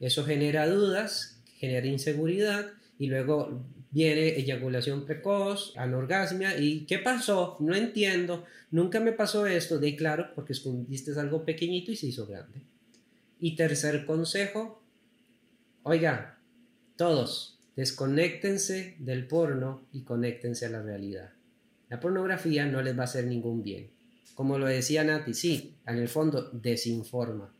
Eso 0.00 0.24
genera 0.24 0.66
dudas, 0.66 1.40
genera 1.58 1.86
inseguridad 1.86 2.72
y 2.98 3.06
luego 3.06 3.62
viene 3.90 4.28
eyaculación 4.38 5.04
precoz, 5.04 5.74
anorgasmia 5.76 6.58
y 6.58 6.86
¿qué 6.86 6.98
pasó? 6.98 7.56
No 7.60 7.74
entiendo, 7.74 8.44
nunca 8.70 9.00
me 9.00 9.12
pasó 9.12 9.46
esto. 9.46 9.78
De 9.78 9.94
claro, 9.94 10.30
porque 10.34 10.54
escondiste 10.54 11.12
algo 11.20 11.44
pequeñito 11.44 11.92
y 11.92 11.96
se 11.96 12.08
hizo 12.08 12.26
grande. 12.26 12.62
Y 13.38 13.54
tercer 13.54 14.06
consejo, 14.06 14.82
Oiga, 15.88 16.40
todos, 16.96 17.60
desconéctense 17.76 18.96
del 18.98 19.28
porno 19.28 19.86
y 19.92 20.02
conéctense 20.02 20.66
a 20.66 20.70
la 20.70 20.82
realidad. 20.82 21.30
La 21.88 22.00
pornografía 22.00 22.66
no 22.66 22.82
les 22.82 22.98
va 22.98 23.02
a 23.02 23.04
hacer 23.04 23.24
ningún 23.28 23.62
bien. 23.62 23.95
Como 24.36 24.58
lo 24.58 24.66
decía 24.66 25.02
Nati, 25.02 25.32
sí, 25.32 25.76
en 25.86 25.96
el 25.96 26.08
fondo 26.08 26.50
desinforma. 26.52 27.54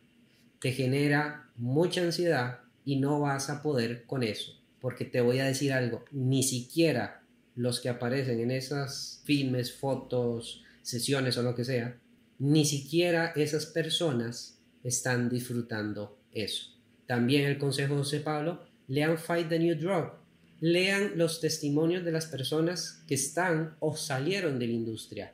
Te 0.61 0.71
genera 0.71 1.49
mucha 1.55 2.01
ansiedad 2.01 2.59
y 2.85 2.97
no 2.97 3.19
vas 3.19 3.49
a 3.49 3.63
poder 3.63 4.05
con 4.05 4.21
eso. 4.21 4.51
Porque 4.79 5.03
te 5.03 5.21
voy 5.21 5.39
a 5.39 5.45
decir 5.45 5.73
algo, 5.73 6.05
ni 6.11 6.43
siquiera 6.43 7.23
los 7.55 7.79
que 7.79 7.89
aparecen 7.89 8.39
en 8.41 8.51
esas 8.51 9.23
filmes, 9.25 9.73
fotos, 9.73 10.63
sesiones 10.83 11.35
o 11.39 11.41
lo 11.41 11.55
que 11.55 11.65
sea, 11.65 11.97
ni 12.37 12.63
siquiera 12.63 13.33
esas 13.35 13.65
personas 13.65 14.59
están 14.83 15.29
disfrutando 15.29 16.19
eso. 16.31 16.75
También 17.07 17.47
el 17.47 17.57
consejo 17.57 17.95
de 17.95 18.01
José 18.01 18.19
Pablo, 18.19 18.61
lean 18.87 19.17
Fight 19.17 19.49
the 19.49 19.57
New 19.57 19.75
Drug. 19.79 20.11
Lean 20.59 21.17
los 21.17 21.41
testimonios 21.41 22.05
de 22.05 22.11
las 22.11 22.27
personas 22.27 23.03
que 23.07 23.15
están 23.15 23.75
o 23.79 23.97
salieron 23.97 24.59
de 24.59 24.67
la 24.67 24.73
industria. 24.73 25.33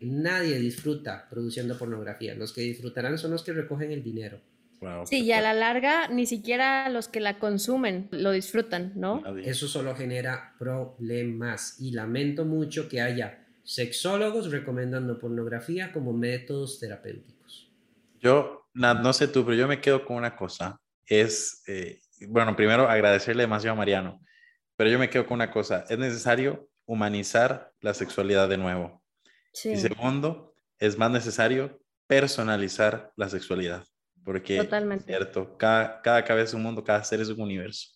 Nadie 0.00 0.58
disfruta 0.58 1.28
produciendo 1.28 1.76
pornografía. 1.78 2.34
Los 2.34 2.52
que 2.52 2.62
disfrutarán 2.62 3.18
son 3.18 3.32
los 3.32 3.42
que 3.42 3.52
recogen 3.52 3.92
el 3.92 4.02
dinero. 4.02 4.40
sí, 5.04 5.24
y 5.24 5.32
a 5.32 5.40
la 5.40 5.52
larga 5.52 6.08
ni 6.08 6.26
siquiera 6.26 6.88
los 6.88 7.08
que 7.08 7.20
la 7.20 7.38
consumen 7.38 8.08
lo 8.10 8.32
disfrutan, 8.32 8.92
¿no? 8.96 9.22
Eso 9.38 9.68
solo 9.68 9.94
genera 9.94 10.54
problemas 10.58 11.80
y 11.80 11.92
lamento 11.92 12.44
mucho 12.44 12.88
que 12.88 13.00
haya 13.00 13.46
sexólogos 13.62 14.50
recomendando 14.50 15.18
pornografía 15.18 15.92
como 15.92 16.12
métodos 16.12 16.80
terapéuticos. 16.80 17.70
Yo, 18.20 18.66
no 18.74 19.12
sé 19.12 19.28
tú, 19.28 19.44
pero 19.44 19.56
yo 19.56 19.68
me 19.68 19.80
quedo 19.80 20.04
con 20.04 20.16
una 20.16 20.34
cosa 20.34 20.80
es, 21.10 21.62
eh, 21.66 22.00
bueno, 22.28 22.56
primero 22.56 22.88
agradecerle 22.88 23.42
demasiado 23.42 23.74
a 23.74 23.78
Mariano, 23.78 24.20
pero 24.76 24.88
yo 24.88 24.98
me 24.98 25.10
quedo 25.10 25.26
con 25.26 25.34
una 25.34 25.50
cosa, 25.50 25.84
es 25.88 25.98
necesario 25.98 26.70
humanizar 26.86 27.72
la 27.80 27.92
sexualidad 27.92 28.48
de 28.48 28.56
nuevo. 28.56 29.02
Y 29.64 29.76
segundo, 29.76 30.54
es 30.78 30.96
más 30.96 31.10
necesario 31.10 31.80
personalizar 32.06 33.12
la 33.16 33.28
sexualidad, 33.28 33.84
porque 34.24 34.56
Totalmente. 34.58 35.04
cierto, 35.04 35.56
cada, 35.56 36.00
cada 36.02 36.24
cabeza 36.24 36.48
es 36.48 36.54
un 36.54 36.62
mundo, 36.62 36.82
cada 36.82 37.02
ser 37.04 37.20
es 37.20 37.28
un 37.28 37.40
universo. 37.40 37.88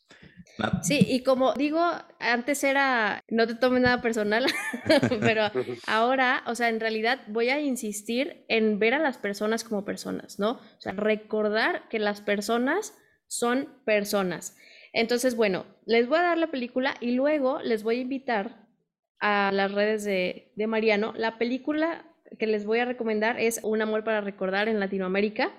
Sí, 0.82 1.04
y 1.08 1.22
como 1.22 1.52
digo, 1.54 1.80
antes 2.20 2.62
era, 2.62 3.24
no 3.28 3.46
te 3.46 3.56
tomes 3.56 3.82
nada 3.82 4.00
personal, 4.00 4.46
pero 5.20 5.50
ahora, 5.86 6.44
o 6.46 6.54
sea, 6.54 6.68
en 6.68 6.80
realidad 6.80 7.20
voy 7.26 7.48
a 7.48 7.60
insistir 7.60 8.44
en 8.48 8.78
ver 8.78 8.94
a 8.94 8.98
las 8.98 9.18
personas 9.18 9.64
como 9.64 9.84
personas, 9.84 10.38
¿no? 10.38 10.52
O 10.52 10.80
sea, 10.80 10.92
recordar 10.92 11.88
que 11.88 11.98
las 11.98 12.20
personas 12.20 12.94
son 13.26 13.68
personas. 13.84 14.56
Entonces, 14.92 15.34
bueno, 15.34 15.66
les 15.86 16.08
voy 16.08 16.18
a 16.18 16.22
dar 16.22 16.38
la 16.38 16.52
película 16.52 16.94
y 17.00 17.12
luego 17.12 17.60
les 17.60 17.82
voy 17.82 17.98
a 17.98 18.02
invitar 18.02 18.63
a 19.26 19.52
las 19.52 19.72
redes 19.72 20.04
de, 20.04 20.66
Mariano. 20.66 21.14
La 21.16 21.38
película 21.38 22.04
que 22.38 22.46
les 22.46 22.66
voy 22.66 22.80
a 22.80 22.84
recomendar 22.84 23.40
es 23.40 23.58
Un 23.62 23.80
amor 23.80 24.04
para 24.04 24.20
recordar 24.20 24.68
en 24.68 24.78
Latinoamérica, 24.78 25.50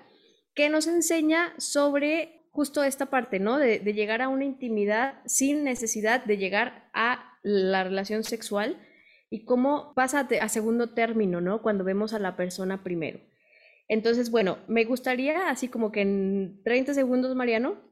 que 0.54 0.68
nos 0.68 0.86
enseña 0.86 1.52
sobre 1.58 2.44
justo 2.52 2.84
esta 2.84 3.06
parte, 3.06 3.40
¿no? 3.40 3.58
De, 3.58 3.80
de, 3.80 3.92
llegar 3.92 4.22
a 4.22 4.28
una 4.28 4.44
intimidad 4.44 5.20
sin 5.26 5.64
necesidad 5.64 6.24
de 6.24 6.38
llegar 6.38 6.88
a 6.94 7.32
la 7.42 7.82
relación 7.82 8.22
sexual 8.22 8.78
y 9.30 9.44
cómo 9.44 9.94
pasa 9.96 10.28
a 10.40 10.48
segundo 10.48 10.94
término, 10.94 11.40
¿no? 11.40 11.60
Cuando 11.60 11.82
vemos 11.82 12.14
a 12.14 12.20
la 12.20 12.36
persona 12.36 12.84
primero. 12.84 13.18
Entonces, 13.88 14.30
bueno, 14.30 14.58
me 14.68 14.84
gustaría, 14.84 15.50
así 15.50 15.66
como 15.66 15.90
que 15.90 16.02
en 16.02 16.62
30 16.62 16.94
segundos, 16.94 17.34
Mariano, 17.34 17.82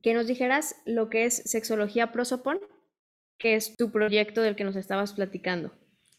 que 0.00 0.14
nos 0.14 0.28
dijeras 0.28 0.76
lo 0.86 1.10
que 1.10 1.24
es 1.24 1.42
sexología 1.50 2.12
prosopon, 2.12 2.60
que 3.38 3.54
es 3.54 3.76
tu 3.76 3.90
proyecto 3.90 4.42
del 4.42 4.56
que 4.56 4.64
nos 4.64 4.76
estabas 4.76 5.12
platicando. 5.12 5.72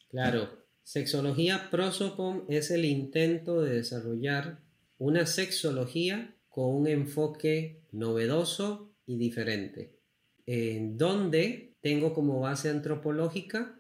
Claro, 0.10 0.50
sexología 0.84 1.70
prosopon 1.70 2.46
es 2.48 2.72
el 2.72 2.86
intento 2.86 3.62
de 3.62 3.76
desarrollar 3.76 4.60
una 4.98 5.26
sexología 5.26 6.36
con 6.50 6.76
un 6.76 6.88
enfoque 6.88 7.84
novedoso 7.92 8.94
y 9.06 9.18
diferente, 9.18 9.98
en 10.46 10.98
donde 10.98 11.76
tengo 11.82 12.14
como 12.14 12.40
base 12.40 12.70
antropológica 12.70 13.80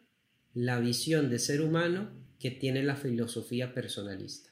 la 0.53 0.79
visión 0.79 1.29
de 1.29 1.39
ser 1.39 1.61
humano 1.61 2.11
que 2.39 2.51
tiene 2.51 2.83
la 2.83 2.95
filosofía 2.95 3.73
personalista. 3.73 4.51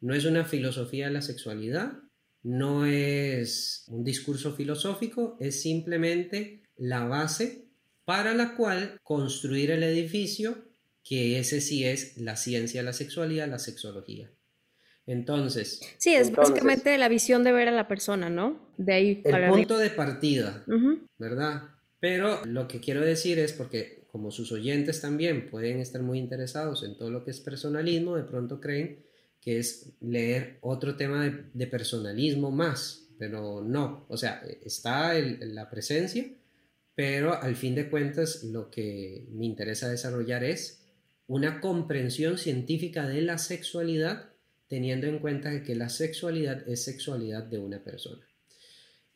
No 0.00 0.14
es 0.14 0.24
una 0.24 0.44
filosofía 0.44 1.06
de 1.06 1.12
la 1.12 1.22
sexualidad, 1.22 1.98
no 2.42 2.86
es 2.86 3.84
un 3.88 4.04
discurso 4.04 4.54
filosófico, 4.54 5.36
es 5.40 5.60
simplemente 5.60 6.62
la 6.76 7.04
base 7.04 7.67
para 8.08 8.32
la 8.32 8.54
cual 8.54 8.98
construir 9.02 9.70
el 9.70 9.82
edificio, 9.82 10.56
que 11.04 11.38
ese 11.38 11.60
sí 11.60 11.84
es 11.84 12.16
la 12.16 12.36
ciencia 12.36 12.80
de 12.80 12.86
la 12.86 12.94
sexualidad, 12.94 13.46
la 13.48 13.58
sexología. 13.58 14.30
Entonces. 15.04 15.82
Sí, 15.98 16.14
es 16.14 16.32
básicamente 16.32 16.96
la 16.96 17.10
visión 17.10 17.44
de 17.44 17.52
ver 17.52 17.68
a 17.68 17.70
la 17.70 17.86
persona, 17.86 18.30
¿no? 18.30 18.72
De 18.78 18.94
ahí 18.94 19.22
El 19.26 19.50
punto 19.50 19.76
de 19.76 19.90
partida, 19.90 20.64
¿verdad? 21.18 21.64
Pero 22.00 22.42
lo 22.46 22.66
que 22.66 22.80
quiero 22.80 23.02
decir 23.02 23.38
es 23.38 23.52
porque, 23.52 24.06
como 24.10 24.30
sus 24.30 24.52
oyentes 24.52 25.02
también 25.02 25.50
pueden 25.50 25.78
estar 25.78 26.00
muy 26.00 26.18
interesados 26.18 26.84
en 26.84 26.96
todo 26.96 27.10
lo 27.10 27.26
que 27.26 27.32
es 27.32 27.40
personalismo, 27.40 28.16
de 28.16 28.24
pronto 28.24 28.58
creen 28.58 29.04
que 29.38 29.58
es 29.58 29.92
leer 30.00 30.56
otro 30.62 30.96
tema 30.96 31.28
de, 31.52 31.66
personalismo 31.66 32.50
más, 32.50 33.10
pero 33.18 33.62
no, 33.62 34.06
o 34.08 34.16
sea, 34.16 34.42
está 34.62 35.12
la 35.12 35.68
presencia, 35.68 36.24
pero 36.98 37.40
al 37.40 37.54
fin 37.54 37.76
de 37.76 37.88
cuentas 37.88 38.42
lo 38.42 38.70
que 38.70 39.28
me 39.30 39.46
interesa 39.46 39.88
desarrollar 39.88 40.42
es 40.42 40.82
una 41.28 41.60
comprensión 41.60 42.38
científica 42.38 43.06
de 43.06 43.22
la 43.22 43.38
sexualidad 43.38 44.30
teniendo 44.66 45.06
en 45.06 45.20
cuenta 45.20 45.62
que 45.62 45.76
la 45.76 45.90
sexualidad 45.90 46.68
es 46.68 46.82
sexualidad 46.82 47.44
de 47.44 47.60
una 47.60 47.84
persona. 47.84 48.26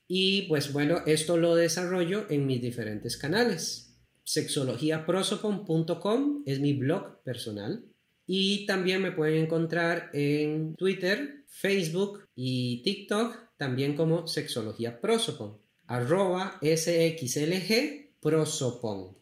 Y 0.06 0.42
pues 0.42 0.72
bueno, 0.72 1.02
esto 1.06 1.36
lo 1.36 1.56
desarrollo 1.56 2.26
en 2.30 2.46
mis 2.46 2.62
diferentes 2.62 3.16
canales. 3.16 3.96
Sexologiaprosopon.com 4.22 6.44
es 6.46 6.60
mi 6.60 6.74
blog 6.74 7.20
personal. 7.24 7.84
Y 8.28 8.64
también 8.64 9.02
me 9.02 9.10
pueden 9.10 9.46
encontrar 9.46 10.08
en 10.12 10.76
Twitter, 10.76 11.42
Facebook 11.48 12.28
y 12.36 12.80
TikTok, 12.84 13.56
también 13.56 13.96
como 13.96 14.28
Sexología 14.28 15.00
Prosopon, 15.00 15.61
arroba 15.92 16.58
SXLG 16.62 18.16
Prosopon. 18.18 19.14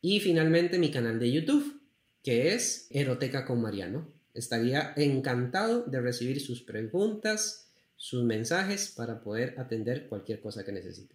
Y 0.00 0.18
finalmente 0.18 0.76
mi 0.80 0.90
canal 0.90 1.20
de 1.20 1.30
YouTube, 1.30 1.80
que 2.24 2.52
es 2.52 2.88
Eroteca 2.90 3.44
con 3.44 3.62
Mariano. 3.62 4.08
Estaría 4.34 4.92
encantado 4.96 5.84
de 5.84 6.00
recibir 6.00 6.40
sus 6.40 6.62
preguntas, 6.62 7.70
sus 7.94 8.24
mensajes 8.24 8.92
para 8.96 9.20
poder 9.20 9.54
atender 9.56 10.08
cualquier 10.08 10.40
cosa 10.40 10.64
que 10.64 10.72
necesite. 10.72 11.14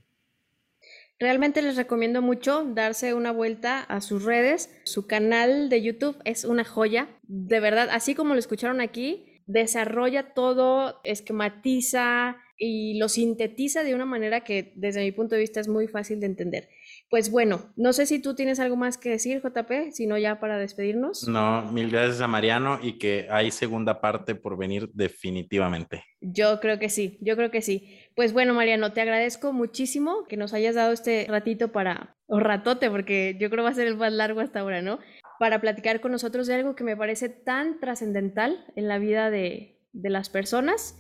Realmente 1.20 1.62
les 1.62 1.76
recomiendo 1.76 2.22
mucho 2.22 2.64
darse 2.64 3.14
una 3.14 3.34
vuelta 3.34 3.82
a 3.82 4.00
sus 4.00 4.24
redes. 4.24 4.70
Su 4.86 5.08
canal 5.08 5.68
de 5.68 5.82
YouTube 5.82 6.18
es 6.24 6.46
una 6.46 6.64
joya. 6.64 7.10
De 7.24 7.60
verdad, 7.60 7.90
así 7.92 8.16
como 8.16 8.34
lo 8.34 8.40
escucharon 8.40 8.80
aquí, 8.80 9.42
desarrolla 9.46 10.34
todo, 10.34 11.02
esquematiza 11.04 12.38
y 12.58 12.98
lo 12.98 13.10
sintetiza 13.10 13.84
de 13.84 13.96
una 13.96 14.06
manera 14.06 14.42
que 14.42 14.74
desde 14.76 15.04
mi 15.04 15.12
punto 15.12 15.36
de 15.36 15.42
vista 15.42 15.60
es 15.60 15.68
muy 15.68 15.88
fácil 15.88 16.20
de 16.20 16.28
entender. 16.28 16.70
Pues 17.10 17.30
bueno, 17.30 17.74
no 17.76 17.94
sé 17.94 18.06
si 18.06 18.22
tú 18.22 18.36
tienes 18.36 18.60
algo 18.60 18.76
más 18.76 18.98
que 18.98 19.10
decir, 19.10 19.42
JP, 19.42 19.92
sino 19.92 20.18
ya 20.18 20.40
para 20.40 20.58
despedirnos. 20.58 21.28
No, 21.28 21.72
mil 21.72 21.90
gracias 21.90 22.22
a 22.22 22.28
Mariano 22.28 22.80
y 22.82 22.98
que 22.98 23.28
hay 23.30 23.52
segunda 23.52 24.00
parte 24.02 24.36
por 24.36 24.58
venir 24.58 24.90
definitivamente. 24.94 26.04
Yo 26.22 26.60
creo 26.60 26.80
que 26.80 26.90
sí, 26.90 27.18
yo 27.22 27.36
creo 27.36 27.52
que 27.52 27.62
sí. 27.62 28.00
Pues 28.16 28.34
bueno, 28.34 28.54
Mariano, 28.54 28.94
te 28.94 29.02
agradezco 29.02 29.54
muchísimo 29.54 30.24
que 30.28 30.38
nos 30.38 30.54
hayas 30.54 30.76
dado 30.76 30.94
este 30.94 31.26
ratito 31.30 31.72
para, 31.72 32.16
o 32.28 32.40
ratote, 32.40 32.90
porque 32.90 33.38
yo 33.40 33.50
creo 33.50 33.64
va 33.64 33.72
a 33.72 33.76
ser 33.76 33.88
el 33.88 33.98
más 33.98 34.14
largo 34.14 34.40
hasta 34.40 34.62
ahora, 34.62 34.82
¿no? 34.82 35.00
Para 35.40 35.60
platicar 35.60 36.00
con 36.00 36.12
nosotros 36.12 36.48
de 36.48 36.56
algo 36.56 36.76
que 36.76 36.86
me 36.86 36.96
parece 36.96 37.28
tan 37.30 37.80
trascendental 37.80 38.66
en 38.76 38.88
la 38.88 38.98
vida 38.98 39.30
de, 39.30 39.80
de 39.92 40.10
las 40.10 40.30
personas. 40.30 40.98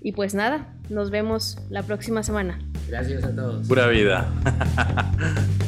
Y 0.00 0.12
pues 0.12 0.34
nada, 0.34 0.74
nos 0.88 1.10
vemos 1.10 1.58
la 1.70 1.82
próxima 1.82 2.22
semana. 2.22 2.58
Gracias 2.88 3.24
a 3.24 3.34
todos. 3.34 3.66
Pura 3.66 3.88
vida. 3.88 4.26